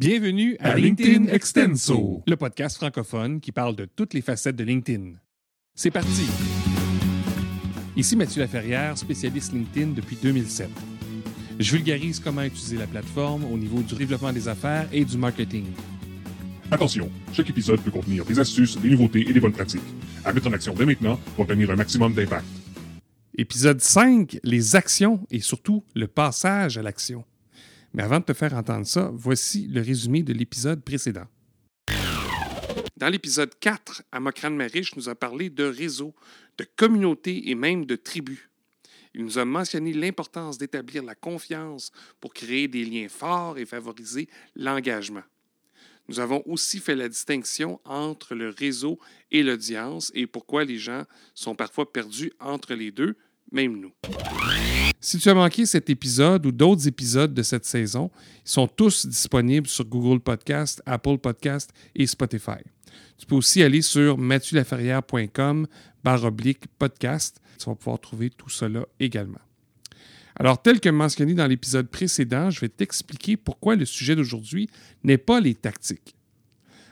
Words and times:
Bienvenue 0.00 0.56
à, 0.60 0.76
LinkedIn, 0.76 1.24
Extenso, 1.24 2.22
le 2.24 2.36
podcast 2.36 2.76
francophone 2.76 3.40
qui 3.40 3.50
parle 3.50 3.74
de 3.74 3.84
toutes 3.84 4.14
les 4.14 4.20
facettes 4.20 4.54
de 4.54 4.62
LinkedIn. 4.62 5.14
C'est 5.74 5.90
parti! 5.90 6.22
Ici 7.96 8.14
Mathieu 8.14 8.40
Laferrière, 8.40 8.96
spécialiste 8.96 9.52
LinkedIn 9.52 9.94
depuis 9.94 10.16
2007. 10.22 10.68
Je 11.58 11.72
vulgarise 11.72 12.20
comment 12.20 12.42
utiliser 12.42 12.76
la 12.76 12.86
plateforme 12.86 13.44
au 13.46 13.58
niveau 13.58 13.82
du 13.82 13.96
développement 13.96 14.32
des 14.32 14.46
affaires 14.46 14.88
et 14.92 15.04
du 15.04 15.18
marketing. 15.18 15.64
Attention, 16.70 17.10
chaque 17.32 17.50
épisode 17.50 17.80
peut 17.80 17.90
contenir 17.90 18.24
des 18.24 18.38
astuces, 18.38 18.78
des 18.78 18.90
nouveautés 18.90 19.28
et 19.28 19.32
des 19.32 19.40
bonnes 19.40 19.50
pratiques. 19.50 19.82
À 20.24 20.32
mettre 20.32 20.46
en 20.46 20.52
action 20.52 20.74
dès 20.74 20.86
maintenant 20.86 21.18
pour 21.34 21.40
obtenir 21.40 21.72
un 21.72 21.76
maximum 21.76 22.14
d'impact. 22.14 22.46
Épisode 23.36 23.80
5, 23.80 24.38
les 24.44 24.76
actions 24.76 25.26
et 25.32 25.40
surtout 25.40 25.82
le 25.96 26.06
passage 26.06 26.78
à 26.78 26.82
l'action. 26.82 27.24
Mais 27.92 28.02
avant 28.02 28.20
de 28.20 28.24
te 28.24 28.32
faire 28.32 28.54
entendre 28.54 28.86
ça, 28.86 29.10
voici 29.14 29.66
le 29.68 29.80
résumé 29.80 30.22
de 30.22 30.32
l'épisode 30.32 30.82
précédent. 30.82 31.26
Dans 32.96 33.08
l'épisode 33.08 33.56
4, 33.60 34.02
Amokran 34.10 34.50
Marish 34.50 34.96
nous 34.96 35.08
a 35.08 35.14
parlé 35.14 35.50
de 35.50 35.64
réseaux, 35.64 36.14
de 36.58 36.66
communautés 36.76 37.48
et 37.48 37.54
même 37.54 37.86
de 37.86 37.94
tribus. 37.96 38.40
Il 39.14 39.24
nous 39.24 39.38
a 39.38 39.44
mentionné 39.44 39.92
l'importance 39.92 40.58
d'établir 40.58 41.02
la 41.02 41.14
confiance 41.14 41.92
pour 42.20 42.34
créer 42.34 42.68
des 42.68 42.84
liens 42.84 43.08
forts 43.08 43.58
et 43.58 43.66
favoriser 43.66 44.28
l'engagement. 44.54 45.22
Nous 46.08 46.20
avons 46.20 46.42
aussi 46.46 46.80
fait 46.80 46.96
la 46.96 47.08
distinction 47.08 47.80
entre 47.84 48.34
le 48.34 48.48
réseau 48.48 48.98
et 49.30 49.42
l'audience 49.42 50.10
et 50.14 50.26
pourquoi 50.26 50.64
les 50.64 50.78
gens 50.78 51.04
sont 51.34 51.54
parfois 51.54 51.92
perdus 51.92 52.32
entre 52.40 52.74
les 52.74 52.90
deux, 52.90 53.16
même 53.52 53.80
nous. 53.80 53.92
Si 55.00 55.18
tu 55.18 55.28
as 55.28 55.34
manqué 55.34 55.64
cet 55.64 55.90
épisode 55.90 56.44
ou 56.46 56.52
d'autres 56.52 56.88
épisodes 56.88 57.32
de 57.32 57.42
cette 57.42 57.64
saison, 57.64 58.10
ils 58.44 58.50
sont 58.50 58.66
tous 58.66 59.06
disponibles 59.06 59.66
sur 59.66 59.84
Google 59.84 60.20
Podcast, 60.20 60.82
Apple 60.86 61.18
Podcast 61.18 61.70
et 61.94 62.06
Spotify. 62.06 62.62
Tu 63.16 63.26
peux 63.26 63.36
aussi 63.36 63.62
aller 63.62 63.82
sur 63.82 64.18
mathieu-laferrière.com 64.18 65.66
barre 66.04 66.24
oblique 66.24 66.64
podcast. 66.78 67.40
Tu 67.58 67.66
vas 67.66 67.74
pouvoir 67.74 68.00
trouver 68.00 68.30
tout 68.30 68.48
cela 68.48 68.86
également. 69.00 69.40
Alors, 70.36 70.62
tel 70.62 70.78
que 70.78 70.88
mentionné 70.88 71.34
dans 71.34 71.46
l'épisode 71.46 71.88
précédent, 71.88 72.50
je 72.50 72.60
vais 72.60 72.68
t'expliquer 72.68 73.36
pourquoi 73.36 73.74
le 73.74 73.84
sujet 73.84 74.14
d'aujourd'hui 74.14 74.70
n'est 75.02 75.18
pas 75.18 75.40
les 75.40 75.54
tactiques. 75.54 76.14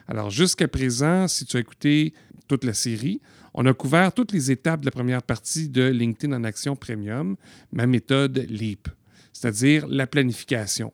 Alors, 0.08 0.30
jusqu'à 0.30 0.66
présent, 0.66 1.28
si 1.28 1.44
tu 1.46 1.56
as 1.56 1.60
écouté 1.60 2.12
toute 2.48 2.64
la 2.64 2.74
série, 2.74 3.20
on 3.56 3.64
a 3.64 3.72
couvert 3.72 4.12
toutes 4.12 4.32
les 4.32 4.50
étapes 4.50 4.80
de 4.80 4.84
la 4.84 4.90
première 4.90 5.22
partie 5.22 5.70
de 5.70 5.82
LinkedIn 5.82 6.36
en 6.36 6.44
Action 6.44 6.76
Premium, 6.76 7.36
ma 7.72 7.86
méthode 7.86 8.46
LEAP, 8.50 8.88
c'est-à-dire 9.32 9.88
la 9.88 10.06
planification. 10.06 10.92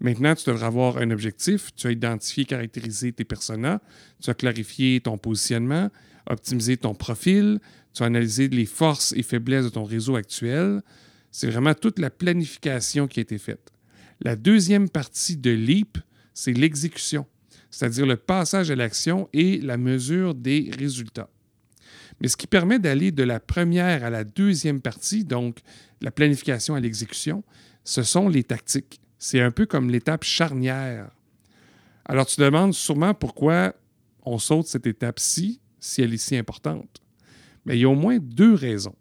Maintenant, 0.00 0.34
tu 0.34 0.48
devras 0.48 0.68
avoir 0.68 0.96
un 0.96 1.10
objectif, 1.10 1.74
tu 1.76 1.86
as 1.86 1.90
identifié, 1.90 2.46
caractérisé 2.46 3.12
tes 3.12 3.24
personas, 3.24 3.80
tu 4.22 4.30
as 4.30 4.34
clarifié 4.34 5.00
ton 5.00 5.18
positionnement, 5.18 5.90
optimisé 6.26 6.78
ton 6.78 6.94
profil, 6.94 7.60
tu 7.92 8.02
as 8.02 8.06
analysé 8.06 8.48
les 8.48 8.66
forces 8.66 9.12
et 9.12 9.22
faiblesses 9.22 9.64
de 9.64 9.70
ton 9.70 9.84
réseau 9.84 10.16
actuel. 10.16 10.82
C'est 11.30 11.50
vraiment 11.50 11.74
toute 11.74 11.98
la 11.98 12.08
planification 12.08 13.06
qui 13.06 13.20
a 13.20 13.22
été 13.22 13.36
faite. 13.36 13.70
La 14.22 14.34
deuxième 14.34 14.88
partie 14.88 15.36
de 15.36 15.50
LEAP, 15.50 15.98
c'est 16.32 16.54
l'exécution, 16.54 17.26
c'est-à-dire 17.70 18.06
le 18.06 18.16
passage 18.16 18.70
à 18.70 18.76
l'action 18.76 19.28
et 19.34 19.60
la 19.60 19.76
mesure 19.76 20.34
des 20.34 20.70
résultats. 20.78 21.28
Mais 22.20 22.28
ce 22.28 22.36
qui 22.36 22.46
permet 22.46 22.78
d'aller 22.78 23.12
de 23.12 23.22
la 23.22 23.40
première 23.40 24.04
à 24.04 24.10
la 24.10 24.24
deuxième 24.24 24.80
partie, 24.80 25.24
donc 25.24 25.58
la 26.00 26.10
planification 26.10 26.74
à 26.74 26.80
l'exécution, 26.80 27.44
ce 27.84 28.02
sont 28.02 28.28
les 28.28 28.44
tactiques. 28.44 29.00
C'est 29.18 29.40
un 29.40 29.50
peu 29.50 29.66
comme 29.66 29.90
l'étape 29.90 30.24
charnière. 30.24 31.10
Alors 32.04 32.26
tu 32.26 32.40
demandes 32.40 32.74
sûrement 32.74 33.14
pourquoi 33.14 33.74
on 34.24 34.38
saute 34.38 34.66
cette 34.66 34.86
étape-ci 34.86 35.60
si 35.78 36.02
elle 36.02 36.14
est 36.14 36.18
si 36.18 36.36
importante. 36.36 37.02
Mais 37.64 37.76
il 37.76 37.80
y 37.80 37.84
a 37.84 37.88
au 37.88 37.94
moins 37.94 38.18
deux 38.18 38.54
raisons. 38.54 38.94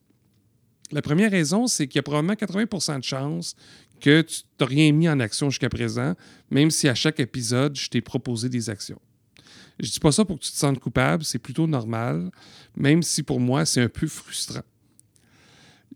La 0.91 1.01
première 1.01 1.31
raison, 1.31 1.67
c'est 1.67 1.87
qu'il 1.87 1.97
y 1.97 1.99
a 1.99 2.03
probablement 2.03 2.33
80% 2.33 2.99
de 2.99 3.03
chances 3.03 3.55
que 3.99 4.21
tu 4.21 4.43
n'as 4.59 4.65
rien 4.65 4.91
mis 4.91 5.09
en 5.09 5.19
action 5.19 5.49
jusqu'à 5.49 5.69
présent, 5.69 6.15
même 6.51 6.69
si 6.69 6.87
à 6.87 6.95
chaque 6.95 7.19
épisode, 7.19 7.75
je 7.75 7.89
t'ai 7.89 8.01
proposé 8.01 8.49
des 8.49 8.69
actions. 8.69 9.01
Je 9.79 9.91
dis 9.91 9.99
pas 9.99 10.11
ça 10.11 10.23
pour 10.23 10.39
que 10.39 10.43
tu 10.43 10.51
te 10.51 10.57
sentes 10.57 10.79
coupable, 10.79 11.23
c'est 11.23 11.39
plutôt 11.39 11.67
normal, 11.67 12.31
même 12.75 13.03
si 13.03 13.23
pour 13.23 13.39
moi, 13.39 13.65
c'est 13.65 13.81
un 13.81 13.89
peu 13.89 14.07
frustrant. 14.07 14.63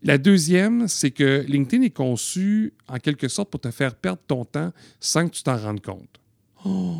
La 0.02 0.18
deuxième, 0.18 0.88
c'est 0.88 1.10
que 1.10 1.44
LinkedIn 1.46 1.82
est 1.82 1.90
conçu 1.90 2.72
en 2.88 2.98
quelque 2.98 3.28
sorte 3.28 3.50
pour 3.50 3.60
te 3.60 3.70
faire 3.70 3.94
perdre 3.94 4.22
ton 4.26 4.44
temps 4.44 4.72
sans 4.98 5.28
que 5.28 5.34
tu 5.34 5.42
t'en 5.42 5.56
rendes 5.56 5.82
compte. 5.82 6.20
Oh, 6.64 6.96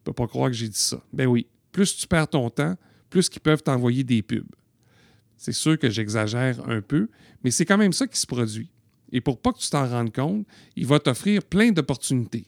ne 0.00 0.04
peux 0.04 0.12
pas 0.12 0.26
croire 0.26 0.50
que 0.50 0.56
j'ai 0.56 0.68
dit 0.68 0.78
ça. 0.78 1.02
Ben 1.12 1.26
oui, 1.26 1.46
plus 1.72 1.96
tu 1.96 2.06
perds 2.06 2.28
ton 2.28 2.48
temps, 2.48 2.76
plus 3.10 3.28
qu'ils 3.28 3.42
peuvent 3.42 3.62
t'envoyer 3.62 4.04
des 4.04 4.22
pubs. 4.22 4.54
C'est 5.36 5.52
sûr 5.52 5.78
que 5.78 5.90
j'exagère 5.90 6.66
un 6.68 6.80
peu, 6.80 7.08
mais 7.42 7.50
c'est 7.50 7.64
quand 7.64 7.78
même 7.78 7.92
ça 7.92 8.06
qui 8.06 8.18
se 8.18 8.26
produit. 8.26 8.70
Et 9.12 9.20
pour 9.20 9.40
pas 9.40 9.52
que 9.52 9.58
tu 9.58 9.68
t'en 9.68 9.88
rendes 9.88 10.12
compte, 10.12 10.46
il 10.76 10.86
va 10.86 10.98
t'offrir 10.98 11.42
plein 11.42 11.72
d'opportunités 11.72 12.46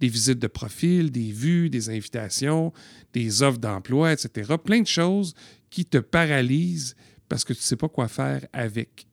des 0.00 0.08
visites 0.08 0.38
de 0.38 0.46
profil, 0.46 1.10
des 1.10 1.30
vues, 1.30 1.70
des 1.70 1.90
invitations, 1.90 2.72
des 3.12 3.42
offres 3.42 3.58
d'emploi, 3.58 4.12
etc. 4.12 4.54
Plein 4.62 4.80
de 4.80 4.86
choses 4.86 5.34
qui 5.68 5.84
te 5.84 5.98
paralysent 5.98 6.96
parce 7.28 7.44
que 7.44 7.52
tu 7.52 7.60
ne 7.60 7.64
sais 7.64 7.76
pas 7.76 7.88
quoi 7.88 8.08
faire 8.08 8.46
avec. 8.52 9.06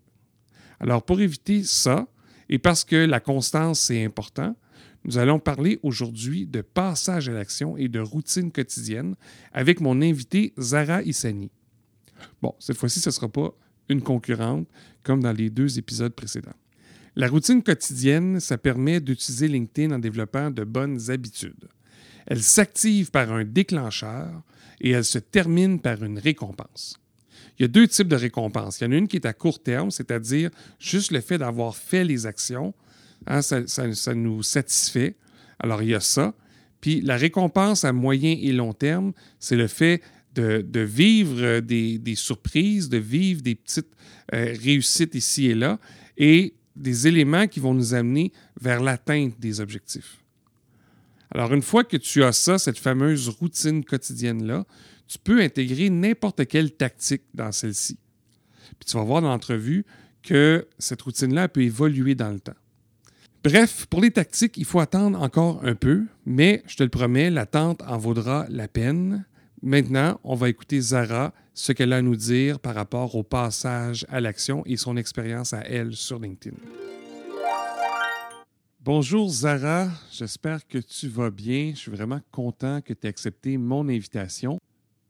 Alors, 0.79 1.03
pour 1.03 1.19
éviter 1.21 1.63
ça, 1.63 2.07
et 2.49 2.59
parce 2.59 2.83
que 2.83 2.95
la 2.95 3.19
constance, 3.19 3.79
c'est 3.81 4.03
important, 4.03 4.55
nous 5.03 5.17
allons 5.17 5.39
parler 5.39 5.79
aujourd'hui 5.83 6.45
de 6.45 6.61
passage 6.61 7.29
à 7.29 7.33
l'action 7.33 7.77
et 7.77 7.87
de 7.87 7.99
routine 7.99 8.51
quotidienne 8.51 9.15
avec 9.53 9.79
mon 9.79 10.01
invité 10.01 10.53
Zara 10.59 11.01
Issani. 11.03 11.51
Bon, 12.41 12.53
cette 12.59 12.77
fois-ci, 12.77 12.99
ce 12.99 13.09
ne 13.09 13.13
sera 13.13 13.29
pas 13.29 13.53
une 13.89 14.01
concurrente 14.01 14.67
comme 15.03 15.21
dans 15.21 15.31
les 15.31 15.49
deux 15.49 15.77
épisodes 15.77 16.13
précédents. 16.13 16.55
La 17.17 17.27
routine 17.27 17.63
quotidienne, 17.63 18.39
ça 18.39 18.59
permet 18.59 18.99
d'utiliser 18.99 19.47
LinkedIn 19.47 19.91
en 19.91 19.97
développant 19.97 20.51
de 20.51 20.63
bonnes 20.63 21.09
habitudes. 21.09 21.67
Elle 22.27 22.43
s'active 22.43 23.09
par 23.09 23.33
un 23.33 23.43
déclencheur 23.43 24.43
et 24.79 24.91
elle 24.91 25.03
se 25.03 25.17
termine 25.17 25.79
par 25.79 26.03
une 26.03 26.19
récompense. 26.19 26.99
Il 27.57 27.63
y 27.63 27.65
a 27.65 27.69
deux 27.69 27.87
types 27.87 28.07
de 28.07 28.15
récompenses. 28.15 28.79
Il 28.79 28.83
y 28.83 28.87
en 28.87 28.91
a 28.91 28.97
une 28.97 29.07
qui 29.07 29.15
est 29.15 29.25
à 29.25 29.33
court 29.33 29.63
terme, 29.63 29.89
c'est-à-dire 29.89 30.51
juste 30.77 31.11
le 31.11 31.21
fait 31.21 31.39
d'avoir 31.39 31.75
fait 31.75 32.03
les 32.03 32.27
actions, 32.27 32.75
hein, 33.25 33.41
ça, 33.41 34.13
nous 34.13 34.43
satisfait. 34.43 35.15
Alors, 35.57 35.81
il 35.81 35.89
y 35.89 35.95
a 35.95 35.99
ça. 35.99 36.35
Puis 36.81 37.01
la 37.01 37.17
récompense 37.17 37.83
à 37.83 37.93
moyen 37.93 38.37
et 38.39 38.51
long 38.51 38.73
terme, 38.73 39.13
c'est 39.39 39.55
le 39.55 39.65
fait 39.65 40.03
de, 40.35 40.81
vivre 40.81 41.61
des, 41.61 42.15
surprises, 42.15 42.89
de 42.89 42.99
vivre 42.99 43.41
des 43.41 43.55
petites 43.55 43.89
euh, 44.35 44.53
réussites 44.61 45.15
ici 45.15 45.47
et 45.47 45.55
là. 45.55 45.79
Et 46.15 46.53
des 46.77 47.07
éléments 47.07 47.47
qui 47.47 47.59
vont 47.59 47.73
nous 47.73 47.93
amener 47.93 48.31
vers 48.59 48.81
l'atteinte 48.81 49.39
des 49.39 49.59
objectifs. 49.59 50.17
Alors, 51.31 51.53
une 51.53 51.61
fois 51.61 51.83
que 51.83 51.97
tu 51.97 52.23
as 52.23 52.31
ça, 52.31 52.57
cette 52.57 52.77
fameuse 52.77 53.29
routine 53.29 53.83
quotidienne-là, 53.83 54.65
tu 55.07 55.17
peux 55.19 55.41
intégrer 55.41 55.89
n'importe 55.89 56.45
quelle 56.47 56.71
tactique 56.71 57.23
dans 57.33 57.51
celle-ci. 57.51 57.97
Puis 58.79 58.89
tu 58.89 58.97
vas 58.97 59.03
voir 59.03 59.21
dans 59.21 59.29
l'entrevue 59.29 59.85
que 60.23 60.67
cette 60.77 61.01
routine-là 61.01 61.47
peut 61.47 61.63
évoluer 61.63 62.15
dans 62.15 62.31
le 62.31 62.39
temps. 62.39 62.55
Bref, 63.43 63.85
pour 63.85 64.01
les 64.01 64.11
tactiques, 64.11 64.57
il 64.57 64.65
faut 64.65 64.79
attendre 64.79 65.21
encore 65.21 65.63
un 65.63 65.75
peu, 65.75 66.05
mais 66.25 66.63
je 66.67 66.75
te 66.75 66.83
le 66.83 66.89
promets, 66.89 67.29
l'attente 67.29 67.81
en 67.87 67.97
vaudra 67.97 68.45
la 68.49 68.67
peine. 68.67 69.25
Maintenant, 69.61 70.19
on 70.23 70.35
va 70.35 70.49
écouter 70.49 70.81
Zara, 70.81 71.33
ce 71.57 71.71
qu'elle 71.71 71.91
a 71.91 71.97
à 71.97 72.01
nous 72.03 72.15
dire 72.15 72.59
par 72.59 72.75
rapport 72.75 73.15
au 73.15 73.23
passage 73.23 74.05
à 74.09 74.21
l'action 74.21 74.61
et 74.67 74.77
son 74.77 74.95
expérience 74.95 75.53
à 75.53 75.61
elle 75.61 75.95
sur 75.95 76.19
LinkedIn. 76.19 76.55
Bonjour 78.79 79.27
Zara, 79.27 79.89
j'espère 80.11 80.67
que 80.67 80.77
tu 80.77 81.07
vas 81.07 81.31
bien. 81.31 81.71
Je 81.73 81.79
suis 81.79 81.91
vraiment 81.91 82.21
content 82.31 82.81
que 82.81 82.93
tu 82.93 83.07
aies 83.07 83.09
accepté 83.09 83.57
mon 83.57 83.89
invitation. 83.89 84.59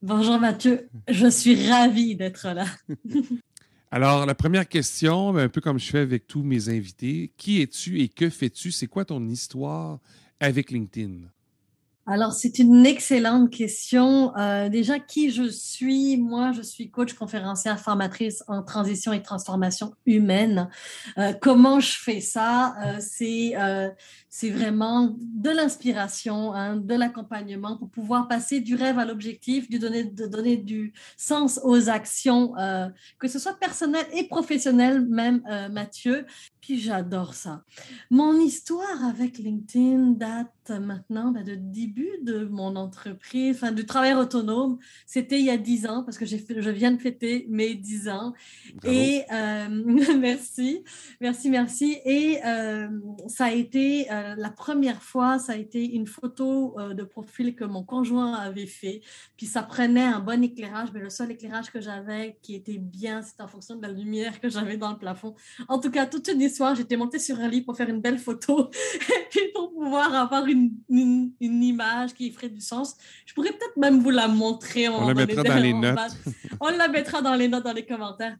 Bonjour 0.01 0.39
Mathieu, 0.39 0.87
je 1.09 1.27
suis 1.27 1.69
ravie 1.69 2.15
d'être 2.15 2.47
là. 2.47 2.65
Alors, 3.91 4.25
la 4.25 4.35
première 4.35 4.67
question, 4.67 5.33
ben, 5.33 5.45
un 5.45 5.49
peu 5.49 5.59
comme 5.59 5.79
je 5.79 5.89
fais 5.89 5.99
avec 5.99 6.27
tous 6.27 6.43
mes 6.43 6.69
invités, 6.69 7.33
qui 7.35 7.61
es-tu 7.61 7.99
et 7.99 8.07
que 8.07 8.29
fais-tu? 8.29 8.71
C'est 8.71 8.87
quoi 8.87 9.03
ton 9.03 9.25
histoire 9.27 9.99
avec 10.39 10.71
LinkedIn? 10.71 11.27
Alors, 12.09 12.31
c'est 12.31 12.57
une 12.57 12.85
excellente 12.85 13.49
question. 13.49 14.33
Euh, 14.37 14.69
déjà, 14.69 14.97
qui 14.97 15.29
je 15.29 15.43
suis? 15.49 16.15
Moi, 16.15 16.53
je 16.53 16.61
suis 16.61 16.89
coach 16.89 17.11
conférencière 17.13 17.81
formatrice 17.81 18.45
en 18.47 18.63
transition 18.63 19.11
et 19.11 19.21
transformation 19.21 19.93
humaine. 20.05 20.69
Euh, 21.17 21.33
comment 21.33 21.81
je 21.81 21.91
fais 21.99 22.21
ça? 22.21 22.75
Euh, 22.85 22.97
c'est 23.01 23.55
c'est 24.29 24.49
vraiment 24.51 25.15
de 25.19 25.49
l'inspiration, 25.49 26.53
hein, 26.53 26.75
de 26.75 26.93
l'accompagnement 26.93 27.75
pour 27.75 27.89
pouvoir 27.89 28.27
passer 28.27 28.61
du 28.61 28.75
rêve 28.75 28.99
à 28.99 29.05
l'objectif, 29.05 29.67
de 29.69 29.77
donner, 29.79 30.03
donner 30.03 30.57
du 30.57 30.93
sens 31.17 31.59
aux 31.63 31.89
actions, 31.89 32.53
que 33.17 33.27
ce 33.27 33.39
soit 33.39 33.57
personnel 33.59 34.05
et 34.13 34.27
professionnel 34.27 35.05
même, 35.07 35.41
Mathieu. 35.71 36.25
Puis 36.67 36.81
j'adore 36.81 37.33
ça. 37.33 37.63
Mon 38.09 38.37
histoire 38.41 39.05
avec 39.05 39.37
LinkedIn 39.37 40.11
date 40.17 40.51
maintenant 40.69 41.31
ben, 41.31 41.43
de 41.43 41.55
début 41.55 42.11
de 42.23 42.45
mon 42.45 42.75
entreprise, 42.75 43.55
enfin 43.55 43.71
du 43.71 43.85
travail 43.85 44.13
autonome. 44.13 44.77
C'était 45.05 45.39
il 45.39 45.45
y 45.45 45.49
a 45.49 45.57
dix 45.57 45.85
ans 45.85 46.03
parce 46.03 46.17
que 46.17 46.25
je 46.25 46.69
viens 46.69 46.91
de 46.91 46.99
fêter 46.99 47.45
mes 47.49 47.75
dix 47.75 48.09
ans. 48.09 48.33
Et 48.83 49.23
euh, 49.31 49.67
merci, 50.19 50.83
merci, 51.21 51.49
merci. 51.49 51.97
Et 52.05 52.39
euh, 52.45 52.89
ça 53.27 53.45
a 53.45 53.51
été 53.51 54.11
euh, 54.11 54.35
la 54.37 54.49
première 54.49 55.01
fois, 55.01 55.39
ça 55.39 55.53
a 55.53 55.55
été 55.55 55.95
une 55.95 56.07
photo 56.07 56.75
de 56.93 57.03
profil 57.03 57.55
que 57.55 57.63
mon 57.63 57.83
conjoint 57.83 58.33
avait 58.33 58.65
fait. 58.65 59.01
Puis 59.37 59.45
ça 59.45 59.63
prenait 59.63 60.03
un 60.03 60.19
bon 60.19 60.43
éclairage, 60.43 60.89
mais 60.93 60.99
le 60.99 61.09
seul 61.09 61.31
éclairage 61.31 61.71
que 61.71 61.81
j'avais 61.81 62.37
qui 62.41 62.55
était 62.55 62.77
bien, 62.77 63.21
c'était 63.21 63.43
en 63.43 63.47
fonction 63.47 63.75
de 63.75 63.81
la 63.81 63.91
lumière 63.91 64.39
que 64.39 64.49
j'avais 64.49 64.77
dans 64.77 64.91
le 64.91 64.97
plafond. 64.97 65.35
En 65.67 65.79
tout 65.79 65.91
cas, 65.91 66.05
toute 66.05 66.27
une 66.27 66.41
histoire, 66.41 66.56
j'étais 66.75 66.97
montée 66.97 67.19
sur 67.19 67.39
un 67.39 67.47
lit 67.47 67.61
pour 67.61 67.75
faire 67.75 67.89
une 67.89 68.01
belle 68.01 68.19
photo 68.19 68.69
et 68.95 69.27
puis 69.29 69.51
pour 69.53 69.71
pouvoir 69.73 70.13
avoir 70.13 70.45
une 70.47 70.71
une, 70.89 71.63
image 71.63 72.13
qui 72.13 72.31
ferait 72.31 72.49
du 72.49 72.61
sens. 72.61 72.95
Je 73.25 73.33
pourrais 73.33 73.51
peut-être 73.51 73.77
même 73.77 73.99
vous 73.99 74.09
la 74.09 74.27
montrer. 74.27 74.89
On 74.89 75.07
la 75.07 75.13
mettra 75.13 75.43
dans 75.43 75.55
les 75.61 75.73
notes. 75.73 75.97
On 76.59 76.69
la 76.69 76.87
mettra 76.87 77.21
dans 77.21 77.35
les 77.35 77.47
notes, 77.47 77.63
dans 77.63 77.73
les 77.73 77.85
commentaires. 77.85 78.37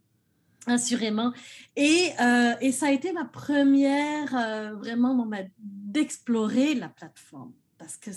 Assurément. 0.66 1.32
Et, 1.76 2.10
euh, 2.20 2.54
et 2.60 2.72
ça 2.72 2.86
a 2.86 2.90
été 2.90 3.12
ma 3.12 3.24
première, 3.24 4.36
euh, 4.36 4.74
vraiment, 4.74 5.28
d'explorer 5.58 6.74
la 6.74 6.88
plateforme. 6.88 7.52
Parce 7.78 7.96
que 7.96 8.10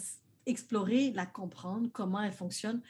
explorer, 0.45 1.11
la 1.15 1.25
comprendre, 1.25 1.87
comment 1.93 2.21
elle 2.21 2.33
fonctionne. 2.33 2.81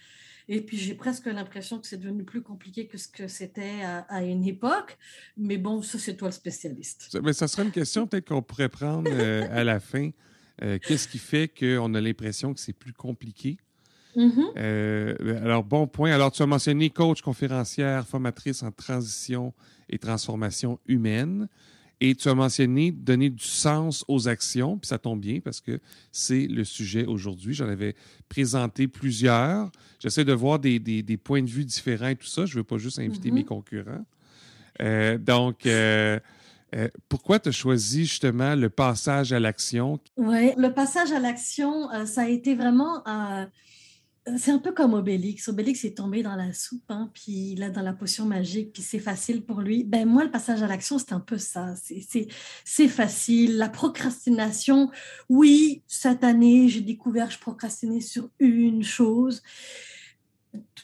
Et 0.48 0.62
puis, 0.62 0.78
j'ai 0.78 0.94
presque 0.94 1.26
l'impression 1.28 1.80
que 1.80 1.88
c'est 1.88 1.98
devenu 1.98 2.24
plus 2.24 2.42
compliqué 2.42 2.88
que 2.88 2.98
ce 2.98 3.08
que 3.08 3.28
c'était 3.28 3.84
à, 3.84 4.24
une 4.24 4.46
époque. 4.46 4.98
Mais 5.38 5.58
bon, 5.58 5.82
ça, 5.82 6.00
c'est 6.00 6.16
toi 6.16 6.30
le 6.30 6.34
spécialiste. 6.34 7.18
Mais 7.24 7.34
ça 7.34 7.48
serait 7.48 7.64
une 7.64 7.72
question 7.72 8.08
peut-être 8.08 8.28
qu'on 8.28 8.42
pourrait 8.42 8.70
prendre 8.70 9.10
euh, 9.12 9.48
à 9.52 9.64
la 9.64 9.80
fin. 9.80 10.12
Euh, 10.64 10.78
qu'est-ce 10.80 11.08
qui 11.08 11.18
fait 11.18 11.48
qu'on 11.48 11.94
a 11.94 12.02
l'impression 12.02 12.54
que 12.54 12.60
c'est 12.60 12.74
plus 12.74 12.94
compliqué? 12.94 13.58
Mm-hmm. 14.16 14.52
Euh, 14.58 15.44
alors, 15.44 15.64
bon 15.64 15.88
point. 15.88 16.12
Alors, 16.12 16.32
tu 16.32 16.42
as 16.42 16.48
mentionné 16.48 16.90
coach, 16.90 17.22
conférencière, 17.22 18.08
formatrice 18.08 18.64
en 18.64 18.72
transition 18.72 19.54
et 19.90 19.98
transformation 19.98 20.80
humaine. 20.86 21.48
Et 22.04 22.16
tu 22.16 22.30
as 22.30 22.34
mentionné 22.34 22.92
donner 22.92 23.30
du 23.30 23.44
sens 23.44 24.04
aux 24.08 24.28
actions, 24.28 24.80
puis 24.80 24.88
ça 24.88 24.98
tombe 24.98 25.22
bien 25.22 25.40
parce 25.40 25.62
que 25.62 25.80
c'est 26.12 26.48
le 26.48 26.64
sujet 26.64 27.06
aujourd'hui. 27.06 27.54
J'en 27.54 27.70
avais 27.70 27.96
présenté 28.28 28.88
plusieurs. 28.88 29.72
J'essaie 30.00 30.26
de 30.26 30.34
voir 30.34 30.58
des, 30.58 30.80
points 31.24 31.44
de 31.44 31.50
vue 31.50 31.64
différents 31.64 32.08
et 32.08 32.16
tout 32.16 32.26
ça. 32.26 32.48
Je 32.48 32.54
ne 32.54 32.62
veux 32.62 32.64
pas 32.64 32.80
juste 32.80 32.98
inviter 32.98 33.30
mes 33.30 33.46
concurrents. 33.46 34.04
Euh, 34.82 35.20
donc, 35.20 35.68
euh, 35.68 36.20
pourquoi 37.08 37.38
tu 37.38 37.50
as 37.50 37.52
choisi 37.52 38.06
justement 38.06 38.56
le 38.56 38.72
passage 38.72 39.32
à 39.32 39.40
l'action? 39.40 40.00
Oui, 40.18 40.54
le 40.58 40.74
passage 40.74 41.12
à 41.12 41.20
l'action, 41.20 41.92
euh, 41.92 42.08
ça 42.08 42.24
a 42.24 42.28
été 42.28 42.56
vraiment... 42.56 43.04
C'est 44.38 44.52
un 44.52 44.60
peu 44.60 44.72
comme 44.72 44.94
Obélix. 44.94 45.48
Obélix 45.48 45.84
est 45.84 45.98
tombé 45.98 46.22
dans 46.22 46.36
la 46.36 46.54
soupe, 46.54 46.90
hein, 46.90 47.10
puis 47.14 47.56
là, 47.56 47.72
dans 47.72 47.82
la 47.82 47.94
potion 47.94 48.26
magique, 48.26 48.72
puis 48.72 48.84
c'est 48.84 49.00
facile 49.00 49.44
pour 49.44 49.62
lui. 49.62 49.84
Ben 49.84 50.08
moi, 50.08 50.24
le 50.24 50.30
passage 50.30 50.62
à 50.62 50.68
l'action, 50.68 51.00
c'est 51.00 51.14
un 51.14 51.20
peu 51.20 51.40
ça. 51.40 51.74
C'est 52.64 52.88
facile. 52.88 53.58
La 53.58 53.68
procrastination, 53.68 54.92
oui, 55.28 55.82
cette 55.88 56.24
année, 56.24 56.70
j'ai 56.70 56.82
découvert 56.82 57.32
je 57.32 57.40
procrastinais 57.40 58.02
sur 58.02 58.30
une 58.40 58.84
chose 58.84 59.42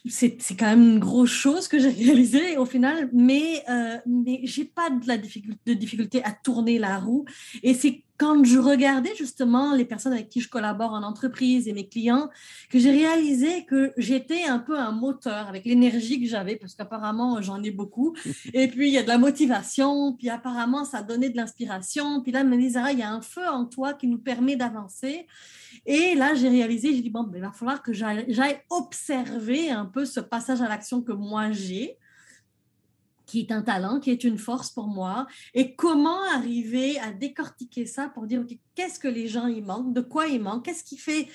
c'est 0.09 0.55
quand 0.57 0.67
même 0.67 0.93
une 0.93 0.99
grosse 0.99 1.31
chose 1.31 1.67
que 1.67 1.79
j'ai 1.79 1.89
réalisée 2.05 2.57
au 2.57 2.65
final, 2.65 3.09
mais, 3.13 3.63
euh, 3.69 3.97
mais 4.05 4.41
j'ai 4.43 4.65
pas 4.65 4.89
de, 4.89 5.07
la 5.07 5.17
difficulté, 5.17 5.59
de 5.65 5.73
difficulté 5.73 6.23
à 6.23 6.31
tourner 6.31 6.79
la 6.79 6.97
roue. 6.97 7.25
Et 7.63 7.73
c'est 7.73 8.03
quand 8.17 8.43
je 8.43 8.57
regardais 8.57 9.15
justement 9.15 9.73
les 9.73 9.85
personnes 9.85 10.13
avec 10.13 10.29
qui 10.29 10.41
je 10.41 10.49
collabore 10.49 10.93
en 10.93 11.03
entreprise 11.03 11.67
et 11.67 11.73
mes 11.73 11.87
clients, 11.87 12.29
que 12.69 12.79
j'ai 12.79 12.91
réalisé 12.91 13.65
que 13.65 13.93
j'étais 13.97 14.43
un 14.43 14.59
peu 14.59 14.77
un 14.77 14.91
moteur 14.91 15.47
avec 15.47 15.65
l'énergie 15.65 16.19
que 16.19 16.27
j'avais, 16.27 16.55
parce 16.55 16.73
qu'apparemment 16.73 17.41
j'en 17.41 17.61
ai 17.63 17.71
beaucoup. 17.71 18.15
Et 18.53 18.67
puis 18.67 18.87
il 18.87 18.93
y 18.93 18.97
a 18.97 19.03
de 19.03 19.07
la 19.07 19.17
motivation, 19.17 20.13
puis 20.13 20.29
apparemment 20.29 20.83
ça 20.83 21.03
donnait 21.03 21.29
de 21.29 21.37
l'inspiration. 21.37 22.21
Puis 22.21 22.31
là, 22.31 22.43
me 22.43 22.57
disait, 22.57 22.79
ah, 22.83 22.91
il 22.91 22.99
y 22.99 23.03
a 23.03 23.11
un 23.11 23.21
feu 23.21 23.47
en 23.47 23.65
toi 23.65 23.93
qui 23.93 24.07
nous 24.07 24.17
permet 24.17 24.55
d'avancer. 24.55 25.27
Et 25.85 26.15
là, 26.15 26.33
j'ai 26.33 26.49
réalisé, 26.49 26.93
j'ai 26.93 27.01
dit, 27.01 27.09
bon, 27.09 27.23
ben, 27.23 27.37
il 27.37 27.41
va 27.41 27.51
falloir 27.51 27.81
que 27.81 27.93
j'aille 27.93 28.59
observer 28.69 29.69
un 29.69 29.85
peu 29.85 30.05
ce 30.05 30.19
passage 30.19 30.61
à 30.61 30.67
l'action 30.67 31.01
que 31.01 31.11
moi 31.11 31.51
j'ai 31.51 31.97
qui 33.27 33.41
est 33.41 33.51
un 33.51 33.61
talent, 33.61 33.99
qui 33.99 34.09
est 34.09 34.23
une 34.23 34.39
force 34.39 34.71
pour 34.71 34.87
moi, 34.87 35.27
et 35.53 35.75
comment 35.75 36.23
arriver 36.33 36.97
à 36.99 37.11
décortiquer 37.11 37.85
ça 37.85 38.09
pour 38.09 38.25
dire, 38.25 38.43
qu'est-ce 38.73 38.99
que 38.99 39.07
les 39.07 39.27
gens 39.27 39.47
y 39.47 39.61
manquent, 39.61 39.93
de 39.93 40.01
quoi 40.01 40.27
ils 40.27 40.41
manquent, 40.41 40.65
qu'est-ce 40.65 40.83
qui 40.83 40.97
fait, 40.97 41.27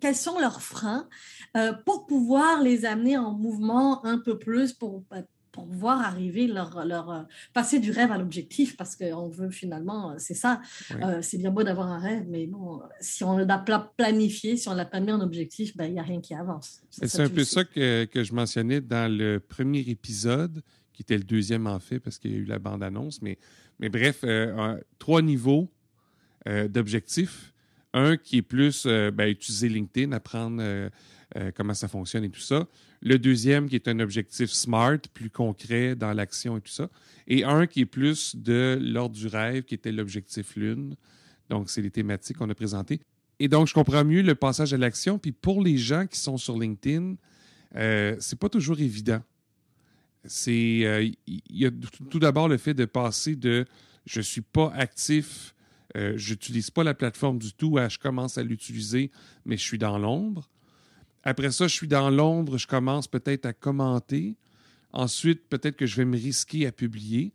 quels 0.00 0.16
sont 0.16 0.38
leurs 0.38 0.62
freins, 0.62 1.08
euh, 1.56 1.72
pour 1.84 2.06
pouvoir 2.06 2.62
les 2.62 2.84
amener 2.84 3.18
en 3.18 3.32
mouvement 3.32 4.04
un 4.06 4.18
peu 4.18 4.38
plus, 4.38 4.72
pour, 4.72 5.02
bah, 5.10 5.22
pour 5.50 5.66
voir 5.66 6.00
arriver 6.00 6.46
leur, 6.46 6.84
leur 6.84 7.10
euh, 7.10 7.22
passer 7.52 7.80
du 7.80 7.90
rêve 7.90 8.12
à 8.12 8.18
l'objectif? 8.18 8.76
Parce 8.76 8.94
qu'on 8.94 9.28
veut 9.28 9.50
finalement, 9.50 10.12
euh, 10.12 10.14
c'est 10.18 10.34
ça, 10.34 10.60
c'est 11.20 11.38
bien 11.38 11.50
beau 11.50 11.64
d'avoir 11.64 11.88
un 11.88 11.98
rêve, 11.98 12.26
mais 12.28 12.46
bon, 12.46 12.80
si 13.00 13.24
on 13.24 13.38
l'a 13.38 13.58
planifié, 13.96 14.56
si 14.56 14.68
on 14.68 14.74
l'a 14.74 14.84
pas 14.84 15.00
mis 15.00 15.10
en 15.10 15.20
objectif, 15.20 15.76
ben, 15.76 15.86
il 15.86 15.94
n'y 15.94 16.00
a 16.00 16.04
rien 16.04 16.20
qui 16.20 16.34
avance. 16.34 16.82
C'est 16.90 17.20
un 17.20 17.28
peu 17.28 17.42
ça 17.42 17.64
que, 17.64 18.04
que, 18.04 18.22
je 18.22 18.32
mentionnais 18.32 18.80
dans 18.80 19.10
le 19.10 19.40
premier 19.40 19.80
épisode 19.80 20.62
qui 20.92 21.02
était 21.02 21.16
le 21.16 21.24
deuxième 21.24 21.66
en 21.66 21.78
fait 21.80 21.98
parce 22.00 22.18
qu'il 22.18 22.32
y 22.32 22.34
a 22.34 22.38
eu 22.38 22.44
la 22.44 22.58
bande-annonce. 22.58 23.22
Mais, 23.22 23.38
mais 23.78 23.88
bref, 23.88 24.20
euh, 24.24 24.78
trois 24.98 25.22
niveaux 25.22 25.70
euh, 26.48 26.68
d'objectifs. 26.68 27.52
Un 27.92 28.16
qui 28.16 28.38
est 28.38 28.42
plus 28.42 28.86
ben, 28.86 29.28
utiliser 29.28 29.68
LinkedIn, 29.68 30.12
apprendre 30.12 30.62
comment 31.56 31.74
ça 31.74 31.88
fonctionne 31.88 32.22
et 32.22 32.30
tout 32.30 32.38
ça. 32.38 32.68
Le 33.02 33.18
deuxième 33.18 33.68
qui 33.68 33.74
est 33.74 33.88
un 33.88 33.98
objectif 33.98 34.52
SMART, 34.52 34.98
plus 35.12 35.28
concret 35.28 35.96
dans 35.96 36.12
l'action 36.12 36.56
et 36.56 36.60
tout 36.60 36.70
ça. 36.70 36.88
Et 37.26 37.42
un 37.42 37.66
qui 37.66 37.80
est 37.80 37.86
plus 37.86 38.36
de 38.36 38.78
l'ordre 38.80 39.16
du 39.16 39.26
rêve, 39.26 39.64
qui 39.64 39.74
était 39.74 39.90
l'objectif 39.90 40.54
Lune. 40.54 40.94
Donc, 41.48 41.68
c'est 41.68 41.82
les 41.82 41.90
thématiques 41.90 42.36
qu'on 42.36 42.48
a 42.48 42.54
présentées. 42.54 43.00
Et 43.40 43.48
donc, 43.48 43.66
je 43.66 43.74
comprends 43.74 44.04
mieux 44.04 44.22
le 44.22 44.34
passage 44.34 44.74
à 44.74 44.76
l'action. 44.76 45.18
Puis 45.18 45.32
pour 45.32 45.62
les 45.62 45.78
gens 45.78 46.06
qui 46.06 46.18
sont 46.18 46.36
sur 46.36 46.58
LinkedIn, 46.58 47.16
euh, 47.76 48.14
c'est 48.20 48.38
pas 48.38 48.50
toujours 48.50 48.78
évident 48.80 49.22
c'est 50.24 50.82
euh, 50.84 51.08
y 51.26 51.66
a 51.66 51.70
tout 52.10 52.18
d'abord 52.18 52.48
le 52.48 52.58
fait 52.58 52.74
de 52.74 52.84
passer 52.84 53.36
de 53.36 53.66
je 54.06 54.20
suis 54.20 54.40
pas 54.40 54.72
actif, 54.74 55.54
euh, 55.96 56.14
je 56.16 56.30
n'utilise 56.30 56.70
pas 56.70 56.84
la 56.84 56.94
plateforme 56.94 57.38
du 57.38 57.52
tout 57.52 57.78
à 57.78 57.88
je 57.88 57.98
commence 57.98 58.38
à 58.38 58.42
l'utiliser, 58.42 59.10
mais 59.44 59.56
je 59.56 59.62
suis 59.62 59.78
dans 59.78 59.98
l'ombre. 59.98 60.48
Après 61.22 61.50
ça, 61.50 61.68
je 61.68 61.74
suis 61.74 61.88
dans 61.88 62.10
l'ombre, 62.10 62.58
je 62.58 62.66
commence 62.66 63.06
peut-être 63.06 63.46
à 63.46 63.52
commenter. 63.52 64.36
Ensuite, 64.92 65.48
peut-être 65.48 65.76
que 65.76 65.86
je 65.86 65.96
vais 65.96 66.04
me 66.04 66.16
risquer 66.16 66.66
à 66.66 66.72
publier. 66.72 67.32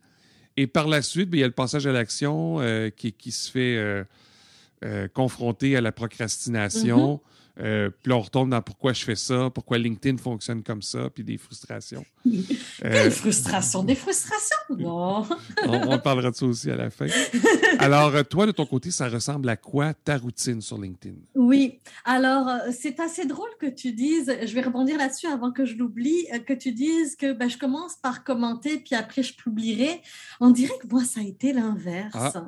Et 0.56 0.66
par 0.66 0.88
la 0.88 1.02
suite, 1.02 1.28
il 1.32 1.38
y 1.38 1.44
a 1.44 1.46
le 1.46 1.52
passage 1.52 1.86
à 1.86 1.92
l'action 1.92 2.60
euh, 2.60 2.90
qui, 2.90 3.30
se 3.30 3.50
fait 3.50 4.06
confronter 5.14 5.76
à 5.76 5.80
la 5.80 5.92
procrastination. 5.92 7.16
Mm-hmm. 7.16 7.20
Euh, 7.58 7.90
puis 7.90 8.10
là, 8.10 8.16
on 8.16 8.20
retombe 8.20 8.50
dans 8.50 8.60
pourquoi 8.60 8.92
je 8.92 9.02
fais 9.02 9.16
ça, 9.16 9.50
pourquoi 9.50 9.78
LinkedIn 9.78 10.18
fonctionne 10.18 10.62
comme 10.62 10.82
ça, 10.82 11.08
puis 11.08 11.24
des 11.24 11.38
frustrations. 11.38 12.04
Quelle 12.80 13.10
frustration? 13.10 13.82
Des 13.82 13.94
frustrations? 13.94 14.56
Non? 14.76 15.26
on, 15.66 15.98
parlera 15.98 16.30
de 16.30 16.36
ça 16.36 16.44
aussi 16.44 16.70
à 16.70 16.76
la 16.76 16.90
fin. 16.90 17.06
Alors, 17.78 18.14
euh, 18.14 18.22
toi, 18.22 18.46
de 18.46 18.52
ton 18.52 18.66
côté, 18.66 18.90
ça 18.90 19.08
ressemble 19.08 19.48
à 19.48 19.56
quoi 19.56 19.94
ta 19.94 20.18
routine 20.18 20.60
sur 20.60 20.78
LinkedIn? 20.78 21.16
Oui. 21.34 21.78
Alors, 22.04 22.48
euh, 22.48 22.58
c'est 22.72 23.00
assez 23.00 23.24
drôle 23.24 23.50
que 23.58 23.66
tu 23.66 23.92
dises, 23.92 24.36
je 24.44 24.54
vais 24.54 24.62
rebondir 24.62 24.98
là-dessus 24.98 25.26
avant 25.26 25.50
que 25.50 25.64
je 25.64 25.76
l'oublie, 25.76 26.26
que 26.46 26.52
tu 26.52 26.72
dises 26.72 27.16
que 27.16 27.32
ben, 27.32 27.48
je 27.48 27.56
commence 27.56 27.96
par 27.96 28.22
commenter, 28.22 28.78
puis 28.78 28.94
après, 28.94 29.22
je 29.22 29.34
publierai. 29.34 30.02
On 30.40 30.50
dirait 30.50 30.76
que 30.82 30.88
moi, 30.88 31.04
ça 31.04 31.20
a 31.20 31.22
été 31.22 31.54
l'inverse. 31.54 32.14
Ah. 32.14 32.44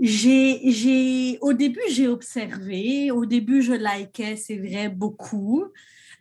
J'ai, 0.00 1.38
au 1.40 1.52
début, 1.52 1.80
j'ai 1.90 2.08
observé. 2.08 3.10
Au 3.10 3.26
début, 3.26 3.62
je 3.62 3.72
likais, 3.72 4.36
c'est 4.36 4.56
vrai, 4.56 4.88
beaucoup. 4.88 5.64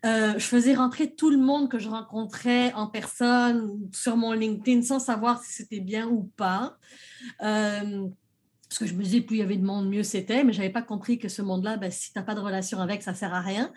Euh, 0.05 0.33
je 0.33 0.45
faisais 0.45 0.73
rentrer 0.73 1.13
tout 1.13 1.29
le 1.29 1.37
monde 1.37 1.69
que 1.69 1.79
je 1.79 1.89
rencontrais 1.89 2.71
en 2.73 2.87
personne 2.87 3.79
sur 3.91 4.15
mon 4.15 4.31
LinkedIn 4.31 4.83
sans 4.83 4.99
savoir 4.99 5.43
si 5.43 5.53
c'était 5.53 5.79
bien 5.79 6.07
ou 6.07 6.29
pas. 6.37 6.77
Euh, 7.41 8.07
parce 8.69 8.79
que 8.79 8.85
je 8.85 8.93
me 8.93 9.03
disais, 9.03 9.21
plus 9.21 9.37
il 9.37 9.39
y 9.39 9.43
avait 9.43 9.57
de 9.57 9.65
monde, 9.65 9.89
mieux 9.89 10.03
c'était, 10.03 10.43
mais 10.43 10.53
je 10.53 10.57
n'avais 10.59 10.71
pas 10.71 10.81
compris 10.81 11.17
que 11.17 11.29
ce 11.29 11.41
monde-là, 11.41 11.77
ben, 11.77 11.89
si 11.89 12.11
tu 12.11 12.19
n'as 12.19 12.25
pas 12.25 12.35
de 12.35 12.41
relation 12.41 12.79
avec, 12.79 13.01
ça 13.01 13.11
ne 13.11 13.15
sert 13.15 13.33
à 13.33 13.41
rien. 13.41 13.71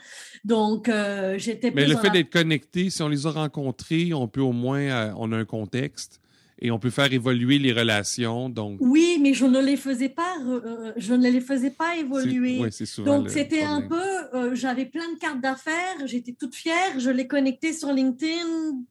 Donc, 0.45 0.88
euh, 0.88 1.38
j'étais 1.38 1.71
Mais 1.71 1.87
le 1.87 1.97
fait 1.97 2.11
d'être 2.11 2.30
connecté, 2.30 2.90
si 2.90 3.02
on 3.02 3.09
les 3.09 3.26
a 3.26 3.30
rencontrés, 3.30 4.12
on 4.12 4.26
peut 4.28 4.40
au 4.40 4.52
moins, 4.52 5.14
on 5.16 5.30
a 5.33 5.37
un 5.37 5.45
contexte 5.45 6.21
et 6.60 6.70
on 6.70 6.78
peut 6.78 6.90
faire 6.90 7.12
évoluer 7.12 7.58
les 7.58 7.72
relations. 7.72 8.48
Donc 8.48 8.78
oui, 8.80 9.18
mais 9.20 9.34
je 9.34 9.46
ne 9.46 9.60
les 9.60 9.76
faisais 9.76 10.08
pas, 10.08 10.36
euh, 10.46 10.60
euh, 10.64 10.92
je 10.96 11.14
ne 11.14 11.30
les 11.30 11.40
faisais 11.40 11.70
pas 11.70 11.96
évoluer. 11.96 12.60
donc 13.04 13.30
c'était 13.30 13.62
un 13.62 13.82
peu, 13.82 14.02
euh, 14.34 14.54
j'avais 14.54 14.86
plein 14.86 15.12
de 15.12 15.18
cartes 15.18 15.40
d'affaires, 15.40 16.06
j'étais 16.06 16.32
toute 16.32 16.54
fière, 16.54 16.98
je 16.98 17.10
les 17.10 17.26
connectais 17.26 17.72
sur 17.72 17.92
LinkedIn, 17.92 18.82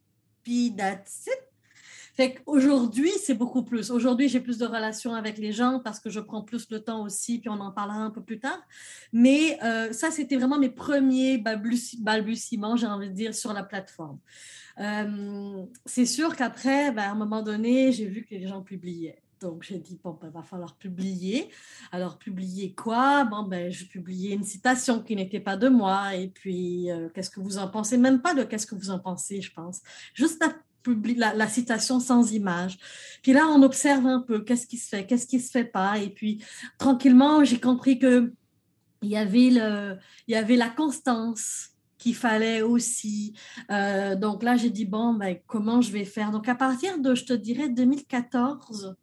puis 0.44 0.74
that's 0.76 1.28
it. 1.28 1.49
Fait 2.20 2.34
qu'aujourd'hui, 2.34 3.12
c'est 3.24 3.34
beaucoup 3.34 3.64
plus. 3.64 3.92
Aujourd'hui, 3.92 4.28
j'ai 4.28 4.42
plus 4.42 4.58
de 4.58 4.66
relations 4.66 5.16
avec 5.16 5.38
les 5.38 5.54
gens 5.54 5.80
parce 5.82 6.02
que 6.02 6.10
je 6.10 6.20
prends 6.20 6.42
plus 6.42 6.70
le 6.70 6.82
temps 6.82 7.02
aussi, 7.06 7.40
puis 7.40 7.48
on 7.48 7.62
en 7.62 7.72
parlera 7.72 8.00
un 8.00 8.10
peu 8.10 8.22
plus 8.22 8.40
tard. 8.40 8.60
Mais 9.14 9.58
euh, 9.64 9.94
ça, 9.94 10.12
c'était 10.12 10.36
vraiment 10.36 10.60
mes 10.60 10.68
premiers 10.68 11.38
balbutiements, 11.38 12.76
j'ai 12.76 12.88
envie 12.88 13.08
de 13.08 13.14
dire, 13.14 13.34
sur 13.34 13.54
la 13.54 13.64
plateforme. 13.64 14.20
Euh, 14.82 15.64
c'est 15.86 16.06
sûr 16.06 16.36
qu'après, 16.36 16.92
ben, 16.92 17.04
à 17.04 17.12
un 17.12 17.16
moment 17.16 17.42
donné, 17.42 17.94
j'ai 17.94 18.08
vu 18.08 18.26
que 18.26 18.36
les 18.36 18.50
gens 18.50 18.64
publiaient. 18.64 19.22
Donc, 19.40 19.64
j'ai 19.64 19.80
dit, 19.80 19.98
bon, 20.04 20.20
ben, 20.22 20.30
va 20.30 20.44
falloir 20.44 20.76
publier. 20.76 21.48
Alors, 21.94 22.18
publier 22.18 22.74
quoi? 22.74 23.24
Bon, 23.24 23.44
ben, 23.44 23.72
je 23.72 23.86
publiais 23.86 24.34
une 24.34 24.44
citation 24.44 25.02
qui 25.02 25.16
n'était 25.16 25.40
pas 25.40 25.56
de 25.56 25.70
moi. 25.70 26.16
Et 26.16 26.28
puis, 26.28 26.92
euh, 26.92 27.08
qu'est-ce 27.14 27.30
que 27.30 27.40
vous 27.40 27.60
en 27.60 27.70
pensez? 27.70 27.98
Même 27.98 28.22
pas 28.22 28.34
de 28.34 28.44
qu'est-ce 28.44 28.68
que 28.68 28.76
vous 28.76 28.90
en 28.90 29.00
pensez, 29.00 29.42
je 29.42 29.54
pense. 29.54 29.80
Juste 30.14 30.44
la, 30.86 31.48
citation 31.48 32.00
sans 32.00 32.32
image. 32.32 32.78
Puis 33.22 33.34
là, 33.34 33.48
on 33.48 33.62
observe 33.64 34.06
un 34.06 34.22
peu 34.22 34.42
qu'est-ce 34.44 34.68
qui 34.68 34.78
se 34.78 34.90
fait, 34.90 35.06
qu'est-ce 35.06 35.28
qui 35.28 35.40
se 35.40 35.52
fait 35.52 35.66
pas. 35.66 35.98
Et 35.98 36.10
puis, 36.10 36.44
tranquillement, 36.78 37.44
j'ai 37.44 37.60
compris 37.60 38.00
que 38.00 38.34
il 39.02 39.10
y 39.10 39.18
avait, 39.18 39.50
le, 39.50 39.98
il 40.28 40.34
y 40.34 40.36
avait 40.36 40.58
la 40.58 40.70
constance 40.70 41.70
qu'il 41.98 42.16
fallait 42.16 42.62
aussi. 42.62 43.34
Euh, 43.72 44.16
donc 44.16 44.44
là, 44.44 44.56
j'ai 44.56 44.70
dit, 44.70 44.86
bon, 44.86 45.14
ben, 45.14 45.38
comment 45.48 45.82
je 45.82 45.92
vais 45.92 46.06
faire? 46.06 46.32
Donc 46.32 46.48
à 46.50 46.56
partir 46.56 46.98
de, 47.00 47.16
je 47.16 47.26
te 47.26 47.34
dirais, 47.34 47.70
2014, 47.70 48.96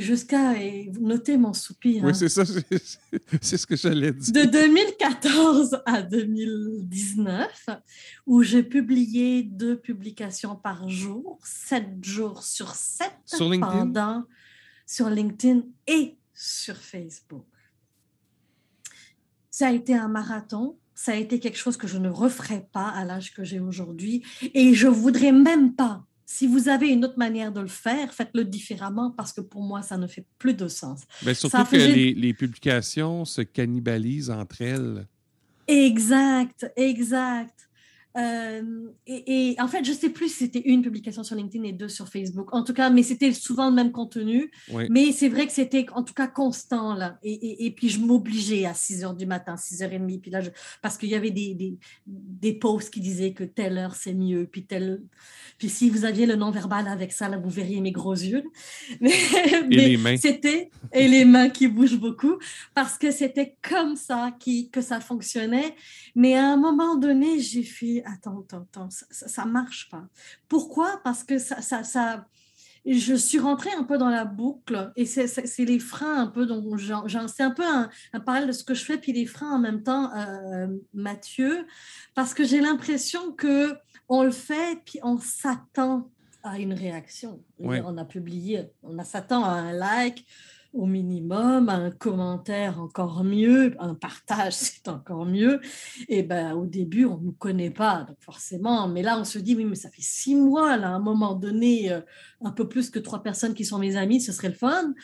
jusqu'à 0.00 0.54
noter 1.00 1.36
mon 1.36 1.52
soupir. 1.52 2.04
Oui, 2.04 2.10
hein. 2.10 2.14
c'est 2.14 2.28
ça, 2.28 2.44
c'est 3.40 3.56
ce 3.56 3.66
que 3.66 3.76
j'allais 3.76 4.12
dire. 4.12 4.32
De 4.32 4.50
2014 4.50 5.82
à 5.86 6.02
2019, 6.02 7.66
où 8.26 8.42
j'ai 8.42 8.62
publié 8.62 9.42
deux 9.42 9.78
publications 9.78 10.56
par 10.56 10.88
jour, 10.88 11.38
sept 11.44 12.04
jours 12.04 12.42
sur 12.42 12.74
sept, 12.74 13.12
sur 13.24 13.48
LinkedIn? 13.48 13.70
pendant 13.70 14.24
sur 14.88 15.10
LinkedIn 15.10 15.62
et 15.86 16.16
sur 16.32 16.76
Facebook. 16.76 17.44
Ça 19.50 19.68
a 19.68 19.72
été 19.72 19.94
un 19.94 20.08
marathon. 20.08 20.78
Ça 20.94 21.12
a 21.12 21.14
été 21.16 21.38
quelque 21.38 21.58
chose 21.58 21.76
que 21.76 21.86
je 21.86 21.98
ne 21.98 22.08
referai 22.08 22.66
pas 22.72 22.88
à 22.88 23.04
l'âge 23.04 23.32
que 23.34 23.44
j'ai 23.44 23.60
aujourd'hui. 23.60 24.24
Et 24.54 24.74
je 24.74 24.88
voudrais 24.88 25.32
même 25.32 25.74
pas 25.74 26.04
si 26.30 26.46
vous 26.46 26.68
avez 26.68 26.90
une 26.90 27.06
autre 27.06 27.18
manière 27.18 27.52
de 27.52 27.60
le 27.62 27.68
faire, 27.68 28.12
faites-le 28.12 28.44
différemment 28.44 29.10
parce 29.10 29.32
que 29.32 29.40
pour 29.40 29.62
moi, 29.62 29.80
ça 29.80 29.96
ne 29.96 30.06
fait 30.06 30.26
plus 30.38 30.52
de 30.52 30.68
sens. 30.68 31.00
Mais 31.24 31.32
surtout 31.32 31.64
que 31.64 31.76
les, 31.76 32.12
les, 32.12 32.34
publications 32.34 33.24
se 33.24 33.40
cannibalisent 33.40 34.28
entre 34.28 34.60
elles. 34.60 35.06
Exact, 35.66 36.70
exact. 36.76 37.67
Euh, 38.16 38.88
et, 39.06 39.54
en 39.58 39.68
fait, 39.68 39.84
je 39.84 39.92
ne 39.92 39.96
sais 39.96 40.08
plus 40.08 40.28
si 40.28 40.44
c'était 40.44 40.62
une 40.64 40.82
publication 40.82 41.22
sur 41.22 41.36
LinkedIn 41.36 41.64
et 41.64 41.72
deux 41.72 41.88
sur 41.88 42.08
Facebook. 42.08 42.54
En 42.54 42.64
tout 42.64 42.72
cas, 42.72 42.90
mais 42.90 43.02
c'était 43.02 43.32
souvent 43.32 43.68
le 43.68 43.74
même 43.74 43.92
contenu. 43.92 44.50
Mais 44.90 45.12
c'est 45.12 45.28
vrai 45.28 45.46
que 45.46 45.52
c'était 45.52 45.86
en 45.92 46.02
tout 46.02 46.14
cas 46.14 46.26
constant. 46.26 46.94
Là. 46.94 47.18
Et, 47.22 47.66
et 47.66 47.70
puis, 47.70 47.88
je 47.88 48.00
m'obligeais 48.00 48.64
à 48.64 48.74
6 48.74 49.02
h 49.02 49.16
du 49.16 49.26
matin, 49.26 49.56
6 49.56 49.82
h 49.82 49.88
30. 49.88 50.20
Puis 50.20 50.30
là, 50.30 50.40
parce 50.82 50.96
qu'il 50.96 51.10
y 51.10 51.14
avait 51.14 51.30
des, 51.30 51.54
des, 51.54 51.78
des, 52.06 52.52
posts 52.54 52.92
qui 52.92 53.00
disaient 53.00 53.32
que 53.32 53.44
telle 53.44 53.78
heure, 53.78 53.94
c'est 53.94 54.14
mieux. 54.14 54.48
Puis, 54.50 54.64
telle... 54.64 55.02
puis 55.58 55.68
si 55.68 55.90
vous 55.90 56.04
aviez 56.04 56.26
le 56.26 56.34
non-verbal 56.34 56.88
avec 56.88 57.12
ça, 57.12 57.28
là, 57.28 57.36
vous 57.36 57.50
verriez 57.50 57.80
mes 57.80 57.92
gros 57.92 58.14
yeux. 58.14 58.44
Mais, 59.00 59.12
et 59.70 59.76
les 59.76 59.96
mains. 59.96 60.16
C'était, 60.16 60.70
et 60.92 61.08
les 61.08 61.24
mains 61.24 61.50
qui 61.50 61.68
bougent 61.68 62.00
beaucoup. 62.00 62.38
Parce 62.74 62.98
que 62.98 63.10
c'était 63.10 63.56
comme 63.62 63.96
ça 63.96 64.32
qui, 64.40 64.70
que 64.70 64.80
ça 64.80 65.00
fonctionnait. 65.00 65.74
Mais 66.14 66.34
à 66.34 66.52
un 66.52 66.56
moment 66.56 66.96
donné, 66.96 67.38
j'ai 67.38 67.62
fait 67.62 67.97
attends, 68.04 68.40
attends, 68.40 68.62
attends, 68.62 68.88
ça 68.90 69.44
ne 69.44 69.50
marche 69.50 69.88
pas. 69.90 70.06
Pourquoi? 70.48 71.00
Parce 71.04 71.24
que 71.24 71.38
ça, 71.38 71.60
ça, 71.60 71.84
ça, 71.84 72.26
je 72.86 73.14
suis 73.14 73.38
rentrée 73.38 73.72
un 73.72 73.84
peu 73.84 73.98
dans 73.98 74.08
la 74.08 74.24
boucle 74.24 74.92
et 74.96 75.04
c'est 75.04 75.64
les 75.64 75.78
freins 75.78 76.22
un 76.22 76.26
peu, 76.26 76.46
donc 76.46 76.64
c'est 77.28 77.42
un 77.42 77.50
peu 77.50 77.64
un, 77.64 77.90
parallèle 78.20 78.48
de 78.48 78.52
ce 78.52 78.64
que 78.64 78.74
je 78.74 78.84
fais, 78.84 78.98
puis 78.98 79.12
les 79.12 79.26
freins 79.26 79.52
en 79.52 79.58
même 79.58 79.82
temps, 79.82 80.12
euh, 80.14 80.68
Mathieu, 80.94 81.66
parce 82.14 82.34
que 82.34 82.44
j'ai 82.44 82.60
l'impression 82.60 83.32
que 83.32 83.76
on 84.08 84.22
le 84.22 84.30
fait, 84.30 84.80
puis 84.86 85.00
on 85.02 85.18
s'attend 85.18 86.10
à 86.42 86.58
une 86.58 86.72
réaction. 86.72 87.42
On 87.58 87.98
a 87.98 88.04
publié, 88.04 88.70
on 88.82 89.02
s'attend 89.04 89.44
à 89.44 89.50
un 89.50 89.72
like, 89.72 90.24
au 90.78 90.86
minimum, 90.86 91.68
un 91.68 91.90
commentaire 91.90 92.80
encore 92.80 93.24
mieux, 93.24 93.74
un 93.80 93.94
partage 93.94 94.52
c'est 94.54 94.88
encore 94.88 95.26
mieux. 95.26 95.60
Et 96.08 96.22
ben 96.22 96.54
au 96.54 96.66
début 96.66 97.04
on 97.04 97.18
ne 97.18 97.24
nous 97.24 97.32
connaît 97.32 97.70
pas, 97.70 98.04
donc 98.08 98.16
forcément. 98.20 98.88
Mais 98.88 99.02
là 99.02 99.18
on 99.18 99.24
se 99.24 99.38
dit 99.38 99.54
oui 99.54 99.64
mais 99.64 99.74
ça 99.74 99.90
fait 99.90 100.02
six 100.02 100.34
mois 100.34 100.76
là, 100.76 100.88
à 100.88 100.92
un 100.92 101.00
moment 101.00 101.34
donné, 101.34 101.90
euh, 101.92 102.00
un 102.40 102.52
peu 102.52 102.68
plus 102.68 102.90
que 102.90 102.98
trois 102.98 103.22
personnes 103.22 103.54
qui 103.54 103.64
sont 103.64 103.78
mes 103.78 103.96
amis, 103.96 104.20
ce 104.20 104.32
serait 104.32 104.48
le 104.48 104.54
fun. 104.54 104.94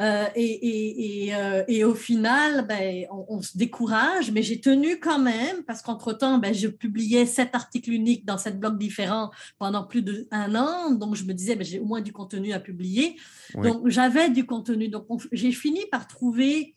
Euh, 0.00 0.26
et, 0.34 0.44
et, 0.44 1.26
et, 1.26 1.34
euh, 1.34 1.64
et, 1.66 1.84
au 1.84 1.94
final, 1.94 2.66
ben, 2.66 3.06
on, 3.10 3.40
se 3.40 3.56
décourage, 3.56 4.30
mais 4.30 4.42
j'ai 4.42 4.60
tenu 4.60 4.98
quand 5.00 5.18
même 5.18 5.62
parce 5.66 5.82
qu'entre 5.82 6.12
temps, 6.12 6.38
ben, 6.38 6.52
je 6.52 6.68
publiais 6.68 7.26
sept 7.26 7.54
articles 7.54 7.90
uniques 7.90 8.26
dans 8.26 8.36
sept 8.36 8.58
blogs 8.58 8.78
différents 8.78 9.30
pendant 9.58 9.84
plus 9.84 10.02
d'un 10.02 10.54
an, 10.54 10.90
donc 10.90 11.14
je 11.14 11.24
me 11.24 11.32
disais 11.32 11.56
ben, 11.56 11.64
j'ai 11.64 11.78
au 11.78 11.86
moins 11.86 12.02
du 12.02 12.12
contenu 12.12 12.52
à 12.52 12.60
publier. 12.60 13.16
Donc 13.54 13.88
j'avais 13.88 14.30
du 14.30 14.46
contenu. 14.46 14.88
Donc 14.88 15.06
j'ai 15.32 15.52
fini 15.52 15.80
par 15.90 16.06
trouver 16.06 16.74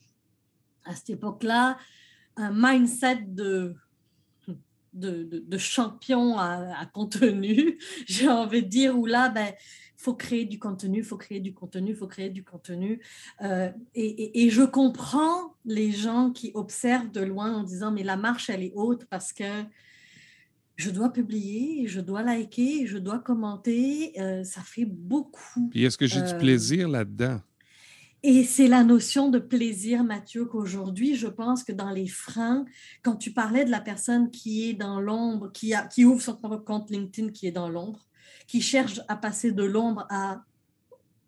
à 0.86 0.96
cette 0.96 1.12
époque-là 1.12 1.78
un 2.36 2.52
mindset 2.54 3.24
de, 3.28 3.76
de, 4.94 5.24
de, 5.24 5.58
champion 5.58 6.38
à, 6.38 6.86
contenu, 6.94 7.78
j'ai 8.08 8.30
envie 8.30 8.64
de 8.64 8.68
dire, 8.70 8.98
où 8.98 9.06
là, 9.06 9.30
ben, 9.30 9.54
faut 9.96 10.14
créer 10.14 10.46
du 10.46 10.60
contenu, 10.60 11.00
il 11.00 11.04
faut 11.04 11.18
créer 11.18 11.40
du 11.40 11.54
contenu, 11.54 11.92
il 11.92 11.96
faut 11.96 12.08
créer 12.08 12.30
du 12.30 12.44
contenu. 12.44 13.02
Euh, 13.42 13.72
et, 13.96 14.46
et, 14.46 14.50
je 14.50 14.62
comprends 14.62 15.56
les 15.66 15.92
gens 15.92 16.32
qui 16.32 16.52
observent 16.54 17.12
de 17.12 17.22
loin 17.22 17.56
en 17.56 17.64
disant, 17.64 17.92
mais 17.92 18.04
la 18.04 18.16
marche, 18.16 18.50
elle 18.50 18.64
est 18.64 18.74
haute 18.76 19.06
parce 19.06 19.34
que 19.34 19.66
je 20.78 20.92
dois 20.92 21.12
publier, 21.12 21.88
je 21.88 22.00
dois 22.00 22.22
liker, 22.22 22.86
je 22.86 23.00
dois 23.00 23.20
commenter. 23.20 24.14
Euh, 24.20 24.44
ça 24.44 24.62
fait 24.62 24.86
beaucoup. 24.86 25.70
Puis 25.70 25.84
est-ce 25.84 25.98
que 25.98 26.06
j'ai 26.06 26.22
du 26.22 26.34
euh, 26.34 26.38
plaisir 26.38 26.88
là-dedans? 26.88 27.42
Et 28.24 28.44
c'est 28.44 28.68
la 28.68 28.84
notion 28.84 29.30
de 29.30 29.38
plaisir, 29.38 30.04
Mathieu, 30.04 30.46
qu'aujourd'hui, 30.46 31.16
je 31.16 31.28
pense 31.28 31.64
que 31.64 31.72
dans 31.72 31.92
les 31.92 32.08
freins, 32.08 32.66
quand 33.04 33.16
tu 33.16 33.32
parlais 33.32 33.64
de 33.64 33.70
la 33.70 33.80
personne 33.80 34.32
qui 34.32 34.70
est 34.70 34.74
dans 34.74 35.00
l'ombre, 35.00 35.52
qui, 35.52 35.74
ouvre 36.04 36.22
son 36.22 36.36
compte 36.36 36.90
LinkedIn, 36.90 37.32
qui 37.32 37.48
est 37.48 37.52
dans 37.52 37.70
l'ombre, 37.70 38.06
qui 38.48 38.62
cherche 38.62 39.02
à 39.08 39.16
passer 39.16 39.52
de 39.52 39.64
l'ombre 39.64 40.08
à 40.10 40.44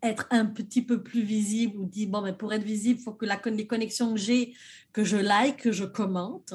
être 0.02 0.26
un 0.30 0.46
petit 0.46 0.82
peu 0.82 1.02
plus 1.02 1.22
visible 1.22 1.78
ou 1.78 1.84
dit, 1.84 2.06
bon, 2.06 2.22
mais 2.22 2.32
pour 2.32 2.52
être 2.52 2.64
visible, 2.64 2.98
il 2.98 3.02
faut 3.02 3.12
que 3.12 3.26
la, 3.26 3.40
les 3.46 3.66
connexions 3.66 4.14
que 4.14 4.20
j'ai, 4.20 4.54
que 4.92 5.04
je 5.04 5.16
like, 5.16 5.58
que 5.58 5.72
je 5.72 5.84
commente. 5.84 6.54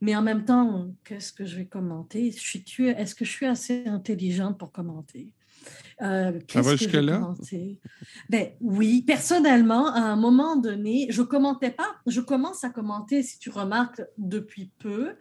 Mais 0.00 0.16
en 0.16 0.22
même 0.22 0.44
temps, 0.44 0.92
qu'est-ce 1.04 1.32
que 1.32 1.44
je 1.44 1.56
vais 1.56 1.66
commenter? 1.66 2.28
Est-ce 2.28 3.14
que 3.14 3.24
je 3.24 3.30
suis 3.30 3.46
assez 3.46 3.86
intelligente 3.86 4.58
pour 4.58 4.72
commenter? 4.72 5.32
Euh, 6.02 6.38
Ça 6.48 6.62
va 6.62 6.76
jusque-là? 6.76 7.34
Ben, 8.28 8.48
oui, 8.60 9.02
personnellement, 9.02 9.92
à 9.94 10.00
un 10.00 10.16
moment 10.16 10.56
donné, 10.56 11.08
je 11.10 11.22
commentais 11.22 11.70
pas. 11.70 11.96
Je 12.06 12.20
commence 12.20 12.64
à 12.64 12.70
commenter, 12.70 13.22
si 13.22 13.38
tu 13.38 13.50
remarques, 13.50 14.02
depuis 14.18 14.70
peu, 14.78 15.14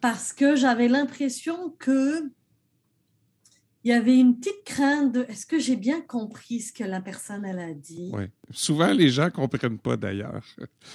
parce 0.00 0.32
que 0.32 0.56
j'avais 0.56 0.88
l'impression 0.88 1.74
que 1.78 2.30
il 3.84 3.90
y 3.90 3.94
avait 3.94 4.16
une 4.16 4.38
petite 4.38 4.62
crainte 4.64 5.12
de 5.12 5.26
est-ce 5.28 5.44
que 5.44 5.58
j'ai 5.58 5.74
bien 5.74 6.00
compris 6.00 6.60
ce 6.60 6.72
que 6.72 6.84
la 6.84 7.00
personne 7.00 7.44
elle 7.44 7.58
a 7.58 7.74
dit? 7.74 8.12
Oui. 8.12 8.24
Souvent, 8.52 8.92
les 8.92 9.08
gens 9.08 9.24
ne 9.24 9.30
comprennent 9.30 9.78
pas 9.78 9.96
d'ailleurs. 9.96 10.44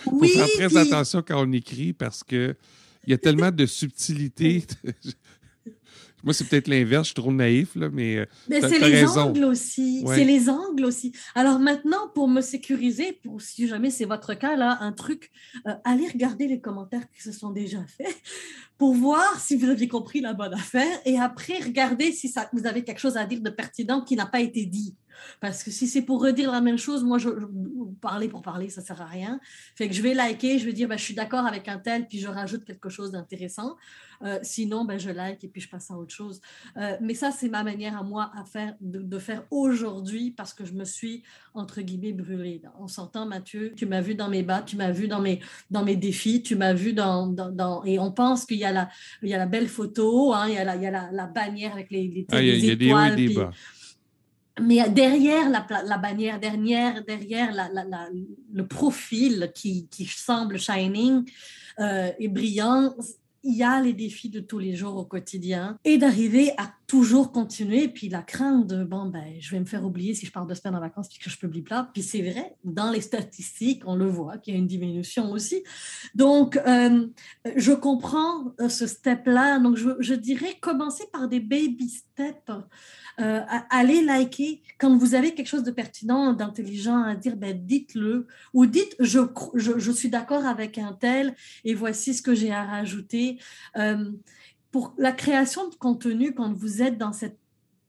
Il 0.05 0.11
faut 0.11 0.23
faire 0.23 0.47
très 0.47 0.77
attention 0.77 1.21
quand 1.21 1.45
on 1.45 1.51
écrit 1.51 1.91
parce 1.91 2.23
que 2.23 2.55
il 3.05 3.11
y 3.11 3.13
a 3.13 3.17
tellement 3.17 3.51
de 3.51 3.65
subtilité. 3.65 4.65
Moi, 6.27 6.33
c'est 6.33 6.43
peut-être 6.43 6.67
l'inverse, 6.67 7.03
je 7.03 7.13
suis 7.13 7.21
trop 7.21 7.31
naïf, 7.31 7.73
là, 7.77 7.87
mais. 7.89 8.17
Euh, 8.17 8.25
mais 8.49 8.59
c'est 8.59 8.79
les 8.79 9.07
angles 9.07 9.45
aussi. 9.45 10.03
C'est 10.05 10.25
les 10.25 10.49
angles 10.49 10.83
aussi. 10.83 11.13
Alors 11.35 11.57
maintenant, 11.57 12.09
pour 12.13 12.27
me 12.27 12.41
sécuriser, 12.41 13.13
pour 13.23 13.41
si 13.41 13.65
jamais 13.65 13.89
c'est 13.91 14.03
votre 14.03 14.33
cas, 14.33 14.57
là, 14.57 14.77
un 14.81 14.91
truc, 14.91 15.31
euh, 15.65 15.71
allez 15.85 16.05
regarder 16.05 16.49
les 16.49 16.59
commentaires 16.59 17.09
qui 17.15 17.21
se 17.23 17.31
sont 17.31 17.51
déjà 17.51 17.79
faits 17.97 18.13
pour 18.77 18.93
voir 18.93 19.39
si 19.39 19.55
vous 19.55 19.69
avez 19.69 19.87
compris 19.87 20.19
la 20.19 20.33
bonne 20.33 20.53
affaire 20.53 20.99
et 21.05 21.17
après, 21.17 21.59
regardez 21.63 22.11
si 22.11 22.27
ça, 22.27 22.49
vous 22.51 22.67
avez 22.67 22.83
quelque 22.83 22.99
chose 22.99 23.15
à 23.15 23.25
dire 23.25 23.39
de 23.39 23.49
pertinent 23.49 24.01
qui 24.01 24.17
n'a 24.17 24.25
pas 24.25 24.41
été 24.41 24.65
dit. 24.65 24.97
Parce 25.39 25.63
que 25.63 25.71
si 25.71 25.87
c'est 25.87 26.01
pour 26.01 26.21
redire 26.21 26.51
la 26.51 26.61
même 26.61 26.77
chose, 26.77 27.03
moi, 27.03 27.17
je, 27.17 27.29
parler 28.01 28.27
pour 28.29 28.41
parler, 28.41 28.69
ça 28.69 28.81
ne 28.81 28.85
sert 28.85 29.01
à 29.01 29.05
rien. 29.05 29.39
Fait 29.75 29.87
que 29.87 29.93
je 29.93 30.01
vais 30.01 30.13
liker, 30.13 30.59
je 30.59 30.65
vais 30.65 30.73
dire, 30.73 30.87
ben, 30.87 30.97
je 30.97 31.03
suis 31.03 31.15
d'accord 31.15 31.45
avec 31.45 31.67
un 31.67 31.77
tel, 31.77 32.07
puis 32.07 32.19
je 32.19 32.27
rajoute 32.27 32.65
quelque 32.65 32.89
chose 32.89 33.11
d'intéressant. 33.11 33.75
Euh, 34.23 34.39
sinon, 34.41 34.85
ben, 34.85 34.99
je 34.99 35.09
like 35.09 35.43
et 35.43 35.47
puis 35.47 35.61
je 35.61 35.69
passe 35.69 35.91
à 35.91 35.95
autre 35.95 36.13
chose. 36.13 36.41
Euh, 36.77 36.97
mais 37.01 37.13
ça, 37.13 37.31
c'est 37.31 37.49
ma 37.49 37.63
manière 37.63 37.97
à 37.97 38.03
moi 38.03 38.31
à 38.35 38.45
faire, 38.45 38.75
de, 38.81 39.19
faire 39.19 39.43
aujourd'hui 39.51 40.31
parce 40.31 40.53
que 40.53 40.65
je 40.65 40.73
me 40.73 40.85
suis, 40.85 41.23
entre 41.53 41.81
guillemets, 41.81 42.13
brûlée. 42.13 42.61
On 42.79 42.87
s'entend, 42.87 43.25
Mathieu, 43.25 43.73
tu 43.75 43.85
m'as 43.85 44.01
vu 44.01 44.15
dans 44.15 44.29
mes 44.29 44.43
bas, 44.43 44.61
tu 44.61 44.75
m'as 44.75 44.91
vu 44.91 45.07
dans 45.07 45.21
mes, 45.21 45.39
dans 45.69 45.83
mes 45.83 45.95
défis, 45.95 46.41
tu 46.41 46.55
m'as 46.55 46.73
vu 46.73 46.93
dans, 46.93 47.27
dans, 47.27 47.83
Et 47.85 47.99
on 47.99 48.11
pense 48.11 48.45
qu'il 48.45 48.57
y, 48.57 48.65
a 48.65 48.71
la, 48.71 48.89
il 49.21 49.29
y 49.29 49.33
a 49.33 49.37
la 49.37 49.45
belle 49.45 49.67
photo, 49.67 50.33
hein, 50.33 50.47
il 50.47 50.55
y 50.55 50.57
a, 50.57 50.63
la, 50.63 50.75
il 50.75 50.83
y 50.83 50.87
a 50.87 51.11
la, 51.11 51.27
bannière 51.27 51.73
avec 51.73 51.91
les, 51.91 52.07
les, 52.07 52.25
ah, 52.31 52.41
il 52.41 52.65
y 52.65 52.69
a, 52.69 52.73
étoiles. 52.73 53.15
Des 53.15 53.27
hauts 53.27 53.27
et 53.27 53.27
des 53.27 53.33
bas. 53.35 53.51
Mais 54.59 54.89
derrière 54.89 55.49
la, 55.49 55.97
bannière, 55.97 56.39
derrière, 56.39 57.03
derrière 57.03 57.51
le 58.53 58.67
profil 58.67 59.51
qui, 59.53 59.87
qui 59.87 60.05
semble 60.05 60.59
shining 60.59 61.23
euh, 61.79 62.11
et 62.19 62.27
brillant, 62.27 62.95
il 63.43 63.55
y 63.55 63.63
a 63.63 63.81
les 63.81 63.93
défis 63.93 64.29
de 64.29 64.39
tous 64.39 64.59
les 64.59 64.75
jours 64.75 64.97
au 64.97 65.05
quotidien. 65.05 65.77
Et 65.85 65.97
d'arriver 65.97 66.51
à 66.57 66.71
toujours 66.87 67.33
continuer. 67.33 67.89
Puis 67.89 68.07
la 68.07 68.21
crainte 68.21 68.65
de, 68.65 68.83
bon, 68.83 69.05
ben, 69.05 69.35
je 69.39 69.51
vais 69.51 69.59
me 69.59 69.65
faire 69.65 69.83
oublier 69.83 70.13
si 70.13 70.25
je 70.25 70.31
pars 70.31 70.45
deux 70.45 70.55
semaines 70.55 70.75
en 70.75 70.79
vacances 70.79 71.09
puis 71.09 71.19
que 71.19 71.29
je 71.29 71.37
publie 71.37 71.61
pas. 71.61 71.89
Puis 71.93 72.01
c'est 72.01 72.21
vrai, 72.21 72.55
dans 72.63 72.89
les 72.91 73.01
statistiques, 73.01 73.83
on 73.85 73.95
le 73.95 74.07
voit 74.07 74.37
qu'il 74.37 74.53
y 74.53 74.57
a 74.57 74.59
une 74.59 74.67
diminution 74.67 75.31
aussi. 75.31 75.63
Donc, 76.15 76.55
euh, 76.55 77.07
je 77.57 77.73
comprends 77.73 78.53
euh, 78.61 78.69
ce 78.69 78.87
step-là. 78.87 79.59
Donc, 79.59 79.75
je, 79.75 80.13
dirais 80.13 80.55
commencer 80.61 81.03
par 81.11 81.27
des 81.27 81.41
baby 81.41 81.89
steps. 81.89 82.51
Euh, 83.19 83.41
allez 83.69 84.01
liker. 84.01 84.61
Quand 84.77 84.95
vous 84.95 85.13
avez 85.13 85.33
quelque 85.33 85.47
chose 85.47 85.63
de 85.63 85.71
pertinent, 85.71 86.33
d'intelligent 86.33 87.03
à 87.03 87.15
dire, 87.15 87.35
ben, 87.35 87.53
dites-le. 87.53 88.27
Ou 88.53 88.65
dites, 88.65 88.95
je, 88.99 89.19
je, 89.55 89.77
je 89.77 89.91
suis 89.91 90.09
d'accord 90.09 90.45
avec 90.45 90.77
un 90.77 90.93
tel 90.93 91.35
et 91.65 91.73
voici 91.73 92.13
ce 92.13 92.21
que 92.21 92.33
j'ai 92.33 92.51
à 92.51 92.63
rajouter. 92.63 93.39
Euh, 93.75 94.11
pour 94.71 94.93
la 94.97 95.11
création 95.11 95.69
de 95.69 95.75
contenu, 95.75 96.33
quand 96.33 96.53
vous 96.53 96.81
êtes 96.81 96.97
dans 96.97 97.13
cette 97.13 97.39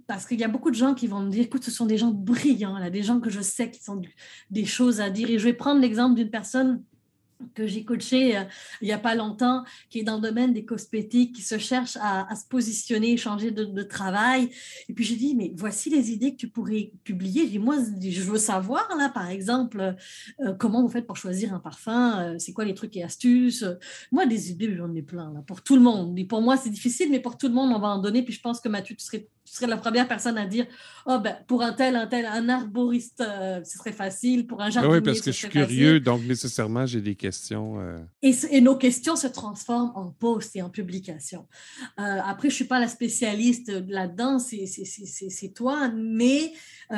parce 0.08 0.25
qu'il 0.25 0.40
y 0.40 0.44
a 0.44 0.49
beaucoup 0.49 0.70
de 0.70 0.75
gens 0.75 0.94
qui 0.94 1.06
vont 1.06 1.20
me 1.20 1.30
dire, 1.30 1.44
écoute, 1.44 1.62
ce 1.62 1.70
sont 1.70 1.85
des 1.85 1.99
gens 1.99 2.11
brillants, 2.11 2.78
là, 2.78 2.88
des 2.88 3.02
gens 3.02 3.20
que 3.20 3.28
je 3.28 3.42
sais 3.42 3.70
qui 3.70 3.90
ont 3.90 4.00
des 4.50 4.64
choses 4.64 5.02
à 5.02 5.11
dire. 5.11 5.28
Et 5.28 5.38
je 5.38 5.44
vais 5.44 5.52
prendre 5.52 5.82
l'exemple 5.82 6.14
d'une 6.14 6.30
personne 6.30 6.82
que 7.54 7.66
j'ai 7.66 7.85
coaché 7.85 8.37
euh, 8.37 8.45
il 8.80 8.87
n'y 8.87 8.92
a 8.92 8.99
pas 8.99 9.14
longtemps, 9.14 9.64
qui 9.90 10.00
est 10.00 10.02
dans 10.02 10.16
le 10.16 10.23
domaine 10.23 10.52
des 10.52 10.64
cosmétiques, 10.64 11.35
qui 11.35 11.42
se 11.42 11.59
cherche 11.59 11.97
à, 12.00 12.35
se 12.35 12.47
positionner, 12.49 13.16
changer 13.16 13.50
de, 13.50 13.83
travail. 13.83 14.50
Et 14.88 14.92
puis 14.92 15.04
j'ai 15.04 15.16
dit, 15.16 15.35
mais 15.35 15.52
voici 15.54 15.88
les 15.88 16.11
idées 16.11 16.33
que 16.33 16.37
tu 16.37 16.49
pourrais 16.49 16.92
publier. 17.04 17.54
Et 17.54 17.59
moi, 17.59 17.76
je 18.00 18.23
veux 18.23 18.38
savoir, 18.38 18.88
là, 18.97 19.09
par 19.09 19.28
exemple, 19.30 19.95
euh, 20.40 20.52
comment 20.54 20.83
vous 20.83 20.88
faites 20.88 21.07
pour 21.07 21.16
choisir 21.16 21.54
un 21.54 21.61
parfum, 21.61 22.21
euh, 22.21 22.38
c'est 22.38 22.52
quoi 22.52 22.64
les 22.64 22.75
trucs 22.75 22.97
et 22.97 23.02
astuces? 23.02 23.64
Moi, 24.12 24.26
des 24.26 24.50
idées, 24.50 24.75
j'en 24.76 24.92
ai 24.95 25.02
plein, 25.02 25.33
là, 25.33 25.42
pour 25.47 25.62
tout 25.62 25.76
le 25.76 25.83
monde. 25.83 26.18
Et 26.18 26.25
pour 26.25 26.42
moi, 26.42 26.57
c'est 26.57 26.71
difficile, 26.71 27.11
mais 27.11 27.21
pour 27.21 27.38
tout 27.38 27.49
le 27.49 27.54
monde, 27.54 27.73
on 27.75 27.78
va 27.78 27.88
en 27.88 27.99
donner. 27.99 28.23
Puis 28.23 28.35
je 28.35 28.40
pense 28.40 28.61
que 28.61 28.68
Mathieu, 28.68 28.95
tu 28.95 29.04
serais 29.04 29.28
tu 29.49 29.57
serais 29.57 29.67
la 29.67 29.76
première 29.76 30.07
personne 30.07 30.38
à 30.38 30.47
dire 30.47 30.67
oh 31.07 31.19
ben 31.19 31.37
pour 31.47 31.62
un 31.62 31.73
tel 31.73 31.97
un 31.97 32.07
tel 32.07 32.26
un 32.26 32.49
arboriste 32.49 33.21
euh, 33.21 33.62
ce 33.64 33.78
serait 33.78 33.93
facile 33.93 34.47
pour 34.47 34.61
un 34.61 34.67
ah 34.67 34.71
jardinier 34.71 34.97
oui 34.97 35.02
parce 35.02 35.21
que 35.21 35.33
je 35.33 35.37
suis 35.37 35.49
curieux 35.49 36.00
donc 36.00 36.23
nécessairement 36.25 36.85
j'ai 36.87 37.00
des 37.00 37.14
questions 37.14 37.81
euh. 37.81 37.99
et, 38.23 38.61
nos 38.61 38.76
questions 38.76 39.17
se 39.17 39.26
transforment 39.26 39.93
en 39.95 40.11
posts 40.11 40.57
et 40.57 40.62
en 40.62 40.69
publications. 40.69 41.47
Euh, 41.99 42.19
après 42.25 42.50
je 42.50 42.55
suis 42.55 42.67
pas 42.67 42.78
la 42.78 42.88
spécialiste 42.88 43.73
là-dedans 43.88 44.38
c'est 44.38 45.55
toi 45.55 45.88
mais 45.88 46.52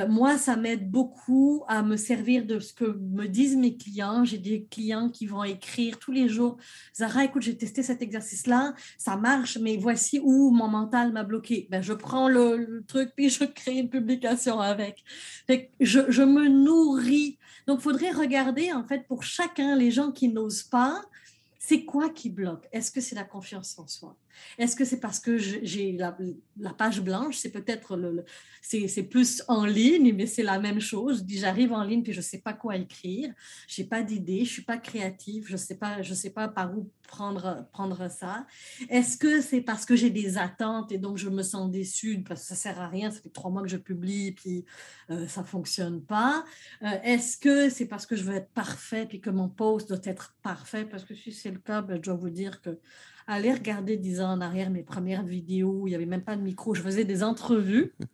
moi 0.09 0.39
ça 0.39 0.57
m'aide 0.57 0.91
beaucoup 0.91 1.65
à 1.69 1.83
me 1.83 1.97
servir 1.97 2.45
de 2.45 2.59
ce 2.59 2.73
que 2.73 2.85
me 2.85 3.27
disent 3.27 3.57
mes 3.57 3.77
clients. 3.77 4.25
J'ai 4.25 4.39
des 4.39 4.67
clients 4.71 5.09
qui 5.09 5.27
vont 5.27 5.45
écrire 5.45 5.99
tous 5.99 6.13
les 6.13 6.29
jours 6.29 6.57
Zara 6.97 7.25
écoute 7.25 7.43
j'ai 7.43 7.57
testé 7.57 7.83
cet 7.83 8.03
exercice 8.03 8.47
là 8.47 8.75
ça 8.99 9.17
marche 9.17 9.59
mais 9.59 9.77
voici 9.77 10.21
où 10.23 10.51
mon 10.51 10.69
mental 10.69 11.13
m'a 11.13 11.23
bloqué 11.23 11.69
ben 11.71 11.83
je 11.83 11.93
prends 11.93 12.29
le 12.29 12.40
le, 12.41 12.83
truc, 12.87 13.13
puis 13.15 13.31
je 13.31 13.45
crée 13.45 13.77
une 13.79 13.91
publication 13.91 14.61
avec. 14.61 15.05
je, 15.49 16.01
je, 16.09 16.23
me 16.23 16.49
nourris. 16.49 17.39
Donc, 17.67 17.81
faudrait 17.81 18.11
regarder, 18.11 18.73
en 18.73 18.85
fait, 18.85 19.07
pour 19.07 19.23
chacun, 19.23 19.77
les 19.77 19.91
gens 19.91 20.13
qui 20.13 20.29
n'osent 20.29 20.63
pas, 20.63 21.03
c'est 21.59 21.85
quoi 21.85 22.11
qui 22.11 22.31
bloque? 22.31 22.67
Est-ce 22.73 22.91
que 22.91 23.01
c'est 23.01 23.15
la 23.15 23.25
confiance 23.25 23.79
en 23.79 23.87
soi? 23.87 24.17
Est-ce 24.59 24.77
que 24.77 24.85
c'est 24.85 25.01
parce 25.01 25.21
que 25.21 25.39
j'ai 25.39 25.93
la, 25.93 26.17
page 26.77 27.01
blanche? 27.01 27.37
C'est 27.37 27.51
peut-être 27.51 27.97
le, 27.97 28.25
c'est 28.63 29.03
plus 29.03 29.43
en 29.49 29.65
ligne, 29.65 30.15
mais 30.15 30.27
c'est 30.27 30.43
la 30.43 30.59
même 30.59 30.81
chose. 30.81 31.25
J'arrive 31.29 31.73
en 31.73 31.83
ligne 31.83 32.03
puis 32.03 32.13
je 32.13 32.21
sais 32.21 32.39
pas 32.39 32.53
quoi 32.53 32.77
écrire, 32.77 33.33
j'ai 33.67 33.85
pas 33.85 34.03
d'idée, 34.03 34.45
je 34.45 34.53
suis 34.53 34.63
pas 34.63 34.79
créative, 34.79 35.47
je 35.49 35.57
sais 35.57 35.77
pas, 35.77 36.03
je 36.03 36.15
sais 36.15 36.31
pas 36.31 36.49
par 36.49 36.77
où 36.77 36.91
prendre 37.07 37.67
prendre 37.73 38.09
ça. 38.09 38.47
Est-ce 38.89 39.17
que 39.17 39.41
c'est 39.41 39.61
parce 39.61 39.85
que 39.85 39.97
j'ai 39.97 40.11
des 40.11 40.39
attentes 40.39 40.93
et 40.93 40.99
donc 40.99 41.17
je 41.17 41.29
me 41.29 41.43
sens 41.43 41.71
déçue 41.71 42.23
parce 42.27 42.43
que 42.43 42.47
ça 42.49 42.55
sert 42.55 42.81
à 42.81 42.89
rien 42.89 43.11
Ça 43.11 43.21
fait 43.21 43.31
trois 43.31 43.51
mois 43.51 43.63
que 43.63 43.69
je 43.69 43.77
publie 43.77 44.33
puis 44.33 44.65
euh, 45.11 45.27
ça 45.27 45.43
fonctionne 45.43 46.03
pas. 46.03 46.45
Euh, 46.83 46.87
est-ce 47.03 47.37
que 47.37 47.69
c'est 47.69 47.87
parce 47.87 48.07
que 48.07 48.17
je 48.17 48.23
veux 48.23 48.35
être 48.35 48.51
parfait 48.51 49.07
puis 49.07 49.21
que 49.21 49.31
mon 49.31 49.49
post 49.49 49.89
doit 49.89 50.01
être 50.05 50.37
parfait? 50.43 50.85
Parce 50.85 51.05
que 51.05 51.15
si 51.15 51.33
c'est 51.33 51.51
le 51.51 51.59
cas, 51.59 51.83
ben, 51.83 51.97
je 51.97 52.03
dois 52.03 52.15
vous 52.15 52.31
dire 52.31 52.61
que 52.61 52.79
aller 53.31 53.53
regarder 53.53 53.97
dix 53.97 54.21
ans 54.21 54.33
en 54.33 54.41
arrière 54.41 54.71
mes 54.71 54.83
premières 54.83 55.23
vidéos, 55.23 55.87
il 55.87 55.91
n'y 55.91 55.95
avait 55.95 56.07
même 56.07 56.23
pas 56.23 56.37
de 56.37 56.43
micro, 56.43 56.75
je 56.75 56.83
faisais 56.83 57.05
des 57.05 57.23
entrevues. 57.23 57.93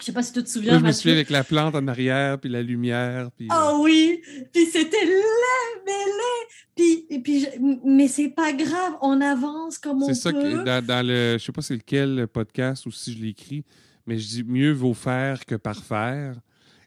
Je 0.00 0.06
sais 0.06 0.12
pas 0.12 0.24
si 0.24 0.32
tu 0.32 0.42
te 0.42 0.48
souviens. 0.48 0.76
je 0.80 0.84
me 0.84 0.90
souviens 0.90 1.12
avec 1.12 1.30
la 1.30 1.44
plante 1.44 1.76
en 1.76 1.86
arrière, 1.86 2.38
puis 2.40 2.50
la 2.50 2.62
lumière. 2.62 3.30
Puis, 3.36 3.46
oh 3.50 3.78
oui! 3.84 4.20
Puis 4.52 4.66
c'était 4.66 5.04
laid, 5.04 5.82
mais 5.86 5.92
laid! 5.92 6.48
Puis, 6.74 7.06
et 7.10 7.20
puis, 7.20 7.46
mais 7.84 8.08
c'est 8.08 8.30
pas 8.30 8.52
grave, 8.52 8.94
on 9.02 9.20
avance 9.20 9.78
comme 9.78 10.02
on 10.02 10.08
peut. 10.08 10.12
C'est 10.12 10.20
ça 10.20 10.32
que 10.32 10.64
dans, 10.64 10.84
dans, 10.84 11.06
le. 11.06 11.38
Je 11.38 11.44
sais 11.44 11.52
pas 11.52 11.62
c'est 11.62 11.76
lequel 11.76 12.26
podcast 12.26 12.86
ou 12.86 12.90
si 12.90 13.12
je 13.12 13.22
l'écris, 13.22 13.64
mais 14.04 14.18
je 14.18 14.26
dis 14.26 14.42
mieux 14.42 14.72
vaut 14.72 14.94
faire 14.94 15.46
que 15.46 15.54
parfaire. 15.54 16.40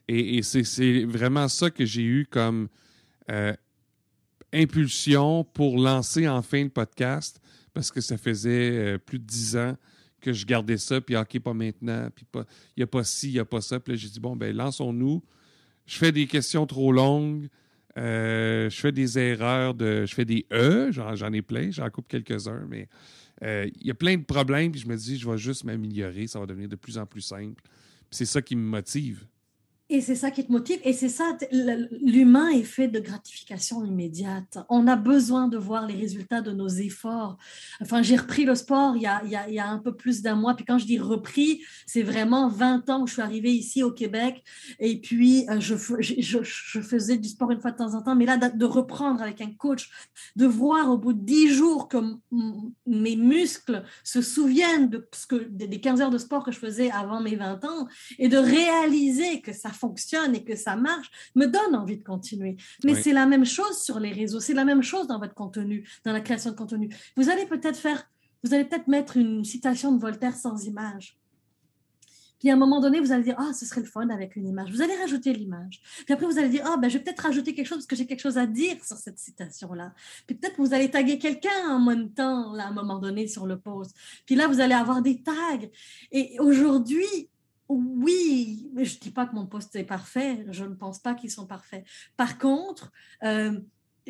Et, 0.06 0.36
et 0.36 0.42
c'est 0.42 1.04
vraiment 1.04 1.48
ça 1.48 1.70
que 1.70 1.86
j'ai 1.86 2.04
eu 2.04 2.26
comme 2.30 2.68
euh, 3.30 3.54
impulsion 4.52 5.44
pour 5.44 5.78
lancer 5.78 6.28
enfin 6.28 6.64
le 6.64 6.70
podcast, 6.70 7.40
parce 7.78 7.92
que 7.92 8.00
ça 8.00 8.18
faisait 8.18 8.72
euh, 8.72 8.98
plus 8.98 9.20
de 9.20 9.24
dix 9.24 9.56
ans 9.56 9.76
que 10.20 10.32
je 10.32 10.44
gardais 10.44 10.78
ça, 10.78 11.00
puis 11.00 11.16
OK, 11.16 11.38
pas 11.38 11.54
maintenant, 11.54 12.08
puis 12.12 12.26
il 12.34 12.44
n'y 12.78 12.82
a 12.82 12.88
pas 12.88 13.04
ci, 13.04 13.28
il 13.28 13.34
n'y 13.34 13.38
a 13.38 13.44
pas 13.44 13.60
ça. 13.60 13.78
Puis 13.78 13.92
là, 13.92 13.96
j'ai 13.96 14.08
dit, 14.08 14.18
bon, 14.18 14.34
ben 14.34 14.52
lançons-nous. 14.52 15.22
Je 15.86 15.96
fais 15.96 16.10
des 16.10 16.26
questions 16.26 16.66
trop 16.66 16.90
longues, 16.90 17.46
euh, 17.96 18.68
je 18.68 18.80
fais 18.80 18.90
des 18.90 19.16
erreurs, 19.16 19.74
de, 19.74 20.06
je 20.06 20.12
fais 20.12 20.24
des 20.24 20.44
E, 20.52 20.90
j'en 20.90 21.32
ai 21.32 21.40
plein, 21.40 21.70
j'en 21.70 21.88
coupe 21.88 22.08
quelques-uns, 22.08 22.66
mais 22.68 22.88
euh, 23.44 23.70
il 23.80 23.86
y 23.86 23.92
a 23.92 23.94
plein 23.94 24.16
de 24.16 24.24
problèmes, 24.24 24.72
puis 24.72 24.80
je 24.80 24.88
me 24.88 24.96
dis, 24.96 25.16
je 25.16 25.30
vais 25.30 25.38
juste 25.38 25.62
m'améliorer, 25.62 26.26
ça 26.26 26.40
va 26.40 26.46
devenir 26.46 26.68
de 26.68 26.74
plus 26.74 26.98
en 26.98 27.06
plus 27.06 27.20
simple. 27.20 27.62
C'est 28.10 28.26
ça 28.26 28.42
qui 28.42 28.56
me 28.56 28.68
motive. 28.68 29.24
Et 29.90 30.02
c'est 30.02 30.14
ça 30.14 30.30
qui 30.30 30.44
te 30.44 30.52
motive. 30.52 30.78
Et 30.84 30.92
c'est 30.92 31.08
ça, 31.08 31.36
l'humain 32.02 32.50
est 32.50 32.62
fait 32.62 32.88
de 32.88 33.00
gratification 33.00 33.84
immédiate. 33.86 34.58
On 34.68 34.86
a 34.86 34.96
besoin 34.96 35.48
de 35.48 35.56
voir 35.56 35.86
les 35.86 35.94
résultats 35.94 36.42
de 36.42 36.52
nos 36.52 36.68
efforts. 36.68 37.38
Enfin, 37.80 38.02
j'ai 38.02 38.16
repris 38.16 38.44
le 38.44 38.54
sport 38.54 38.96
il 38.96 39.02
y, 39.02 39.06
a, 39.06 39.22
il, 39.24 39.54
y 39.54 39.58
a, 39.58 39.66
un 39.66 39.78
peu 39.78 39.94
plus 39.94 40.20
d'un 40.20 40.34
mois. 40.34 40.54
Puis 40.54 40.66
quand 40.66 40.76
je 40.76 40.84
dis 40.84 40.98
repris, 40.98 41.62
c'est 41.86 42.02
vraiment 42.02 42.48
20 42.48 42.90
ans 42.90 43.04
que 43.04 43.08
je 43.08 43.14
suis 43.14 43.22
arrivée 43.22 43.52
ici 43.52 43.82
au 43.82 43.90
Québec. 43.90 44.44
Et 44.78 45.00
puis, 45.00 45.48
euh, 45.48 45.58
je, 45.58 45.74
je, 46.00 46.42
je, 46.42 46.80
faisais 46.80 47.16
du 47.16 47.28
sport 47.28 47.50
une 47.50 47.60
fois 47.60 47.70
de 47.70 47.78
temps 47.78 47.94
en 47.94 48.02
temps. 48.02 48.14
Mais 48.14 48.26
là, 48.26 48.36
de 48.36 48.64
reprendre 48.66 49.22
avec 49.22 49.40
un 49.40 49.52
coach, 49.52 49.90
de 50.36 50.46
voir 50.46 50.90
au 50.90 50.98
bout 50.98 51.14
de 51.14 51.22
10 51.22 51.48
jours 51.48 51.88
que 51.88 51.96
mes 52.86 53.16
muscles 53.16 53.84
se 54.04 54.20
souviennent 54.20 54.90
de 54.90 55.08
ce 55.14 55.26
que, 55.26 55.36
des 55.36 55.80
15 55.80 56.02
heures 56.02 56.10
de 56.10 56.18
sport 56.18 56.44
que 56.44 56.52
je 56.52 56.58
faisais 56.58 56.90
avant 56.90 57.22
mes 57.22 57.36
20 57.36 57.64
ans 57.64 57.88
et 58.18 58.28
de 58.28 58.36
réaliser 58.36 59.40
que 59.40 59.54
ça 59.54 59.70
fonctionne 59.78 60.34
et 60.34 60.44
que 60.44 60.56
ça 60.56 60.76
marche, 60.76 61.10
me 61.34 61.46
donne 61.46 61.74
envie 61.74 61.96
de 61.96 62.04
continuer. 62.04 62.56
Mais 62.84 62.94
c'est 62.94 63.12
la 63.12 63.26
même 63.26 63.44
chose 63.44 63.78
sur 63.82 64.00
les 64.00 64.12
réseaux, 64.12 64.40
c'est 64.40 64.54
la 64.54 64.64
même 64.64 64.82
chose 64.82 65.06
dans 65.06 65.18
votre 65.18 65.34
contenu, 65.34 65.88
dans 66.04 66.12
la 66.12 66.20
création 66.20 66.50
de 66.50 66.56
contenu. 66.56 66.88
Vous 67.16 67.30
allez 67.30 67.46
peut-être 67.46 67.78
faire, 67.78 68.04
vous 68.42 68.54
allez 68.54 68.64
peut-être 68.64 68.88
mettre 68.88 69.16
une 69.16 69.44
citation 69.44 69.92
de 69.92 70.00
Voltaire 70.00 70.36
sans 70.36 70.64
image. 70.64 71.18
Puis 72.38 72.50
à 72.50 72.52
un 72.52 72.56
moment 72.56 72.80
donné, 72.80 73.00
vous 73.00 73.12
allez 73.12 73.24
dire, 73.24 73.34
ah, 73.38 73.52
ce 73.52 73.66
serait 73.66 73.80
le 73.80 73.86
fun 73.86 74.08
avec 74.10 74.36
une 74.36 74.46
image. 74.46 74.70
Vous 74.70 74.82
allez 74.82 74.94
rajouter 74.94 75.32
l'image. 75.32 75.80
Puis 76.04 76.14
après, 76.14 76.26
vous 76.26 76.38
allez 76.38 76.48
dire, 76.48 76.62
ah, 76.66 76.76
ben, 76.76 76.88
je 76.88 76.98
vais 76.98 77.04
peut-être 77.04 77.20
rajouter 77.20 77.54
quelque 77.54 77.66
chose 77.66 77.78
parce 77.78 77.86
que 77.86 77.96
j'ai 77.96 78.06
quelque 78.06 78.20
chose 78.20 78.38
à 78.38 78.46
dire 78.46 78.76
sur 78.84 78.96
cette 78.96 79.18
citation-là. 79.18 79.92
Puis 80.26 80.36
peut-être 80.36 80.56
vous 80.58 80.72
allez 80.72 80.90
taguer 80.90 81.18
quelqu'un 81.18 81.68
en 81.68 81.80
même 81.80 82.12
temps, 82.12 82.52
là, 82.52 82.66
à 82.66 82.68
un 82.68 82.72
moment 82.72 82.98
donné, 82.98 83.26
sur 83.26 83.46
le 83.46 83.58
post. 83.58 83.94
Puis 84.24 84.36
là, 84.36 84.46
vous 84.46 84.60
allez 84.60 84.74
avoir 84.74 85.02
des 85.02 85.20
tags. 85.20 85.34
Et 86.12 86.36
aujourd'hui, 86.38 87.28
oui, 87.68 88.70
je 88.76 88.94
ne 88.94 89.00
dis 89.00 89.10
pas 89.10 89.26
que 89.26 89.34
mon 89.34 89.46
poste 89.46 89.76
est 89.76 89.84
parfait, 89.84 90.44
je 90.50 90.64
ne 90.64 90.74
pense 90.74 90.98
pas 90.98 91.14
qu'ils 91.14 91.30
sont 91.30 91.46
parfaits. 91.46 91.84
Par 92.16 92.38
contre, 92.38 92.92
euh, 93.22 93.60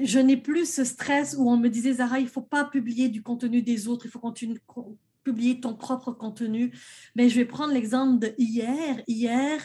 je 0.01 0.19
n'ai 0.19 0.37
plus 0.37 0.73
ce 0.73 0.85
stress 0.85 1.35
où 1.39 1.51
on 1.51 1.57
me 1.57 1.69
disait, 1.69 1.95
Zara, 1.95 2.21
il 2.21 2.25
ne 2.25 2.31
faut 2.31 2.43
pas 2.43 2.65
publier 2.65 3.09
du 3.09 3.23
contenu 3.23 3.63
des 3.63 3.89
autres, 3.89 4.07
il 4.07 4.11
faut 4.11 4.21
continuer, 4.21 4.61
publier 5.25 5.61
ton 5.61 5.75
propre 5.75 6.13
contenu. 6.13 6.73
Mais 7.17 7.29
je 7.29 7.37
vais 7.37 7.45
prendre 7.45 7.73
l'exemple 7.73 8.21
de 8.21 8.35
hier. 8.39 9.03
Hier, 9.09 9.61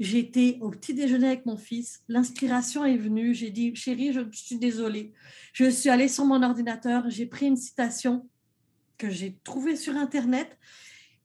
j'étais 0.00 0.58
au 0.60 0.70
petit 0.70 0.94
déjeuner 0.94 1.28
avec 1.28 1.46
mon 1.46 1.56
fils, 1.56 2.02
l'inspiration 2.08 2.84
est 2.84 2.96
venue, 2.96 3.34
j'ai 3.34 3.50
dit, 3.50 3.74
chérie, 3.76 4.12
je, 4.12 4.20
je 4.30 4.38
suis 4.38 4.58
désolée. 4.58 5.12
Je 5.52 5.70
suis 5.70 5.90
allée 5.90 6.08
sur 6.08 6.24
mon 6.24 6.42
ordinateur, 6.42 7.04
j'ai 7.08 7.26
pris 7.26 7.46
une 7.46 7.56
citation 7.56 8.28
que 8.98 9.10
j'ai 9.10 9.38
trouvée 9.44 9.76
sur 9.76 9.96
Internet 9.96 10.58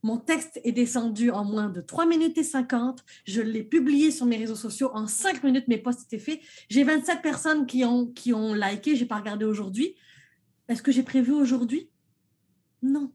mon 0.01 0.17
texte 0.17 0.59
est 0.63 0.71
descendu 0.71 1.29
en 1.29 1.43
moins 1.43 1.69
de 1.69 1.81
3 1.81 2.05
minutes 2.05 2.38
et 2.38 2.43
50. 2.43 3.03
Je 3.25 3.41
l'ai 3.41 3.63
publié 3.63 4.12
sur 4.12 4.25
mes 4.25 4.38
réseaux 4.38 4.55
sociaux. 4.55 4.91
En 4.93 5.07
5 5.07 5.43
minutes, 5.43 5.67
mes 5.67 5.77
posts 5.77 6.03
étaient 6.03 6.23
faits. 6.23 6.39
J'ai 6.69 6.83
27 6.83 7.21
personnes 7.21 7.65
qui 7.65 7.83
ont, 7.83 8.07
qui 8.07 8.33
ont 8.33 8.53
liké. 8.53 8.95
Je 8.95 9.01
n'ai 9.01 9.07
pas 9.07 9.17
regardé 9.17 9.45
aujourd'hui. 9.45 9.95
Est-ce 10.69 10.81
que 10.81 10.91
j'ai 10.91 11.03
prévu 11.03 11.33
aujourd'hui? 11.33 11.89
Non. 12.81 13.12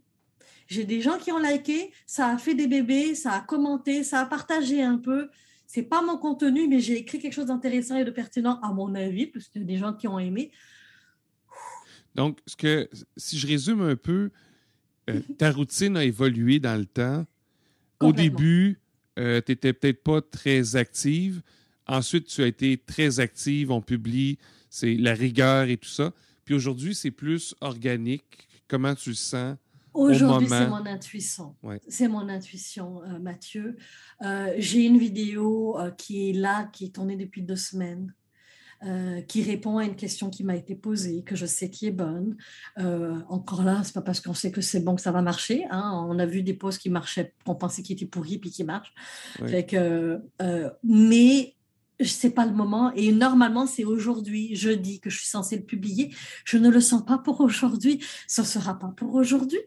J'ai 0.66 0.85
des 0.85 1.01
gens 1.01 1.18
qui 1.18 1.31
ont 1.31 1.38
liké, 1.38 1.92
ça 2.07 2.29
a 2.29 2.38
fait 2.38 2.55
des 2.55 2.66
bébés, 2.66 3.14
ça 3.14 3.33
a 3.33 3.40
commenté, 3.40 4.03
ça 4.03 4.20
a 4.20 4.27
partagé 4.27 4.83
un 4.83 4.99
peu. 4.99 5.29
C'est 5.66 5.83
pas 5.83 6.03
mon 6.03 6.16
contenu, 6.16 6.68
mais 6.68 6.81
j'ai 6.81 6.97
écrit 6.97 7.18
quelque 7.18 7.33
chose 7.33 7.47
d'intéressant 7.47 7.97
et 7.97 8.05
de 8.05 8.11
pertinent 8.11 8.61
à 8.62 8.73
mon 8.73 8.94
avis, 8.94 9.27
parce 9.27 9.51
des 9.55 9.77
gens 9.77 9.92
qui 9.92 10.09
ont 10.09 10.18
aimé. 10.18 10.53
Donc, 12.14 12.38
ce 12.47 12.57
que, 12.57 12.88
si 13.16 13.38
je 13.38 13.47
résume 13.47 13.83
un 13.83 13.97
peu, 13.97 14.31
euh, 15.11 15.21
ta 15.38 15.51
routine 15.51 15.97
a 15.97 16.05
évolué 16.05 16.59
dans 16.59 16.79
le 16.79 16.87
temps. 16.87 17.27
Au 18.01 18.12
début, 18.12 18.79
euh, 19.19 19.40
tu 19.45 19.53
n'étais 19.53 19.73
peut-être 19.73 20.03
pas 20.03 20.21
très 20.21 20.77
active. 20.77 21.43
Ensuite, 21.87 22.27
tu 22.27 22.43
as 22.43 22.47
été 22.47 22.77
très 22.77 23.21
active. 23.21 23.71
On 23.71 23.81
publie, 23.81 24.38
c'est 24.69 24.95
la 24.95 25.14
rigueur 25.14 25.69
et 25.69 25.77
tout 25.77 25.88
ça. 25.88 26.12
Puis 26.45 26.55
aujourd'hui, 26.55 26.95
c'est 26.95 27.11
plus 27.11 27.55
organique. 27.61 28.49
Comment 28.69 28.95
tu 28.95 29.11
le 29.11 29.14
sens? 29.14 29.57
Aujourd'hui, 29.95 30.49
c'est 30.49 30.69
mon 30.69 30.87
intuition. 30.87 31.55
C'est 31.88 32.09
mon 32.09 32.29
intuition, 32.29 33.03
euh, 33.05 33.19
Mathieu. 33.21 33.77
J'ai 34.59 34.85
une 34.85 34.99
vidéo 34.99 35.79
qui 35.97 36.31
est 36.31 36.33
là, 36.33 36.64
qui 36.73 36.87
est 36.87 36.95
tournée 36.95 37.17
depuis 37.17 37.43
deux 37.43 37.57
semaines. 37.57 38.12
Euh, 38.87 39.23
qui 39.23 39.42
répond 39.42 39.79
à 39.79 39.85
une 39.85 39.97
question 39.97 40.29
qui 40.29 40.44
m'a 40.44 40.57
été 40.57 40.75
posée, 40.75 41.23
que 41.23 41.37
je 41.37 41.47
sais 41.47 41.70
qui 41.70 41.87
est 41.87 41.90
bonne. 41.90 42.37
Euh, 42.79 43.18
encore 43.31 43.62
là, 43.62 43.81
c'est 43.83 43.94
pas 43.94 44.03
parce 44.03 44.20
qu'on 44.20 44.35
sait 44.35 44.51
que 44.51 44.61
c'est 44.61 44.81
bon 44.81 44.94
que 44.94 45.01
ça 45.01 45.11
va 45.11 45.23
marcher. 45.23 45.64
Hein. 45.70 46.05
On 46.07 46.18
a 46.18 46.27
vu 46.27 46.42
des 46.42 46.53
posts 46.53 46.83
qui 46.83 46.90
marchaient, 46.90 47.33
qu'on 47.47 47.55
pensait 47.55 47.83
qu'ils 47.83 47.97
étaient 47.97 48.05
pourris 48.05 48.37
puis 48.37 48.51
qui 48.51 48.62
marchent. 48.62 48.92
Fait 49.47 49.64
que, 49.64 50.20
euh, 50.42 50.70
mais 50.83 51.55
c'est 52.05 52.31
pas 52.31 52.44
le 52.44 52.53
moment. 52.53 52.92
Et 52.94 53.11
normalement, 53.12 53.66
c'est 53.66 53.85
aujourd'hui, 53.85 54.55
jeudi, 54.55 55.01
que 55.01 55.09
je 55.09 55.18
suis 55.18 55.29
censée 55.29 55.57
le 55.57 55.64
publier. 55.64 56.14
Je 56.44 56.59
ne 56.59 56.68
le 56.68 56.81
sens 56.81 57.03
pas 57.07 57.16
pour 57.16 57.40
aujourd'hui. 57.40 58.01
Ce 58.29 58.42
sera 58.42 58.79
pas 58.79 58.92
pour 58.94 59.14
aujourd'hui. 59.14 59.61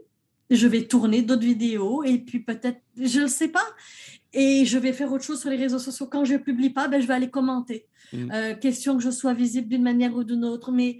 Je 0.52 0.68
vais 0.68 0.84
tourner 0.84 1.24
d'autres 1.24 1.46
vidéos 1.46 2.04
et 2.04 2.20
puis 2.20 2.40
peut-être, 2.40 2.80
je 3.02 3.22
ne 3.22 3.28
sais 3.28 3.50
pas 3.50 3.66
et 4.34 4.66
je 4.66 4.78
vais 4.78 4.94
faire 4.94 5.12
autre 5.12 5.24
chose 5.24 5.40
sur 5.40 5.50
les 5.50 5.58
réseaux 5.58 5.80
sociaux. 5.80 6.08
Quand 6.08 6.26
je 6.26 6.34
ne 6.34 6.38
publie 6.38 6.70
pas, 6.70 6.88
ben, 6.88 7.02
je 7.02 7.08
vais 7.08 7.14
aller 7.14 7.30
commenter. 7.30 7.86
Mm. 8.14 8.32
Euh, 8.32 8.56
question 8.56 8.98
que 8.98 9.04
je 9.04 9.10
sois 9.10 9.34
visible 9.34 9.68
d'une 9.68 9.84
manière 9.84 10.16
ou 10.16 10.24
d'une 10.24 10.44
autre, 10.44 10.72
mais, 10.72 11.00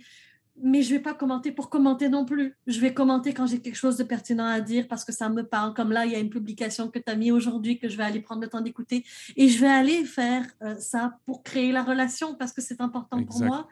mais 0.62 0.82
je 0.82 0.94
ne 0.94 0.98
vais 0.98 1.04
pas 1.04 1.14
commenter 1.14 1.52
pour 1.52 1.70
commenter 1.70 2.10
non 2.10 2.26
plus. 2.26 2.56
Je 2.68 2.80
vais 2.80 2.94
commenter 2.94 3.34
quand 3.34 3.46
j'ai 3.46 3.60
quelque 3.60 3.76
chose 3.76 3.98
de 3.98 4.04
pertinent 4.04 4.46
à 4.46 4.62
dire 4.62 4.88
parce 4.88 5.04
que 5.04 5.12
ça 5.12 5.30
me 5.30 5.44
parle. 5.44 5.74
Comme 5.74 5.92
là, 5.92 6.06
il 6.06 6.12
y 6.12 6.16
a 6.16 6.20
une 6.20 6.30
publication 6.30 6.90
que 6.90 7.00
tu 7.00 7.12
as 7.12 7.16
mis 7.16 7.32
aujourd'hui 7.32 7.80
que 7.80 7.90
je 7.90 7.98
vais 7.98 8.04
aller 8.04 8.22
prendre 8.22 8.42
le 8.42 8.48
temps 8.48 8.62
d'écouter 8.62 9.06
et 9.36 9.50
je 9.50 9.60
vais 9.60 9.68
aller 9.68 10.06
faire 10.06 10.46
euh, 10.64 10.76
ça 10.80 11.20
pour 11.26 11.44
créer 11.44 11.72
la 11.72 11.84
relation 11.84 12.36
parce 12.36 12.54
que 12.54 12.62
c'est 12.62 12.82
important 12.82 13.24
pour 13.24 13.42
moi. 13.44 13.68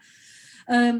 Euh, 0.70 1.00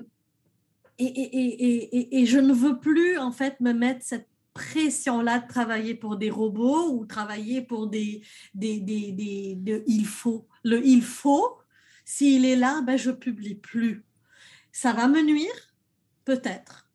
et, 0.98 1.06
et, 1.06 1.98
et, 1.98 2.22
et, 2.22 2.26
je 2.26 2.40
ne 2.40 2.54
veux 2.54 2.80
plus 2.80 3.18
en 3.18 3.32
fait 3.32 3.60
me 3.60 3.74
mettre 3.74 4.06
cette 4.06 4.30
pression-là 4.56 5.40
de 5.40 5.48
travailler 5.48 5.94
pour 5.94 6.16
des 6.16 6.32
robots 6.32 6.90
ou 6.94 7.06
travailler 7.06 7.62
pour 7.62 7.88
des, 7.88 8.24
des, 8.56 8.80
des, 8.80 9.12
des 9.12 9.84
il 9.86 10.08
faut. 10.08 10.48
Le 10.64 10.84
il 10.84 11.04
faut, 11.04 11.60
s'il 12.06 12.46
est 12.46 12.56
là, 12.56 12.82
ben, 12.82 12.98
je 12.98 13.12
publie 13.12 13.56
plus. 13.56 14.04
Ça 14.72 14.94
va 14.94 15.08
me 15.08 15.22
nuire, 15.22 15.76
peut-être. 16.24 16.90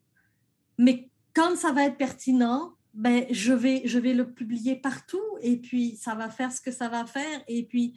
Mais 0.77 1.09
quand 1.33 1.55
ça 1.55 1.71
va 1.71 1.85
être 1.85 1.97
pertinent, 1.97 2.73
ben, 2.95 3.25
je, 3.29 3.53
vais, 3.53 3.83
je 3.85 3.99
vais 3.99 4.15
le 4.15 4.33
publier 4.33 4.75
partout 4.75 5.23
et 5.41 5.57
puis 5.57 5.95
ça 5.95 6.15
va 6.15 6.29
faire 6.29 6.51
ce 6.51 6.59
que 6.59 6.71
ça 6.71 6.89
va 6.89 7.05
faire. 7.05 7.43
Et 7.47 7.63
puis. 7.63 7.93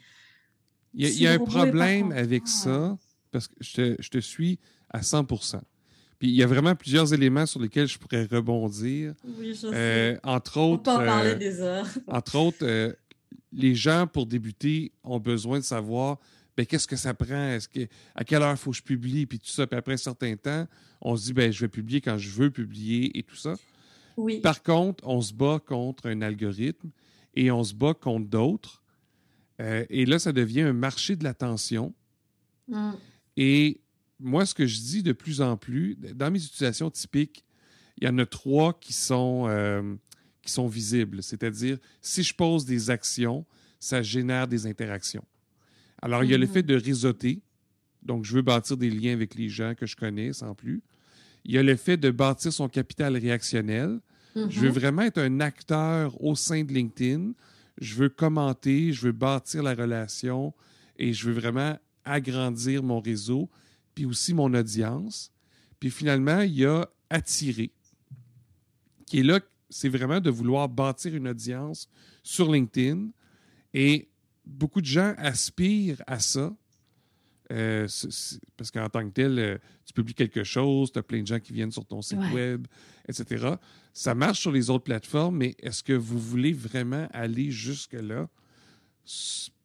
Il 0.93 1.09
y 1.09 1.27
a, 1.27 1.33
un 1.33 1.39
problème 1.39 2.13
avec 2.13 2.47
ça, 2.47 2.97
parce 3.31 3.49
que 3.49 3.55
je 3.59 3.73
te, 3.73 4.01
je 4.01 4.09
te 4.09 4.19
suis 4.19 4.59
à 4.89 5.01
100 5.01 5.25
puis 6.25 6.31
il 6.31 6.37
y 6.37 6.41
a 6.41 6.47
vraiment 6.47 6.73
plusieurs 6.73 7.13
éléments 7.13 7.45
sur 7.45 7.59
lesquels 7.59 7.87
je 7.87 7.99
pourrais 7.99 8.23
rebondir. 8.23 9.13
Oui, 9.37 9.53
je 9.53 9.67
euh, 9.67 10.15
sais. 10.15 10.19
entre 10.23 10.57
autres. 10.57 10.91
On 10.91 10.97
peut 10.97 11.03
en 11.03 11.05
parler 11.05 11.29
euh, 11.33 11.35
des 11.35 11.61
heures. 11.61 11.87
entre 12.07 12.35
autres, 12.39 12.63
euh, 12.63 12.91
les 13.51 13.75
gens, 13.75 14.07
pour 14.07 14.25
débuter, 14.25 14.91
ont 15.03 15.19
besoin 15.19 15.59
de 15.59 15.63
savoir 15.63 16.17
ben, 16.57 16.65
qu'est-ce 16.65 16.87
que 16.87 16.95
ça 16.95 17.13
prend, 17.13 17.49
est-ce 17.51 17.69
que, 17.69 17.87
à 18.15 18.23
quelle 18.23 18.41
heure 18.41 18.57
faut 18.57 18.71
que 18.71 18.77
je 18.77 18.81
publie, 18.81 19.27
puis 19.27 19.37
tout 19.37 19.51
ça. 19.51 19.67
Puis 19.67 19.77
après 19.77 19.93
un 19.93 19.97
certain 19.97 20.35
temps, 20.35 20.65
on 20.99 21.15
se 21.15 21.25
dit 21.25 21.33
ben, 21.33 21.51
je 21.53 21.61
vais 21.61 21.67
publier 21.67 22.01
quand 22.01 22.17
je 22.17 22.31
veux 22.31 22.49
publier 22.49 23.15
et 23.15 23.21
tout 23.21 23.35
ça. 23.35 23.53
Oui. 24.17 24.39
Par 24.39 24.63
contre, 24.63 25.05
on 25.05 25.21
se 25.21 25.31
bat 25.31 25.59
contre 25.63 26.09
un 26.09 26.23
algorithme 26.23 26.89
et 27.35 27.51
on 27.51 27.63
se 27.63 27.75
bat 27.75 27.93
contre 27.93 28.27
d'autres. 28.27 28.81
et 29.59 30.07
là, 30.07 30.17
ça 30.17 30.31
devient 30.31 30.61
un 30.61 30.73
marché 30.73 31.15
de 31.15 31.23
l'attention. 31.23 31.93
Mm. 32.67 32.93
Et 33.37 33.81
moi, 34.25 34.45
ce 34.45 34.55
que 34.55 34.65
je 34.65 34.79
dis 34.79 35.03
de 35.03 35.13
plus 35.13 35.39
en 35.39 35.55
plus, 35.55 35.95
dans 35.95 36.31
mes 36.31 36.43
utilisations 36.43 36.89
typiques, 36.89 37.45
il 37.97 38.05
y 38.05 38.07
en 38.09 38.17
a 38.17 38.25
trois 38.25 38.73
qui 38.73 38.91
sont, 38.91 39.45
euh, 39.47 39.95
qui 40.41 40.51
sont 40.51 40.67
visibles. 40.67 41.21
C'est-à-dire, 41.21 41.77
si 42.01 42.23
je 42.23 42.33
pose 42.33 42.65
des 42.65 42.89
actions, 42.89 43.45
ça 43.79 44.01
génère 44.01 44.47
des 44.47 44.65
interactions. 44.65 45.23
Alors, 46.01 46.23
il 46.23 46.31
y 46.31 46.33
a 46.33 46.37
le 46.37 46.47
mhm. 46.47 46.53
fait 46.53 46.63
de 46.63 46.75
réseauter. 46.75 47.41
Donc, 48.01 48.25
je 48.25 48.33
veux 48.33 48.41
bâtir 48.41 48.77
des 48.77 48.89
liens 48.89 49.13
avec 49.13 49.35
les 49.35 49.47
gens 49.47 49.75
que 49.75 49.85
je 49.85 49.95
connais 49.95 50.33
sans 50.33 50.55
plus. 50.55 50.81
Il 51.45 51.53
y 51.53 51.57
a 51.59 51.63
le 51.63 51.75
fait 51.75 51.97
de 51.97 52.09
bâtir 52.09 52.51
son 52.51 52.67
capital 52.67 53.15
réactionnel. 53.15 53.99
Je 54.35 54.59
veux 54.59 54.69
mhm. 54.69 54.73
vraiment 54.73 55.01
être 55.03 55.19
un 55.19 55.39
acteur 55.39 56.21
au 56.21 56.35
sein 56.35 56.63
de 56.63 56.73
LinkedIn. 56.73 57.33
Je 57.79 57.93
veux 57.93 58.09
commenter, 58.09 58.91
je 58.91 59.03
veux 59.07 59.11
bâtir 59.11 59.61
la 59.61 59.75
relation 59.75 60.53
et 60.97 61.13
je 61.13 61.29
veux 61.29 61.39
vraiment 61.39 61.77
agrandir 62.03 62.81
mon 62.81 62.99
réseau 62.99 63.49
puis 63.95 64.05
aussi 64.05 64.33
mon 64.33 64.53
audience. 64.53 65.31
Puis 65.79 65.89
finalement, 65.89 66.41
il 66.41 66.53
y 66.53 66.65
a 66.65 66.87
attirer, 67.09 67.71
qui 69.05 69.19
est 69.19 69.23
là, 69.23 69.39
c'est 69.69 69.89
vraiment 69.89 70.19
de 70.19 70.29
vouloir 70.29 70.69
bâtir 70.69 71.15
une 71.15 71.27
audience 71.27 71.89
sur 72.23 72.51
LinkedIn. 72.51 73.09
Et 73.73 74.09
beaucoup 74.45 74.81
de 74.81 74.85
gens 74.85 75.13
aspirent 75.17 76.01
à 76.07 76.19
ça. 76.19 76.55
Euh, 77.51 77.87
parce 78.57 78.71
qu'en 78.71 78.89
tant 78.89 79.07
que 79.07 79.13
tel, 79.13 79.37
euh, 79.37 79.57
tu 79.85 79.93
publies 79.93 80.15
quelque 80.15 80.43
chose, 80.43 80.91
tu 80.91 80.97
as 80.97 81.03
plein 81.03 81.21
de 81.21 81.27
gens 81.27 81.39
qui 81.39 81.53
viennent 81.53 81.71
sur 81.71 81.85
ton 81.85 82.01
site 82.01 82.19
web, 82.33 82.65
etc. 83.07 83.55
Ça 83.93 84.15
marche 84.15 84.39
sur 84.39 84.51
les 84.51 84.71
autres 84.71 84.83
plateformes, 84.83 85.37
mais 85.37 85.55
est-ce 85.59 85.83
que 85.83 85.93
vous 85.93 86.19
voulez 86.19 86.53
vraiment 86.53 87.07
aller 87.11 87.51
jusque-là? 87.51 88.27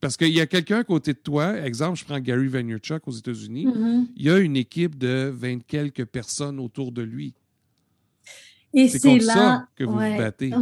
Parce 0.01 0.17
qu'il 0.17 0.33
y 0.33 0.41
a 0.41 0.47
quelqu'un 0.47 0.79
à 0.79 0.85
côté 0.85 1.13
de 1.13 1.19
toi, 1.19 1.59
exemple, 1.61 1.99
je 1.99 2.05
prends 2.05 2.21
Gary 2.21 2.49
Vaynerchuk 2.49 3.07
aux 3.07 3.13
États-Unis, 3.13 3.67
mm-hmm. 3.67 4.07
il 4.17 4.23
y 4.23 4.31
a 4.31 4.39
une 4.39 4.57
équipe 4.57 4.97
de 4.99 5.31
20 5.35 5.67
quelques 5.67 6.05
personnes 6.05 6.59
autour 6.59 6.93
de 6.93 7.03
lui. 7.03 7.35
Et 8.73 8.89
c'est 8.89 9.19
là 9.19 9.35
ça 9.35 9.69
que 9.77 9.85
vous 9.85 9.93
vous 9.93 9.99
battez. 9.99 10.53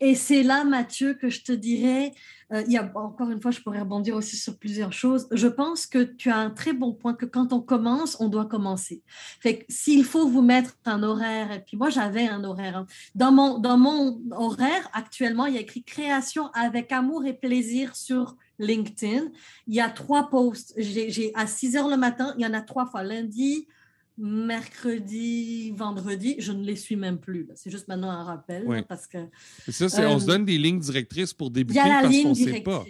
Et 0.00 0.14
c'est 0.14 0.42
là, 0.42 0.64
Mathieu, 0.64 1.14
que 1.14 1.30
je 1.30 1.42
te 1.42 1.52
dirais, 1.52 2.12
euh, 2.52 2.62
il 2.66 2.72
y 2.72 2.76
a, 2.76 2.92
encore 2.94 3.30
une 3.30 3.40
fois, 3.40 3.50
je 3.50 3.60
pourrais 3.60 3.80
rebondir 3.80 4.14
aussi 4.16 4.36
sur 4.36 4.58
plusieurs 4.58 4.92
choses. 4.92 5.26
Je 5.30 5.48
pense 5.48 5.86
que 5.86 6.02
tu 6.02 6.30
as 6.30 6.36
un 6.36 6.50
très 6.50 6.72
bon 6.72 6.92
point 6.92 7.14
que 7.14 7.24
quand 7.24 7.52
on 7.52 7.60
commence, 7.60 8.16
on 8.20 8.28
doit 8.28 8.44
commencer. 8.44 9.02
Fait 9.40 9.58
que 9.58 9.64
s'il 9.68 10.04
faut 10.04 10.28
vous 10.28 10.42
mettre 10.42 10.76
un 10.84 11.02
horaire, 11.02 11.52
et 11.52 11.60
puis 11.60 11.76
moi 11.76 11.90
j'avais 11.90 12.28
un 12.28 12.44
horaire. 12.44 12.76
Hein. 12.76 12.86
Dans, 13.14 13.32
mon, 13.32 13.58
dans 13.58 13.78
mon 13.78 14.20
horaire, 14.32 14.88
actuellement, 14.92 15.46
il 15.46 15.54
y 15.54 15.58
a 15.58 15.62
écrit 15.62 15.82
création 15.82 16.50
avec 16.52 16.92
amour 16.92 17.24
et 17.24 17.32
plaisir 17.32 17.96
sur 17.96 18.36
LinkedIn. 18.58 19.28
Il 19.66 19.74
y 19.74 19.80
a 19.80 19.88
trois 19.88 20.28
posts. 20.28 20.74
J'ai 20.76 21.32
à 21.34 21.46
6 21.46 21.76
heures 21.76 21.88
le 21.88 21.96
matin, 21.96 22.34
il 22.38 22.44
y 22.44 22.46
en 22.46 22.54
a 22.54 22.60
trois 22.60 22.86
fois. 22.86 23.02
Lundi, 23.02 23.66
mercredi, 24.16 25.72
vendredi, 25.72 26.36
je 26.38 26.52
ne 26.52 26.64
les 26.64 26.76
suis 26.76 26.96
même 26.96 27.18
plus. 27.18 27.48
C'est 27.54 27.70
juste 27.70 27.88
maintenant 27.88 28.10
un 28.10 28.24
rappel. 28.24 28.84
parce 28.88 29.06
que, 29.06 29.18
ça, 29.68 29.86
on 30.08 30.18
se 30.18 30.24
euh, 30.24 30.26
donne 30.26 30.44
des 30.44 30.58
lignes 30.58 30.78
directrices 30.78 31.32
pour 31.32 31.50
débuter 31.50 31.80
parce 31.80 32.08
qu'on 32.08 32.28
ne 32.30 32.34
sait 32.34 32.60
pas. 32.60 32.84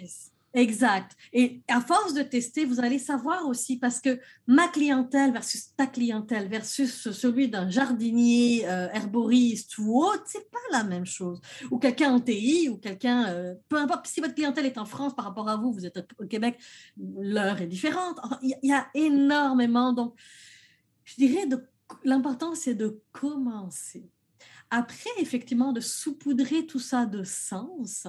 Exact. 0.55 1.17
Et 1.33 1.61
à 1.67 1.81
force 1.81 2.13
de 2.13 2.21
tester, 2.21 2.63
vous 2.63 2.79
allez 2.79 2.97
savoir 2.97 3.45
aussi 3.45 3.77
parce 3.77 3.99
que 3.99 4.17
ma 4.47 4.69
clientèle 4.69 5.33
versus 5.33 5.75
ta 5.75 5.85
clientèle 5.85 6.47
versus 6.47 7.11
celui 7.11 7.49
d'un 7.49 7.69
jardinier, 7.69 8.65
euh, 8.65 8.87
herboriste 8.93 9.77
ou 9.79 10.01
autre, 10.01 10.23
c'est 10.25 10.49
pas 10.49 10.57
la 10.71 10.85
même 10.85 11.05
chose. 11.05 11.41
Ou 11.71 11.77
quelqu'un 11.77 12.13
en 12.13 12.21
TI 12.21 12.69
ou 12.69 12.77
quelqu'un, 12.77 13.27
euh, 13.27 13.53
peu 13.67 13.75
importe, 13.75 14.07
si 14.07 14.21
votre 14.21 14.33
clientèle 14.33 14.65
est 14.65 14.77
en 14.77 14.85
France 14.85 15.13
par 15.13 15.25
rapport 15.25 15.49
à 15.49 15.57
vous, 15.57 15.73
vous 15.73 15.85
êtes 15.85 15.97
au 16.17 16.25
Québec, 16.25 16.57
l'heure 16.97 17.59
est 17.59 17.67
différente. 17.67 18.17
Il 18.41 18.57
y, 18.63 18.71
a 18.71 18.87
énormément. 18.93 19.91
Donc, 19.91 20.15
je 21.05 21.15
dirais 21.15 21.45
de 21.45 21.63
l'important, 22.03 22.55
c'est 22.55 22.75
de 22.75 23.01
commencer. 23.11 24.09
Après, 24.71 25.09
effectivement, 25.19 25.71
de 25.71 25.79
saupoudrer 25.79 26.65
tout 26.65 26.79
ça 26.79 27.05
de 27.05 27.23
sens. 27.23 28.07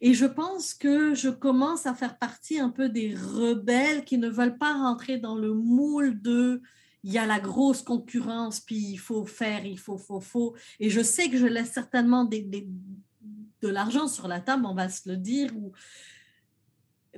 Et 0.00 0.14
je 0.14 0.26
pense 0.26 0.74
que 0.74 1.14
je 1.14 1.28
commence 1.28 1.86
à 1.86 1.94
faire 1.94 2.18
partie 2.18 2.58
un 2.58 2.70
peu 2.70 2.88
des 2.88 3.14
rebelles 3.14 4.04
qui 4.04 4.18
ne 4.18 4.28
veulent 4.28 4.58
pas 4.58 4.74
rentrer 4.74 5.18
dans 5.18 5.36
le 5.36 5.54
moule 5.54 6.20
de 6.20 6.60
il 7.04 7.12
y 7.12 7.18
a 7.18 7.26
la 7.26 7.40
grosse 7.40 7.82
concurrence, 7.82 8.60
puis 8.60 8.76
il 8.76 8.96
faut 8.96 9.24
faire, 9.24 9.64
il 9.66 9.78
faut, 9.78 9.98
faut, 9.98 10.20
faut. 10.20 10.54
Et 10.78 10.88
je 10.88 11.00
sais 11.00 11.28
que 11.28 11.36
je 11.36 11.46
laisse 11.46 11.72
certainement 11.72 12.24
des, 12.24 12.42
de 12.42 13.68
l'argent 13.68 14.06
sur 14.06 14.28
la 14.28 14.40
table, 14.40 14.66
on 14.66 14.74
va 14.74 14.88
se 14.88 15.08
le 15.08 15.16
dire, 15.16 15.50
ou 15.56 15.72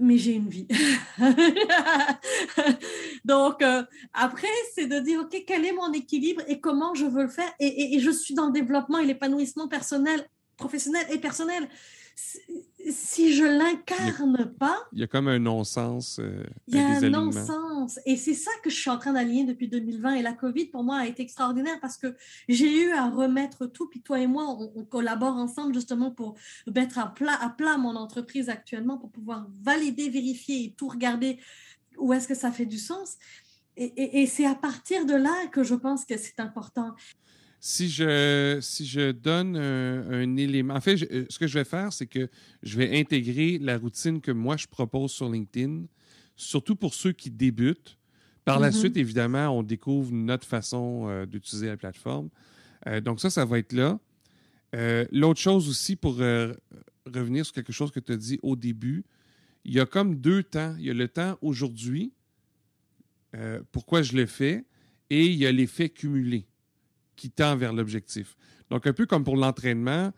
mais 0.01 0.19
j'ai 0.19 0.33
une 0.33 0.49
vie. 0.49 0.67
Donc, 3.25 3.63
euh, 3.63 3.83
après, 4.13 4.49
c'est 4.75 4.87
de 4.87 4.99
dire, 4.99 5.21
OK, 5.21 5.45
quel 5.47 5.65
est 5.65 5.73
mon 5.73 5.93
équilibre 5.93 6.43
et 6.49 6.61
comment 6.61 6.95
je 6.95 7.07
veux 7.07 7.23
le 7.23 7.29
faire? 7.29 7.53
Et, 7.61 7.99
je 8.01 8.11
suis 8.11 8.35
dans 8.35 8.47
le 8.47 8.53
développement 8.53 8.99
et 8.99 9.07
l'épanouissement 9.07 9.69
personnel 9.69 10.29
professionnelle 10.57 11.07
et 11.11 11.19
personnelle 11.19 11.69
si 12.91 13.35
je 13.35 13.45
l'incarne 13.45 14.53
pas. 14.59 14.79
Il 14.93 15.01
y 15.01 15.03
a 15.03 15.07
comme 15.07 15.29
un 15.29 15.39
non-sens. 15.39 16.19
Euh, 16.19 16.45
il 16.67 16.77
y 16.77 16.79
a 16.79 16.87
un 16.87 17.09
non-sens. 17.09 17.99
Et 18.05 18.17
c'est 18.17 18.35
ça 18.35 18.51
que 18.63 18.71
je 18.71 18.77
suis 18.77 18.91
en 18.91 18.99
train 18.99 19.13
d'aligner 19.13 19.45
depuis 19.45 19.69
2020. 19.69 20.15
Et 20.15 20.23
la 20.23 20.33
COVID, 20.33 20.67
pour 20.67 20.85
moi, 20.85 20.99
a 20.99 21.07
été 21.07 21.23
extraordinaire 21.23 21.79
parce 21.81 21.97
que 21.97 22.15
j'ai 22.49 22.85
eu 22.85 22.93
à 22.93 23.09
remettre 23.09 23.67
tout. 23.67 23.89
Puis 23.89 24.01
toi 24.01 24.21
et 24.21 24.27
moi, 24.27 24.45
on, 24.49 24.85
collabore 24.85 25.37
ensemble 25.37 25.75
justement 25.75 26.11
pour 26.11 26.35
mettre 26.75 26.99
à 26.99 27.13
plat, 27.13 27.39
à 27.41 27.49
plat 27.49 27.77
mon 27.79 27.97
entreprise 27.97 28.49
actuellement 28.49 28.99
pour 28.99 29.11
pouvoir 29.11 29.47
valider, 29.63 30.11
vérifier 30.11 30.65
et 30.65 30.75
tout 30.77 30.89
regarder 30.89 31.39
où 31.97 32.13
est-ce 32.13 32.29
que 32.29 32.35
ça 32.35 32.53
fait 32.53 32.67
du 32.67 32.79
sens. 32.79 33.17
Et, 33.77 34.23
et 34.23 34.27
c'est 34.27 34.47
à 34.47 34.55
partir 34.55 35.05
de 35.05 35.15
là 35.15 35.47
que 35.51 35.65
je 35.65 35.75
pense 35.75 36.05
que 36.05 36.17
c'est 36.17 36.39
important 36.39 36.95
si 37.67 37.89
je, 37.89 38.59
si 38.61 38.85
je 38.85 39.11
donne 39.11 39.57
un, 39.57 40.37
élément, 40.37 40.75
en 40.75 40.83
fait, 40.83 41.03
euh, 41.11 41.25
ce 41.31 41.39
que 41.39 41.47
je 41.47 41.59
vais 41.59 41.65
faire, 41.65 41.95
c'est 41.95 42.05
que 42.05 42.29
je 42.63 42.77
vais 42.77 43.01
intégrer 43.01 43.59
la 43.59 43.79
routine 43.79 44.21
que 44.21 44.31
moi 44.31 44.59
je 44.59 44.67
propose 44.67 45.13
sur 45.13 45.31
LinkedIn, 45.31 45.87
surtout 46.37 46.77
pour 46.77 46.93
ceux 46.93 47.13
qui 47.13 47.31
débutent. 47.31 47.97
Par 48.45 48.61
la 48.61 48.69
mm-hmm. 48.69 48.79
suite, 48.79 48.97
évidemment, 48.99 49.49
on 49.49 49.63
découvre 49.63 50.13
notre 50.13 50.47
façon 50.47 51.07
euh, 51.09 51.25
d'utiliser 51.25 51.69
la 51.69 51.79
plateforme. 51.79 52.29
Euh, 52.87 53.01
donc 53.01 53.19
ça, 53.19 53.31
ça 53.31 53.47
va 53.47 53.59
être 53.59 53.73
là. 53.73 53.99
L'autre 55.11 55.41
chose 55.41 55.67
aussi, 55.67 55.97
pour 55.97 56.17
revenir 56.17 57.47
sur 57.47 57.55
quelque 57.55 57.73
chose 57.73 57.93
que 57.93 58.01
tu 58.01 58.13
as 58.13 58.17
dit 58.17 58.41
au 58.43 58.57
début, 58.57 59.05
il 59.65 59.73
y 59.73 59.81
a 59.81 59.87
comme 59.87 60.17
deux 60.17 60.43
temps. 60.43 60.75
Il 60.79 60.85
y 60.85 60.91
a 60.91 60.95
le 60.95 61.09
temps 61.09 61.39
aujourd'hui, 61.41 62.13
pourquoi 63.71 64.03
je 64.03 64.17
le 64.17 64.27
fais, 64.27 64.65
et 65.09 65.27
il 65.27 65.37
y 65.37 65.47
a 65.47 65.53
l'effet 65.53 65.89
cumulé 65.89 66.47
qui 67.17 67.31
tend 67.31 67.57
vers 67.57 67.73
l'objectif. 67.73 68.37
Donc, 68.71 68.87
un 68.87 68.93
peu 68.93 69.07
comme 69.07 69.25
pour 69.25 69.37
l'entraînement, 69.37 70.13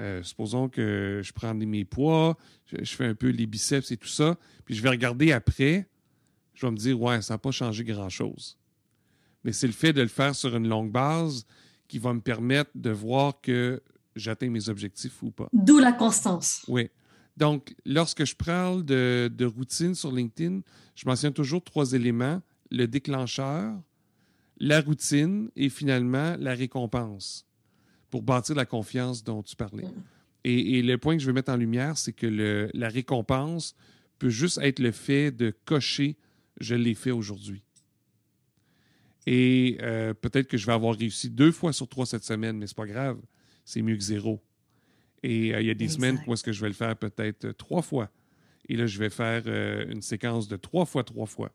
euh, 0.00 0.22
supposons 0.22 0.68
que 0.68 1.20
je 1.22 1.32
prends 1.32 1.54
mes 1.54 1.84
poids, 1.84 2.36
je, 2.66 2.84
fais 2.84 3.06
un 3.06 3.14
peu 3.14 3.28
les 3.28 3.46
biceps 3.46 3.90
et 3.90 3.96
tout 3.96 4.08
ça, 4.08 4.38
puis 4.64 4.74
je 4.74 4.82
vais 4.82 4.88
regarder 4.88 5.32
après, 5.32 5.88
je 6.54 6.66
vais 6.66 6.72
me 6.72 6.76
dire, 6.76 7.00
ouais, 7.00 7.20
ça 7.22 7.34
n'a 7.34 7.38
pas 7.38 7.50
changé 7.50 7.84
grand-chose. 7.84 8.58
Mais 9.44 9.52
c'est 9.52 9.66
le 9.66 9.72
fait 9.72 9.92
de 9.92 10.00
le 10.00 10.08
faire 10.08 10.34
sur 10.34 10.56
une 10.56 10.68
longue 10.68 10.90
base 10.90 11.46
qui 11.88 11.98
va 11.98 12.14
me 12.14 12.20
permettre 12.20 12.70
de 12.74 12.90
voir 12.90 13.40
que 13.40 13.82
j'atteins 14.16 14.50
mes 14.50 14.68
objectifs 14.68 15.22
ou 15.22 15.30
pas. 15.30 15.48
D'où 15.52 15.78
la 15.78 15.92
constance. 15.92 16.64
Oui. 16.68 16.88
Donc, 17.36 17.74
lorsque 17.84 18.24
je 18.24 18.34
parle 18.34 18.84
de, 18.84 19.30
de 19.34 19.44
routine 19.44 19.94
sur 19.94 20.12
LinkedIn, 20.12 20.60
je 20.94 21.06
mentionne 21.06 21.32
toujours 21.32 21.62
trois 21.62 21.92
éléments. 21.92 22.40
Le 22.70 22.86
déclencheur, 22.86 23.78
la 24.62 24.80
routine 24.80 25.50
et 25.56 25.68
finalement 25.68 26.36
la 26.38 26.54
récompense 26.54 27.46
pour 28.10 28.22
bâtir 28.22 28.54
la 28.54 28.64
confiance 28.64 29.24
dont 29.24 29.42
tu 29.42 29.56
parlais. 29.56 29.86
Mm. 29.86 30.02
Et, 30.44 30.82
le 30.82 30.98
point 30.98 31.16
que 31.16 31.22
je 31.22 31.26
veux 31.26 31.32
mettre 31.32 31.52
en 31.52 31.56
lumière, 31.56 31.98
c'est 31.98 32.12
que 32.12 32.70
la 32.72 32.88
récompense 32.88 33.76
peut 34.18 34.30
juste 34.30 34.58
être 34.62 34.78
le 34.78 34.92
fait 34.92 35.30
de 35.30 35.54
cocher 35.64 36.16
je 36.60 36.74
l'ai 36.74 36.94
fait 36.94 37.10
aujourd'hui. 37.10 37.62
Et 39.26 39.78
euh, 39.80 40.14
peut-être 40.14 40.46
que 40.48 40.56
je 40.56 40.66
vais 40.66 40.72
avoir 40.72 40.96
réussi 40.96 41.30
deux 41.30 41.50
fois 41.50 41.72
sur 41.72 41.88
trois 41.88 42.06
cette 42.06 42.24
semaine, 42.24 42.58
mais 42.58 42.66
c'est 42.66 42.76
pas 42.76 42.86
grave. 42.86 43.18
C'est 43.64 43.82
mieux 43.82 43.96
que 43.96 44.02
zéro. 44.02 44.42
Et 45.22 45.54
euh, 45.54 45.60
il 45.60 45.66
y 45.66 45.70
a 45.70 45.74
des 45.74 45.88
semaines 45.88 46.20
où 46.26 46.34
est-ce 46.34 46.42
que 46.44 46.52
je 46.52 46.60
vais 46.60 46.68
le 46.68 46.74
faire 46.74 46.96
peut-être 46.96 47.52
trois 47.52 47.82
fois. 47.82 48.10
Et 48.68 48.76
là, 48.76 48.86
je 48.86 48.98
vais 48.98 49.10
faire 49.10 49.42
euh, 49.46 49.86
une 49.88 50.02
séquence 50.02 50.46
de 50.46 50.56
trois 50.56 50.84
fois, 50.84 51.02
trois 51.04 51.26
fois 51.26 51.52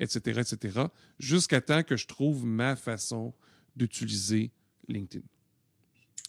etc., 0.00 0.40
etc., 0.40 0.86
jusqu'à 1.18 1.60
temps 1.60 1.82
que 1.82 1.96
je 1.96 2.06
trouve 2.06 2.44
ma 2.44 2.74
façon 2.74 3.32
d'utiliser 3.76 4.50
LinkedIn. 4.88 5.24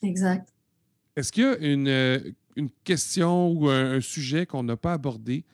Exact. 0.04 0.54
Est-ce 1.16 1.32
qu'il 1.32 1.44
y 1.44 1.48
a 1.48 1.58
une, 1.58 1.88
euh, 1.88 2.20
une, 2.56 2.70
question 2.84 3.52
ou 3.52 3.70
un, 3.70 4.00
sujet 4.02 4.46
qu'on 4.46 4.64
n'a 4.64 4.78
pas 4.78 4.94
abordé 4.94 5.46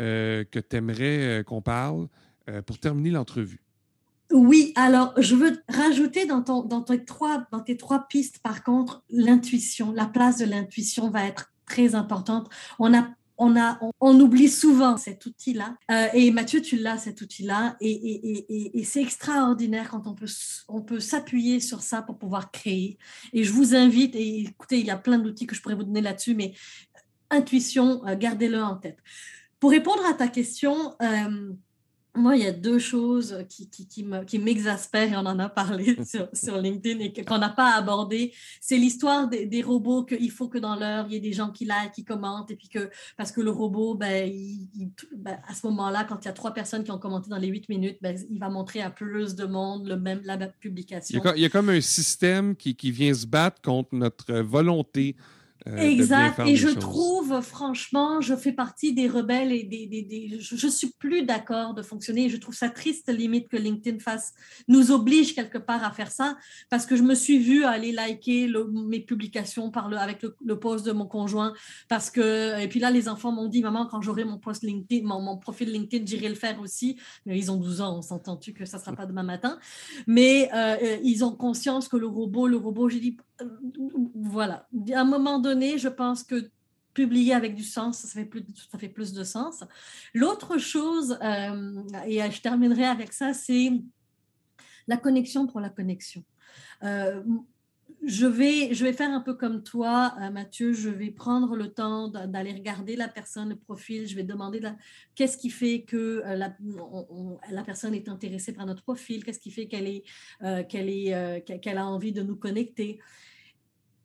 euh, 0.00 0.44
que 0.44 0.58
tu 0.58 0.76
aimerais 0.76 1.40
euh, 1.40 1.42
qu'on 1.42 1.62
parle 1.62 2.08
pour 2.66 2.78
terminer 2.78 3.10
l'entrevue? 3.10 3.62
Oui, 4.32 4.72
alors 4.74 5.14
je 5.16 5.36
veux 5.36 5.62
rajouter 5.68 6.26
dans, 6.26 6.42
ton, 6.42 6.62
dans, 6.64 6.80
tes 6.80 7.04
trois, 7.04 7.46
dans 7.52 7.60
tes 7.60 7.76
trois 7.76 8.08
pistes, 8.08 8.40
par 8.40 8.64
contre, 8.64 9.04
l'intuition. 9.10 9.92
La 9.92 10.06
place 10.06 10.38
de 10.38 10.46
l'intuition 10.46 11.08
va 11.08 11.24
être 11.24 11.52
très 11.66 11.94
importante. 11.94 12.50
On 12.80 12.92
a 12.94 13.08
on, 13.42 13.56
a, 13.60 13.80
on, 14.00 14.20
oublie 14.20 14.48
souvent 14.48 14.96
cet 14.96 15.26
outil-là. 15.26 15.76
Euh, 15.90 16.06
et 16.14 16.30
Mathieu, 16.30 16.62
tu 16.62 16.76
l'as, 16.76 16.98
cet 16.98 17.20
outil-là. 17.20 17.76
Et, 17.80 18.82
c'est 18.84 19.02
extraordinaire 19.02 19.90
quand 19.90 20.06
on 20.06 20.14
peut, 20.14 20.30
on 20.68 20.80
peut 20.80 21.00
s'appuyer 21.00 21.58
sur 21.58 21.80
ça 21.82 22.02
pour 22.02 22.18
pouvoir 22.18 22.52
créer. 22.52 22.98
Et 23.32 23.42
je 23.42 23.52
vous 23.52 23.74
invite, 23.74 24.14
et 24.14 24.42
écoutez, 24.42 24.78
il 24.78 24.86
y 24.86 24.90
a 24.90 24.96
plein 24.96 25.18
d'outils 25.18 25.46
que 25.46 25.56
je 25.56 25.62
pourrais 25.62 25.74
vous 25.74 25.84
donner 25.84 26.00
là-dessus, 26.00 26.34
mais 26.34 26.54
intuition, 27.30 28.06
euh, 28.06 28.14
gardez-le 28.16 28.62
en 28.62 28.76
tête. 28.76 28.98
Pour 29.58 29.70
répondre 29.70 30.04
à 30.06 30.14
ta 30.14 30.28
question, 30.28 30.94
euh, 31.02 31.52
moi, 32.14 32.36
il 32.36 32.42
y 32.42 32.46
a 32.46 32.52
deux 32.52 32.78
choses 32.78 33.44
qui, 33.48 33.70
qui, 33.70 33.86
qui 34.26 34.38
m'exaspèrent, 34.38 35.12
et 35.12 35.16
on 35.16 35.20
en 35.20 35.38
a 35.38 35.48
parlé 35.48 35.96
sur, 36.04 36.28
sur 36.34 36.58
LinkedIn 36.58 37.00
et 37.00 37.24
qu'on 37.24 37.38
n'a 37.38 37.48
pas 37.48 37.74
abordé. 37.74 38.32
C'est 38.60 38.76
l'histoire 38.76 39.28
des, 39.28 39.46
des, 39.46 39.62
robots 39.62 40.04
qu'il 40.04 40.30
faut 40.30 40.48
que 40.48 40.58
dans 40.58 40.76
l'heure, 40.76 41.06
il 41.08 41.14
y 41.14 41.16
ait 41.16 41.20
des 41.20 41.32
gens 41.32 41.50
qui 41.50 41.64
like, 41.64 41.92
qui 41.92 42.04
commentent, 42.04 42.50
et 42.50 42.56
puis 42.56 42.68
que, 42.68 42.90
parce 43.16 43.32
que 43.32 43.40
le 43.40 43.50
robot, 43.50 43.94
ben, 43.94 44.30
ben 45.16 45.38
à 45.48 45.54
ce 45.54 45.66
moment-là, 45.68 46.04
quand 46.04 46.18
il 46.22 46.26
y 46.26 46.28
a 46.28 46.34
trois 46.34 46.52
personnes 46.52 46.84
qui 46.84 46.90
ont 46.90 46.98
commenté 46.98 47.30
dans 47.30 47.38
les 47.38 47.48
huit 47.48 47.68
minutes, 47.70 47.98
ben, 48.02 48.18
il 48.30 48.38
va 48.38 48.50
montrer 48.50 48.82
à 48.82 48.90
plus 48.90 49.34
de 49.34 49.46
monde 49.46 49.86
le 49.86 49.96
même, 49.96 50.20
la 50.24 50.36
même 50.36 50.52
publication. 50.60 51.20
Il 51.34 51.40
y, 51.40 51.46
a, 51.46 51.48
comme 51.48 51.70
un 51.70 51.80
système 51.80 52.54
qui, 52.56 52.74
qui 52.74 52.90
vient 52.90 53.14
se 53.14 53.26
battre 53.26 53.62
contre 53.62 53.94
notre 53.94 54.34
volonté 54.40 55.16
euh, 55.68 55.76
exact. 55.76 56.40
Et 56.40 56.56
je 56.56 56.68
trouve, 56.68 57.40
franchement, 57.40 58.20
je 58.20 58.34
fais 58.34 58.52
partie 58.52 58.92
des 58.92 59.08
rebelles 59.08 59.52
et 59.52 59.62
des. 59.62 59.86
des, 59.86 60.38
je, 60.40 60.66
ne 60.66 60.70
suis 60.70 60.90
plus 60.98 61.22
d'accord 61.24 61.74
de 61.74 61.82
fonctionner. 61.82 62.28
Je 62.28 62.36
trouve 62.36 62.54
ça 62.54 62.68
triste, 62.68 63.12
limite, 63.12 63.48
que 63.48 63.56
LinkedIn 63.56 63.98
fasse, 63.98 64.32
nous 64.68 64.90
oblige 64.90 65.34
quelque 65.34 65.58
part 65.58 65.84
à 65.84 65.92
faire 65.92 66.10
ça, 66.10 66.36
parce 66.70 66.86
que 66.86 66.96
je 66.96 67.02
me 67.02 67.14
suis 67.14 67.38
vue 67.38 67.64
aller 67.64 67.92
liker 67.92 68.52
mes 68.72 69.00
publications 69.00 69.70
par 69.70 69.88
le, 69.88 69.96
avec 69.98 70.24
le, 70.44 70.58
post 70.58 70.84
de 70.84 70.92
mon 70.92 71.06
conjoint. 71.06 71.52
Parce 71.88 72.10
que, 72.10 72.60
et 72.60 72.68
puis 72.68 72.80
là, 72.80 72.90
les 72.90 73.08
enfants 73.08 73.32
m'ont 73.32 73.48
dit, 73.48 73.62
maman, 73.62 73.86
quand 73.86 74.00
j'aurai 74.00 74.24
mon 74.24 74.38
post 74.38 74.62
LinkedIn, 74.62 75.06
mon, 75.06 75.36
profil 75.36 75.70
LinkedIn, 75.70 76.06
j'irai 76.06 76.28
le 76.28 76.34
faire 76.34 76.60
aussi. 76.60 76.98
Mais 77.26 77.38
ils 77.38 77.50
ont 77.50 77.56
12 77.56 77.80
ans, 77.80 77.98
on 77.98 78.02
s'entend-tu 78.02 78.52
que 78.52 78.64
ça 78.64 78.78
ne 78.78 78.82
sera 78.82 78.96
pas 78.96 79.06
demain 79.06 79.22
matin? 79.22 79.58
Mais 80.06 80.50
euh, 80.52 80.76
euh, 80.82 80.98
ils 81.04 81.24
ont 81.24 81.32
conscience 81.32 81.88
que 81.88 81.96
le 81.96 82.06
robot, 82.06 82.48
le 82.48 82.56
robot, 82.56 82.88
j'ai 82.88 83.00
dit, 83.00 83.16
voilà. 84.14 84.66
À 84.94 85.00
un 85.00 85.04
moment 85.04 85.38
donné, 85.38 85.51
je 85.60 85.88
pense 85.88 86.22
que 86.22 86.50
publier 86.94 87.34
avec 87.34 87.54
du 87.54 87.64
sens, 87.64 87.98
ça 87.98 88.08
fait 88.08 88.24
plus, 88.24 88.44
ça 88.70 88.78
fait 88.78 88.88
plus 88.88 89.12
de 89.12 89.24
sens. 89.24 89.64
L'autre 90.14 90.58
chose, 90.58 91.18
euh, 91.22 91.82
et 92.06 92.18
je 92.30 92.40
terminerai 92.40 92.84
avec 92.84 93.12
ça, 93.12 93.32
c'est 93.32 93.70
la 94.86 94.96
connexion 94.96 95.46
pour 95.46 95.60
la 95.60 95.70
connexion. 95.70 96.24
Euh, 96.82 97.22
je 98.04 98.26
vais, 98.26 98.74
je 98.74 98.84
vais 98.84 98.92
faire 98.92 99.10
un 99.10 99.20
peu 99.20 99.34
comme 99.34 99.62
toi, 99.62 100.14
euh, 100.20 100.30
Mathieu. 100.30 100.72
Je 100.72 100.88
vais 100.88 101.12
prendre 101.12 101.54
le 101.54 101.72
temps 101.72 102.08
d'aller 102.08 102.52
regarder 102.52 102.96
la 102.96 103.06
personne, 103.06 103.50
le 103.50 103.56
profil. 103.56 104.08
Je 104.08 104.16
vais 104.16 104.24
demander 104.24 104.60
qu'est-ce 105.14 105.38
qui 105.38 105.50
fait 105.50 105.82
que 105.82 106.22
la, 106.26 107.62
personne 107.64 107.94
est 107.94 108.08
intéressée 108.08 108.52
par 108.52 108.66
notre 108.66 108.82
profil, 108.82 109.24
qu'est-ce 109.24 109.38
qui 109.38 109.52
fait 109.52 109.66
qu'elle 109.66 109.86
est, 109.86 110.02
qu'elle 110.68 110.88
est, 110.88 111.44
qu'elle 111.60 111.78
a 111.78 111.86
envie 111.86 112.12
de 112.12 112.22
nous 112.22 112.36
connecter? 112.36 112.98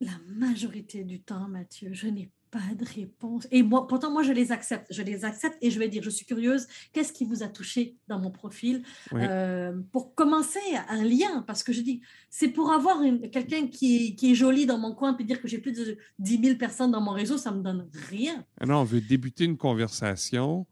La 0.00 0.12
majorité 0.28 1.04
du 1.04 1.20
temps, 1.20 1.48
Mathieu, 1.48 1.90
je 1.92 2.06
n'ai 2.06 2.30
pas 2.50 2.74
de 2.74 2.84
réponse. 2.84 3.46
Et 3.50 3.62
moi, 3.62 3.86
pourtant, 3.86 4.10
moi, 4.10 4.22
je 4.22 4.32
les 4.32 4.52
accepte. 4.52 4.86
Je 4.90 5.02
les 5.02 5.24
accepte 5.24 5.56
et 5.60 5.70
je 5.70 5.78
vais 5.78 5.88
dire, 5.88 6.02
je 6.02 6.10
suis 6.10 6.24
curieuse, 6.24 6.66
qu'est-ce 6.92 7.12
qui 7.12 7.24
vous 7.24 7.42
a 7.42 7.48
touché 7.48 7.96
dans 8.08 8.18
mon 8.18 8.30
profil 8.30 8.82
euh, 9.12 9.78
pour 9.92 10.14
commencer 10.14 10.60
un 10.88 11.04
lien 11.04 11.42
Parce 11.46 11.62
que 11.62 11.72
je 11.72 11.80
dis, 11.80 12.00
c'est 12.30 12.48
pour 12.48 12.72
avoir 12.72 13.00
quelqu'un 13.32 13.66
qui, 13.66 14.16
qui, 14.16 14.32
est 14.32 14.34
joli 14.34 14.66
dans 14.66 14.78
mon 14.78 14.94
coin 14.94 15.14
puis 15.14 15.24
dire 15.24 15.40
que 15.40 15.48
j'ai 15.48 15.58
plus 15.58 15.72
de 15.72 15.98
10 16.18 16.40
000 16.42 16.58
personnes 16.58 16.90
dans 16.90 17.00
mon 17.00 17.12
réseau, 17.12 17.36
ça 17.36 17.50
me 17.50 17.62
donne 17.62 17.88
rien. 18.08 18.44
Ah 18.60 18.66
non, 18.66 18.78
on 18.78 18.84
veut 18.84 19.00
débuter 19.00 19.44
une 19.44 19.56
conversation, 19.56 20.66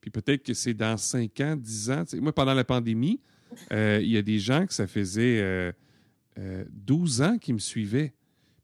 puis 0.00 0.10
peut-être 0.10 0.42
que 0.42 0.54
c'est 0.54 0.74
dans 0.74 0.96
5 0.96 1.40
ans, 1.40 1.56
10 1.56 1.90
ans. 1.90 2.04
moi, 2.20 2.34
pendant 2.34 2.54
la 2.54 2.64
pandémie, 2.64 3.20
euh, 3.72 4.00
il 4.02 4.10
y 4.10 4.16
a 4.16 4.22
des 4.22 4.38
gens 4.38 4.66
que 4.66 4.74
ça 4.74 4.86
faisait 4.86 5.72
12 6.36 7.22
euh, 7.22 7.24
ans 7.24 7.38
qui 7.38 7.52
me 7.52 7.58
suivaient 7.58 8.12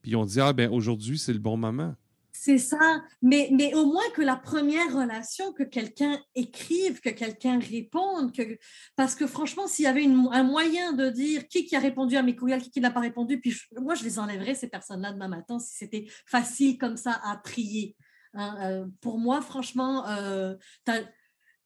puis 0.03 0.17
on 0.17 0.25
dit, 0.25 0.41
ah 0.41 0.53
ben 0.53 0.71
aujourd'hui, 0.71 1.19
c'est 1.19 1.33
le 1.33 1.39
bon 1.39 1.57
moment. 1.57 1.95
C'est 2.35 2.59
ça, 2.59 3.05
mais, 3.21 3.51
mais 3.53 3.73
au 3.75 3.87
moins 3.87 4.09
que 4.15 4.23
la 4.23 4.37
première 4.37 4.93
relation, 4.93 5.53
que 5.53 5.63
quelqu'un 5.63 6.19
écrive, 6.35 7.01
que 7.01 7.11
quelqu'un 7.11 7.61
réponde, 7.61 8.33
que... 8.33 8.59
parce 8.97 9.15
que 9.15 9.27
franchement, 9.27 9.69
s'il 9.69 9.85
y 9.85 9.89
avait 9.89 10.07
un 10.07 10.43
moyen 10.43 10.93
de 10.93 11.09
dire 11.11 11.47
qui, 11.47 11.67
qui 11.67 11.77
a 11.77 11.79
répondu 11.79 12.17
à 12.17 12.23
mes 12.23 12.35
courriels, 12.35 12.63
qui, 12.63 12.71
qui 12.71 12.81
n'a 12.81 12.91
pas 12.91 13.01
répondu, 13.01 13.39
puis 13.39 13.55
moi, 13.81 13.95
je 13.95 14.03
les 14.03 14.19
enlèverais, 14.19 14.55
ces 14.55 14.69
personnes-là, 14.69 15.13
demain 15.13 15.29
matin, 15.29 15.59
si 15.59 15.77
c'était 15.77 16.07
facile 16.27 16.79
comme 16.79 16.97
ça 16.97 17.21
à 17.23 17.37
trier. 17.37 17.95
Hein. 18.35 18.57
Euh, 18.63 18.87
pour 19.01 19.19
moi, 19.19 19.41
franchement, 19.41 20.09
euh, 20.09 20.57
tu 20.85 20.93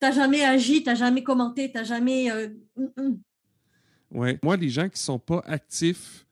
n'as 0.02 0.12
jamais 0.12 0.44
agi, 0.44 0.82
tu 0.82 0.90
n'as 0.90 0.96
jamais 0.96 1.22
commenté, 1.22 1.70
tu 1.70 1.78
n'as 1.78 1.84
jamais... 1.84 2.30
Euh, 2.30 2.48
mm, 2.76 3.02
mm. 3.02 3.20
Oui, 4.10 4.38
moi, 4.42 4.56
les 4.56 4.68
gens 4.68 4.88
qui 4.88 4.98
ne 4.98 5.04
sont 5.04 5.18
pas 5.18 5.42
actifs 5.46 6.25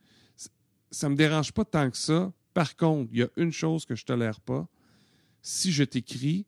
ça 0.95 1.09
me 1.09 1.17
dérange 1.17 1.53
pas 1.53 1.65
tant 1.65 1.91
que 1.91 1.97
ça 1.97 2.33
Par 2.55 2.77
contre, 2.77 3.11
il 3.13 3.19
y 3.19 3.23
a 3.23 3.29
une 3.37 3.53
chose 3.53 3.85
que 3.85 3.95
je 3.95 4.03
ne 4.03 4.07
tolère 4.07 4.41
pas. 4.41 4.67
Si 5.43 5.73
je 5.73 5.85
t'écris, 5.85 6.47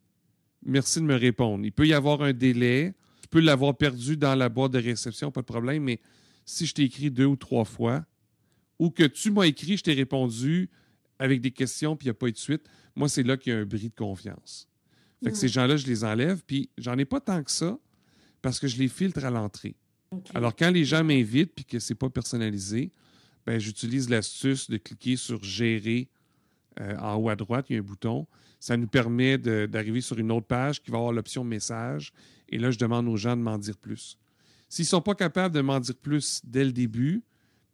merci 0.64 1.00
de 1.00 1.04
me 1.04 1.16
répondre. 1.16 1.64
Il 1.64 1.72
peut 1.72 1.86
y 1.86 1.92
avoir 1.92 2.22
un 2.22 2.32
délai. 2.32 2.94
Tu 3.20 3.28
peux 3.28 3.40
l'avoir 3.40 3.76
perdu 3.76 4.16
dans 4.16 4.34
la 4.34 4.48
boîte 4.48 4.72
de 4.72 4.78
réception, 4.78 5.30
pas 5.30 5.40
de 5.40 5.46
problème, 5.46 5.82
mais 5.82 6.00
si 6.44 6.64
je 6.64 6.74
t'ai 6.74 6.84
écrit 6.84 7.10
deux 7.10 7.26
ou 7.26 7.36
trois 7.36 7.64
fois, 7.64 8.04
ou 8.78 8.90
que 8.90 9.02
tu 9.02 9.30
m'as 9.30 9.46
écrit, 9.46 9.76
je 9.76 9.82
t'ai 9.82 9.94
répondu 9.94 10.70
avec 11.18 11.40
des 11.40 11.50
questions, 11.50 11.96
puis 11.96 12.06
il 12.06 12.08
n'y 12.08 12.12
a 12.12 12.14
pas 12.14 12.28
eu 12.28 12.32
de 12.32 12.38
suite, 12.38 12.62
moi, 12.94 13.08
c'est 13.08 13.22
là 13.22 13.36
qu'il 13.36 13.52
y 13.52 13.56
a 13.56 13.58
un 13.58 13.64
bris 13.64 13.88
de 13.88 13.94
confiance. 13.94 14.68
Fait 15.24 15.30
que 15.30 15.36
ces 15.36 15.48
gens-là, 15.48 15.76
je 15.76 15.86
les 15.86 16.04
enlève, 16.04 16.42
puis 16.46 16.70
j'en 16.78 16.96
ai 16.98 17.04
pas 17.04 17.20
tant 17.20 17.42
que 17.42 17.50
ça, 17.50 17.78
parce 18.42 18.60
que 18.60 18.68
je 18.68 18.76
les 18.76 18.88
filtre 18.88 19.24
à 19.24 19.30
l'entrée. 19.30 19.74
Alors, 20.34 20.54
quand 20.54 20.70
les 20.70 20.84
gens 20.84 21.02
m'invitent, 21.02 21.52
puis 21.54 21.64
que 21.64 21.78
c'est 21.78 21.94
pas 21.94 22.10
personnalisé, 22.10 22.92
j'utilise 23.48 24.10
l'astuce 24.10 24.68
de 24.68 24.76
cliquer 24.76 25.16
sur 25.16 25.42
Gérer 25.42 26.08
euh, 26.80 26.96
en 26.98 27.16
haut 27.16 27.28
à 27.28 27.36
droite, 27.36 27.66
il 27.68 27.74
y 27.74 27.76
a 27.76 27.78
un 27.80 27.84
bouton. 27.84 28.26
Ça 28.60 28.76
nous 28.76 28.88
permet 28.88 29.38
d'arriver 29.38 30.00
sur 30.00 30.18
une 30.18 30.32
autre 30.32 30.46
page 30.46 30.82
qui 30.82 30.90
va 30.90 30.98
avoir 30.98 31.12
l'option 31.12 31.44
message. 31.44 32.12
Et 32.48 32.58
là, 32.58 32.70
je 32.70 32.78
demande 32.78 33.08
aux 33.08 33.16
gens 33.16 33.36
de 33.36 33.42
m'en 33.42 33.58
dire 33.58 33.76
plus. 33.76 34.18
S'ils 34.68 34.84
ne 34.84 34.88
sont 34.88 35.00
pas 35.00 35.14
capables 35.14 35.54
de 35.54 35.60
m'en 35.60 35.78
dire 35.78 35.94
plus 35.94 36.40
dès 36.44 36.64
le 36.64 36.72
début, 36.72 37.22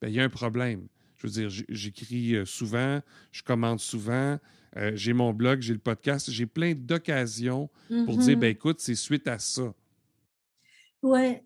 ben, 0.01 0.09
il 0.09 0.15
y 0.15 0.21
a 0.21 0.25
un 0.25 0.29
problème. 0.29 0.87
Je 1.17 1.27
veux 1.27 1.33
dire, 1.33 1.65
j'écris 1.69 2.35
euh, 2.35 2.45
souvent, 2.45 3.01
je 3.31 3.43
commande 3.43 3.81
souvent, 3.81 4.39
euh, 4.77 4.93
j'ai 4.95 5.13
mon 5.13 5.33
blog, 5.33 5.61
j'ai 5.61 5.73
le 5.73 5.79
podcast, 5.79 6.31
j'ai 6.31 6.47
plein 6.47 6.75
d'occasions 6.75 7.71
pour 8.07 8.17
dire, 8.17 8.37
ben 8.37 8.51
écoute, 8.51 8.81
c'est 8.81 8.95
suite 8.95 9.29
à 9.29 9.39
ça. 9.39 9.73
Ouais, 11.03 11.45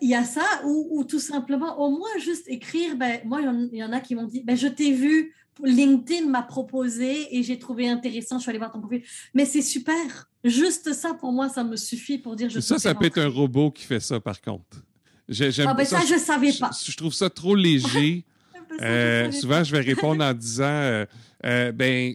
il 0.00 0.08
y 0.08 0.14
a 0.14 0.24
ça, 0.24 0.44
ou, 0.64 0.88
ou 0.98 1.04
tout 1.04 1.18
simplement, 1.20 1.78
au 1.80 1.90
moins 1.90 2.18
juste 2.18 2.48
écrire, 2.48 2.96
ben, 2.96 3.20
moi, 3.24 3.40
il 3.40 3.44
y 3.44 3.48
en- 3.48 3.68
il 3.72 3.78
y, 3.78 3.84
en 3.84 3.92
a 3.92 4.00
qui 4.00 4.14
m'ont 4.14 4.26
dit, 4.26 4.42
ben, 4.44 4.56
je 4.56 4.68
t'ai 4.68 4.92
vu, 4.92 5.34
LinkedIn 5.62 6.28
m'a 6.28 6.42
proposé 6.42 7.36
et 7.36 7.42
j'ai 7.42 7.58
trouvé 7.58 7.88
intéressant, 7.88 8.38
je 8.38 8.42
suis 8.42 8.50
allée 8.50 8.58
voir 8.58 8.72
ton 8.72 8.80
profil. 8.80 9.02
Mais 9.34 9.44
c'est 9.44 9.62
super. 9.62 10.30
Juste 10.44 10.92
ça, 10.92 11.14
pour 11.14 11.32
moi, 11.32 11.48
ça 11.48 11.62
me 11.62 11.76
suffit 11.76 12.18
pour 12.18 12.34
dire 12.36 12.48
je 12.50 12.58
ça, 12.60 12.78
ça 12.78 12.94
peut 12.94 13.04
être 13.06 13.18
un 13.18 13.28
robot 13.28 13.70
qui 13.70 13.84
fait 13.84 14.00
ça, 14.00 14.18
par 14.18 14.40
contre. 14.40 14.82
J'aime- 15.28 15.68
Ah 15.68 15.74
ben 15.74 15.84
ça, 15.84 16.00
je 16.08 16.18
savais 16.18 16.52
pas. 16.52 16.70
je 16.84 16.96
trouve 16.96 17.14
ça 17.14 17.30
trop 17.30 17.54
léger. 17.54 18.24
Ça, 18.78 18.84
Euh, 18.86 19.30
souvent, 19.32 19.62
je 19.62 19.70
vais 19.70 19.80
répondre 19.82 20.24
en 20.24 20.32
disant 20.32 20.64
euh, 20.64 21.04
euh, 21.44 21.72
ben 21.72 22.14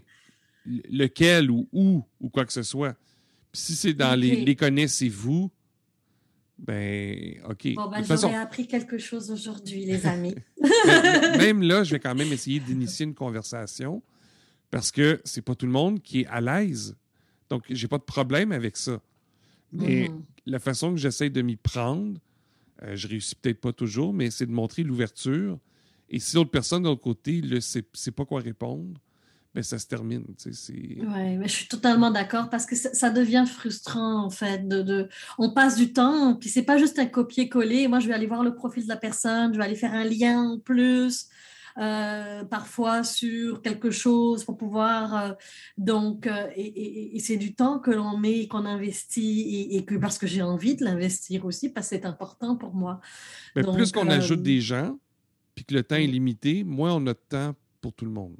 lequel 0.90 1.52
ou 1.52 1.68
où 1.72 2.04
ou 2.20 2.30
quoi 2.30 2.46
que 2.46 2.54
ce 2.54 2.64
soit. 2.64 2.94
Puis 3.52 3.62
si 3.62 3.76
c'est 3.76 3.94
dans 3.94 4.20
les, 4.20 4.38
les 4.44 4.56
connaissez-vous, 4.56 5.52
ben 6.60 7.40
OK. 7.50 7.74
Bon, 7.76 7.88
ben, 7.90 8.04
façon, 8.04 8.28
j'aurais 8.30 8.40
appris 8.42 8.68
quelque 8.68 8.98
chose 8.98 9.30
aujourd'hui, 9.32 9.86
les 9.86 10.06
amis. 10.08 10.36
même 11.38 11.62
là, 11.62 11.84
je 11.84 11.92
vais 11.92 12.00
quand 12.00 12.16
même 12.16 12.32
essayer 12.34 12.60
d'initier 12.60 13.06
une 13.06 13.14
conversation 13.16 14.02
parce 14.72 14.92
que 14.92 15.22
c'est 15.24 15.42
pas 15.42 15.56
tout 15.56 15.66
le 15.66 15.72
monde 15.72 16.02
qui 16.02 16.22
est 16.22 16.28
à 16.28 16.42
l'aise. 16.42 16.96
Donc, 17.50 17.64
j'ai 17.70 17.88
pas 17.88 17.98
de 17.98 18.04
problème 18.04 18.52
avec 18.52 18.76
ça. 18.78 19.02
Mais 19.72 20.10
Mhm. 20.10 20.24
la 20.46 20.60
façon 20.60 20.92
que 20.92 20.98
j'essaie 20.98 21.30
de 21.30 21.42
m'y 21.42 21.56
prendre, 21.56 22.20
euh, 22.84 22.96
je 22.96 23.08
réussis 23.08 23.36
peut-être 23.36 23.62
pas 23.62 23.74
toujours, 23.74 24.14
mais 24.14 24.32
c'est 24.32 24.46
de 24.46 24.52
montrer 24.52 24.84
l'ouverture. 24.84 25.60
Et 26.10 26.20
si 26.20 26.36
l'autre 26.36 26.52
personne 26.52 26.84
de 26.84 26.88
l'autre 26.88 27.02
côté 27.04 27.42
ne 27.42 27.60
sait, 27.60 27.84
sait 27.94 28.12
pas 28.12 28.26
quoi 28.26 28.42
répondre, 28.42 29.00
ben 29.58 29.64
ça 29.64 29.80
se 29.80 29.88
termine. 29.88 30.24
Oui, 31.02 31.38
mais 31.38 31.48
je 31.48 31.52
suis 31.54 31.68
totalement 31.68 32.12
d'accord 32.12 32.48
parce 32.52 32.68
que 32.68 32.76
ça, 32.76 32.94
ça 32.94 33.10
devient 33.10 33.44
frustrant 33.48 34.24
en 34.24 34.30
fait. 34.30 34.68
De, 34.68 34.84
de- 34.84 35.10
on 35.40 35.52
passe 35.52 35.76
du 35.78 35.94
temps, 35.94 36.36
puis 36.36 36.48
c'est 36.48 36.62
pas 36.62 36.78
juste 36.78 37.00
un 37.00 37.08
copier-coller. 37.08 37.88
Moi, 37.88 37.98
je 38.00 38.08
vais 38.08 38.14
aller 38.14 38.28
voir 38.28 38.44
le 38.44 38.54
profil 38.54 38.84
de 38.84 38.88
la 38.90 38.98
personne, 38.98 39.52
je 39.54 39.58
vais 39.58 39.66
aller 39.66 39.76
faire 39.76 39.96
un 39.96 40.04
lien 40.04 40.44
en 40.52 40.60
plus, 40.60 41.28
euh, 41.80 42.44
parfois 42.44 43.04
sur 43.04 43.64
quelque 43.64 43.90
chose 43.90 44.44
pour 44.44 44.58
pouvoir. 44.58 45.16
euh, 45.16 45.34
donc, 45.80 46.28
euh, 46.28 46.48
et, 46.56 46.62
et- 46.68 47.16
et 47.16 47.20
c'est 47.20 47.38
du 47.38 47.56
temps 47.56 47.80
que 47.80 47.90
l'on 47.90 48.16
met, 48.16 48.42
et 48.42 48.48
qu'on 48.48 48.66
investit, 48.66 49.42
et, 49.42 49.78
et 49.78 49.86
que 49.86 49.96
parce 49.96 50.20
que 50.20 50.28
j'ai 50.28 50.44
envie 50.44 50.76
de 50.76 50.86
l'investir 50.86 51.46
aussi, 51.46 51.70
parce 51.70 51.90
que 51.90 51.96
c'est 51.96 52.06
important 52.06 52.58
pour 52.58 52.76
moi. 52.76 53.02
Donc, 53.64 53.74
plus 53.78 53.92
qu'on 53.92 54.02
ajoute 54.12 54.44
des 54.44 54.62
gens, 54.62 55.00
puis 55.56 55.66
que 55.66 55.74
le 55.74 55.82
temps 55.82 55.96
est 55.96 56.06
limité, 56.06 56.64
moins 56.64 56.94
on 56.94 57.08
a 57.08 57.14
de 57.14 57.20
temps 57.28 57.56
pour 57.82 57.94
tout 57.94 58.06
le 58.06 58.12
monde. 58.12 58.36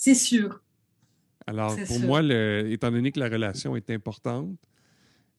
C'est 0.00 0.14
sûr. 0.14 0.62
Alors, 1.44 1.74
pour 1.74 1.96
sûr. 1.96 2.06
moi, 2.06 2.22
le- 2.22 2.70
étant 2.70 2.92
donné 2.92 3.10
que 3.10 3.18
la 3.18 3.28
relation 3.28 3.74
est 3.74 3.90
importante, 3.90 4.56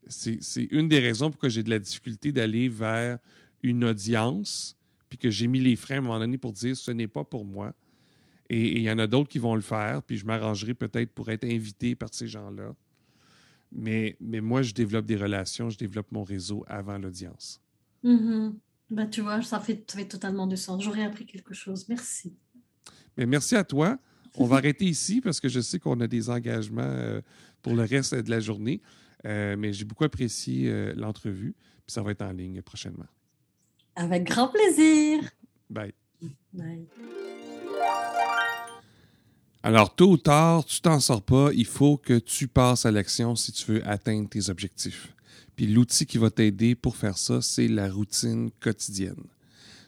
c'est 0.05 0.67
une 0.71 0.89
des 0.89 0.99
raisons 0.99 1.31
pourquoi 1.31 1.47
j'ai 1.47 1.63
de 1.63 1.69
la 1.69 1.79
difficulté 1.79 2.33
d'aller 2.33 2.67
vers 2.67 3.19
une 3.63 3.85
audience, 3.85 4.75
puis 5.07 5.17
que 5.17 5.29
j'ai 5.29 5.47
mis 5.47 5.61
les 5.61 5.77
freins 5.77 5.95
à 5.95 5.97
un 5.99 6.01
moment 6.01 6.19
donné 6.19 6.37
pour 6.37 6.51
dire 6.51 6.75
ce 6.75 6.91
n'est 6.91 7.07
pas 7.07 7.23
pour 7.23 7.45
moi. 7.45 7.73
Et 8.49 8.79
il 8.79 8.81
y 8.81 8.91
en 8.91 8.99
a 8.99 9.07
d'autres 9.07 9.29
qui 9.29 9.39
vont 9.39 9.55
le 9.55 9.61
faire, 9.61 10.03
puis 10.03 10.17
je 10.17 10.25
m'arrangerai 10.25 10.73
peut-être 10.73 11.13
pour 11.13 11.29
être 11.29 11.45
invité 11.45 11.95
par 11.95 12.13
ces 12.13 12.27
gens-là. 12.27 12.75
Mais, 13.71 14.17
mais 14.19 14.41
moi, 14.41 14.61
je 14.61 14.73
développe 14.73 15.05
des 15.05 15.15
relations, 15.15 15.69
je 15.69 15.77
développe 15.77 16.11
mon 16.11 16.23
réseau 16.23 16.65
avant 16.67 16.97
l'audience. 16.97 17.61
Mhm. 18.03 18.59
Ben, 18.89 19.09
tu 19.09 19.21
vois, 19.21 19.41
ça 19.41 19.61
fait, 19.61 19.89
ça 19.89 19.99
fait 19.99 20.05
totalement 20.07 20.47
du 20.47 20.57
sens. 20.57 20.83
J'aurais 20.83 21.05
appris 21.05 21.25
quelque 21.25 21.53
chose. 21.53 21.87
Merci. 21.87 22.35
Mais 23.15 23.25
merci 23.25 23.55
à 23.55 23.63
toi. 23.63 23.97
On 24.35 24.45
va 24.45 24.57
arrêter 24.57 24.85
ici 24.85 25.21
parce 25.21 25.39
que 25.39 25.49
je 25.49 25.59
sais 25.59 25.79
qu'on 25.79 25.99
a 26.01 26.07
des 26.07 26.29
engagements 26.29 26.81
euh, 26.83 27.21
pour 27.61 27.73
le 27.73 27.83
reste 27.83 28.15
de 28.15 28.29
la 28.29 28.39
journée. 28.39 28.81
Euh, 29.25 29.55
mais 29.57 29.73
j'ai 29.73 29.85
beaucoup 29.85 30.03
apprécié 30.03 30.69
euh, 30.69 30.93
l'entrevue. 30.95 31.55
Puis 31.85 31.93
ça 31.93 32.01
va 32.01 32.11
être 32.11 32.21
en 32.21 32.31
ligne 32.31 32.61
prochainement. 32.61 33.07
Avec 33.95 34.23
grand 34.23 34.47
plaisir. 34.47 35.21
Bye. 35.69 35.93
Bye. 36.53 36.85
Alors, 39.61 39.93
tôt 39.93 40.11
ou 40.11 40.17
tard, 40.17 40.63
tu 40.63 40.79
t'en 40.79 40.99
sors 41.01 41.21
pas. 41.21 41.49
Il 41.53 41.65
faut 41.65 41.97
que 41.97 42.17
tu 42.17 42.47
passes 42.47 42.85
à 42.85 42.91
l'action 42.91 43.35
si 43.35 43.51
tu 43.51 43.73
veux 43.73 43.87
atteindre 43.87 44.29
tes 44.29 44.49
objectifs. 44.49 45.13
Puis 45.57 45.67
l'outil 45.67 46.05
qui 46.05 46.17
va 46.17 46.29
t'aider 46.29 46.75
pour 46.75 46.95
faire 46.95 47.17
ça, 47.17 47.41
c'est 47.41 47.67
la 47.67 47.91
routine 47.91 48.51
quotidienne. 48.61 49.25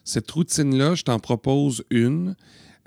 Cette 0.04 0.30
routine-là, 0.30 0.96
je 0.96 1.04
t'en 1.04 1.20
propose 1.20 1.86
une. 1.90 2.36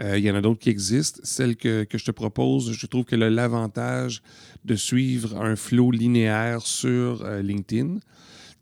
Euh, 0.01 0.19
il 0.19 0.25
y 0.25 0.31
en 0.31 0.35
a 0.35 0.41
d'autres 0.41 0.61
qui 0.61 0.71
existent. 0.71 1.21
Celle 1.23 1.57
que, 1.57 1.85
que 1.85 1.99
je 1.99 2.05
te 2.05 2.11
propose, 2.11 2.73
je 2.73 2.87
trouve 2.87 3.05
qu'elle 3.05 3.23
a 3.23 3.31
l'avantage 3.31 4.23
de 4.65 4.75
suivre 4.75 5.37
un 5.41 5.57
flow 5.57 5.91
linéaire 5.91 6.63
sur 6.63 7.25
euh, 7.25 7.43
LinkedIn. 7.43 7.99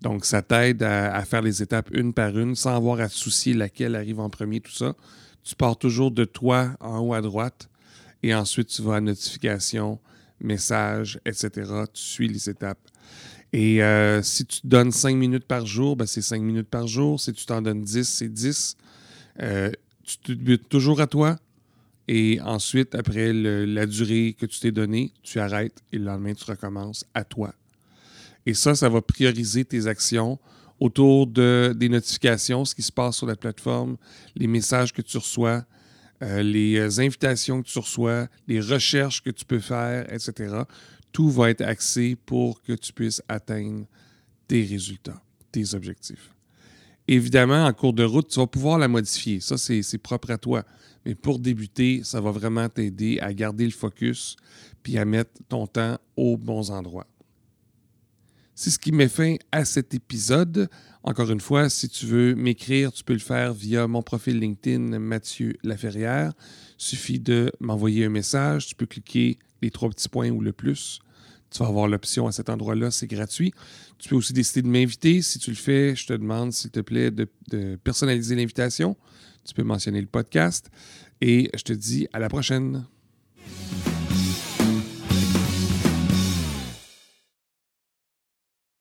Donc, 0.03 0.25
ça 0.25 0.43
t'aide 0.43 0.83
à, 0.83 1.25
faire 1.25 1.43
les 1.43 1.63
étapes 1.63 1.89
une 1.93 2.13
par 2.13 2.37
une 2.37 2.57
sans 2.57 2.75
avoir 2.75 3.01
à 3.01 3.09
te 3.09 3.15
soucier 3.15 3.55
laquelle 3.55 3.95
arrive 3.95 4.19
en 4.19 4.31
premier, 4.31 4.61
tout 4.61 4.73
ça. 4.73 4.95
Tu 5.45 5.55
pars 5.55 5.77
toujours 5.77 6.11
de 6.11 6.25
toi 6.25 6.77
en 6.81 6.99
haut 6.99 7.15
à 7.15 7.21
droite 7.21 7.69
et 8.23 8.35
ensuite 8.35 8.69
tu 8.69 8.83
vas 8.83 8.97
à 8.97 9.01
notification, 9.01 10.01
message, 10.41 11.21
etc. 11.25 11.51
Tu 11.93 12.03
suis 12.03 12.29
les 12.29 12.51
étapes. 12.51 12.81
Et 13.53 13.83
euh, 13.83 14.23
si 14.23 14.45
tu 14.45 14.63
te 14.63 14.67
donnes 14.67 14.91
5 14.91 15.17
minutes 15.17 15.45
par 15.45 15.67
jour, 15.67 15.95
ben 15.95 16.07
c'est 16.07 16.23
5 16.23 16.43
minutes 16.43 16.69
par 16.69 16.87
jour. 16.87 17.21
Si 17.21 17.33
tu 17.33 17.45
t'en 17.45 17.61
donnes 17.63 17.83
10, 17.83 18.09
c'est 18.09 18.29
10. 18.29 18.77
Euh, 19.41 19.71
tu 20.05 20.19
te 20.19 20.33
butes 20.33 20.69
toujours 20.69 21.01
à 21.01 21.07
toi. 21.07 21.39
Et 22.09 22.41
ensuite, 22.41 22.95
après 22.95 23.33
la 23.33 23.87
durée 23.87 24.37
que 24.39 24.47
tu 24.47 24.61
t'es 24.61 24.73
donnée, 24.73 25.13
tu 25.23 25.39
arrêtes 25.39 25.83
et 25.93 25.99
le 25.99 26.05
lendemain, 26.05 26.35
tu 26.35 26.45
recommences 26.45 27.05
à 27.15 27.25
toi. 27.25 27.55
Et 28.45 28.55
ça, 28.55 28.75
ça 28.75 28.89
va 28.89 29.01
prioriser 29.01 29.65
tes 29.65 29.87
actions 29.87 30.39
autour 30.81 31.29
de, 31.29 31.73
des 31.77 31.89
notifications, 31.89 32.65
ce 32.65 32.75
qui 32.75 32.83
se 32.83 32.91
passe 32.91 33.17
sur 33.17 33.27
la 33.27 33.37
plateforme, 33.37 33.97
les 34.35 34.49
messages 34.49 34.93
que 34.93 35.01
tu 35.01 35.17
reçois, 35.17 35.65
euh, 36.23 36.43
les 36.43 36.77
euh, 36.77 37.01
invitations 37.01 37.63
que 37.63 37.69
tu 37.69 37.79
reçois, 37.79 38.29
les 38.49 38.61
recherches 38.61 39.23
que 39.23 39.31
tu 39.31 39.45
peux 39.45 39.61
faire, 39.61 40.13
etc. 40.13 40.63
Tout 41.13 41.31
va 41.31 41.51
être 41.51 41.63
axé 41.63 42.17
pour 42.27 42.63
que 42.63 42.73
tu 42.73 42.93
puisses 42.93 43.23
atteindre 43.29 43.87
tes 44.49 44.65
résultats, 44.65 45.23
tes 45.53 45.75
objectifs. 45.75 46.31
Évidemment, 47.09 47.67
en 47.67 47.73
cours 47.73 47.93
de 47.93 48.05
route, 48.05 48.29
tu 48.29 48.39
vas 48.39 48.47
pouvoir 48.47 48.79
la 48.79 48.89
modifier. 48.89 49.41
Ça, 49.41 49.57
c'est 49.59 49.99
propre 49.99 50.31
à 50.31 50.39
toi. 50.39 50.65
Mais 51.05 51.15
pour 51.15 51.39
débuter, 51.39 52.03
ça 52.05 52.21
va 52.21 52.31
vraiment 52.31 52.69
t'aider 52.69 53.19
à 53.21 53.33
garder 53.35 53.65
le 53.65 53.73
focus 53.73 54.37
puis 54.83 54.99
à 54.99 55.05
mettre 55.05 55.33
ton 55.49 55.67
temps 55.67 55.99
aux 56.17 56.37
bons 56.37 56.71
endroits. 56.71 57.07
C'est 58.55 58.71
ce 58.71 58.79
qui 58.79 58.93
met 58.93 59.09
fin 59.09 59.37
à 59.51 59.65
cet 59.65 59.95
épisode. 59.95 60.69
Encore 61.03 61.31
une 61.31 61.41
fois, 61.41 61.69
si 61.69 61.89
tu 61.89 62.07
veux 62.07 62.35
m'écrire, 62.35 62.93
tu 62.93 63.03
peux 63.03 63.15
le 63.15 63.19
faire 63.19 63.55
via 63.55 63.89
mon 63.89 64.03
profil 64.03 64.39
LinkedIn 64.39 64.99
Mathieu 64.99 65.57
Laferrière. 65.65 66.33
Suffit 66.77 67.19
de 67.19 67.51
m'envoyer 67.61 68.05
un 68.05 68.11
message. 68.11 68.67
Tu 68.67 68.75
peux 68.75 68.87
cliquer 68.87 69.39
les 69.63 69.71
trois 69.71 69.89
petits 69.89 70.09
points 70.09 70.31
ou 70.31 70.41
le 70.41 70.53
plus. 70.53 71.01
Tu 71.53 71.59
vas 71.59 71.69
avoir 71.69 71.87
l'option 71.87 72.27
à 72.27 72.33
cet 72.33 72.49
endroit-là, 72.49 72.91
c'est 72.91 73.07
gratuit. 73.07 73.53
Tu 73.99 74.09
peux 74.09 74.17
aussi 74.17 74.33
décider 74.33 74.63
de 74.63 74.69
m'inviter. 74.69 75.21
Si 75.21 75.39
tu 75.39 75.51
le 75.51 75.57
fais, 75.57 75.95
je 75.95 76.07
te 76.07 76.13
demande, 76.13 76.53
s'il 76.53 76.71
te 76.71 76.81
plaît, 76.81 77.11
de, 77.11 77.29
personnaliser 77.85 78.35
l'invitation. 78.35 78.97
Tu 79.45 79.55
peux 79.55 79.63
mentionner 79.63 80.01
le 80.01 80.07
podcast. 80.07 80.71
Et 81.21 81.51
je 81.55 81.63
te 81.63 81.73
dis 81.73 82.09
à 82.13 82.19
la 82.19 82.29
prochaine. 82.29 82.85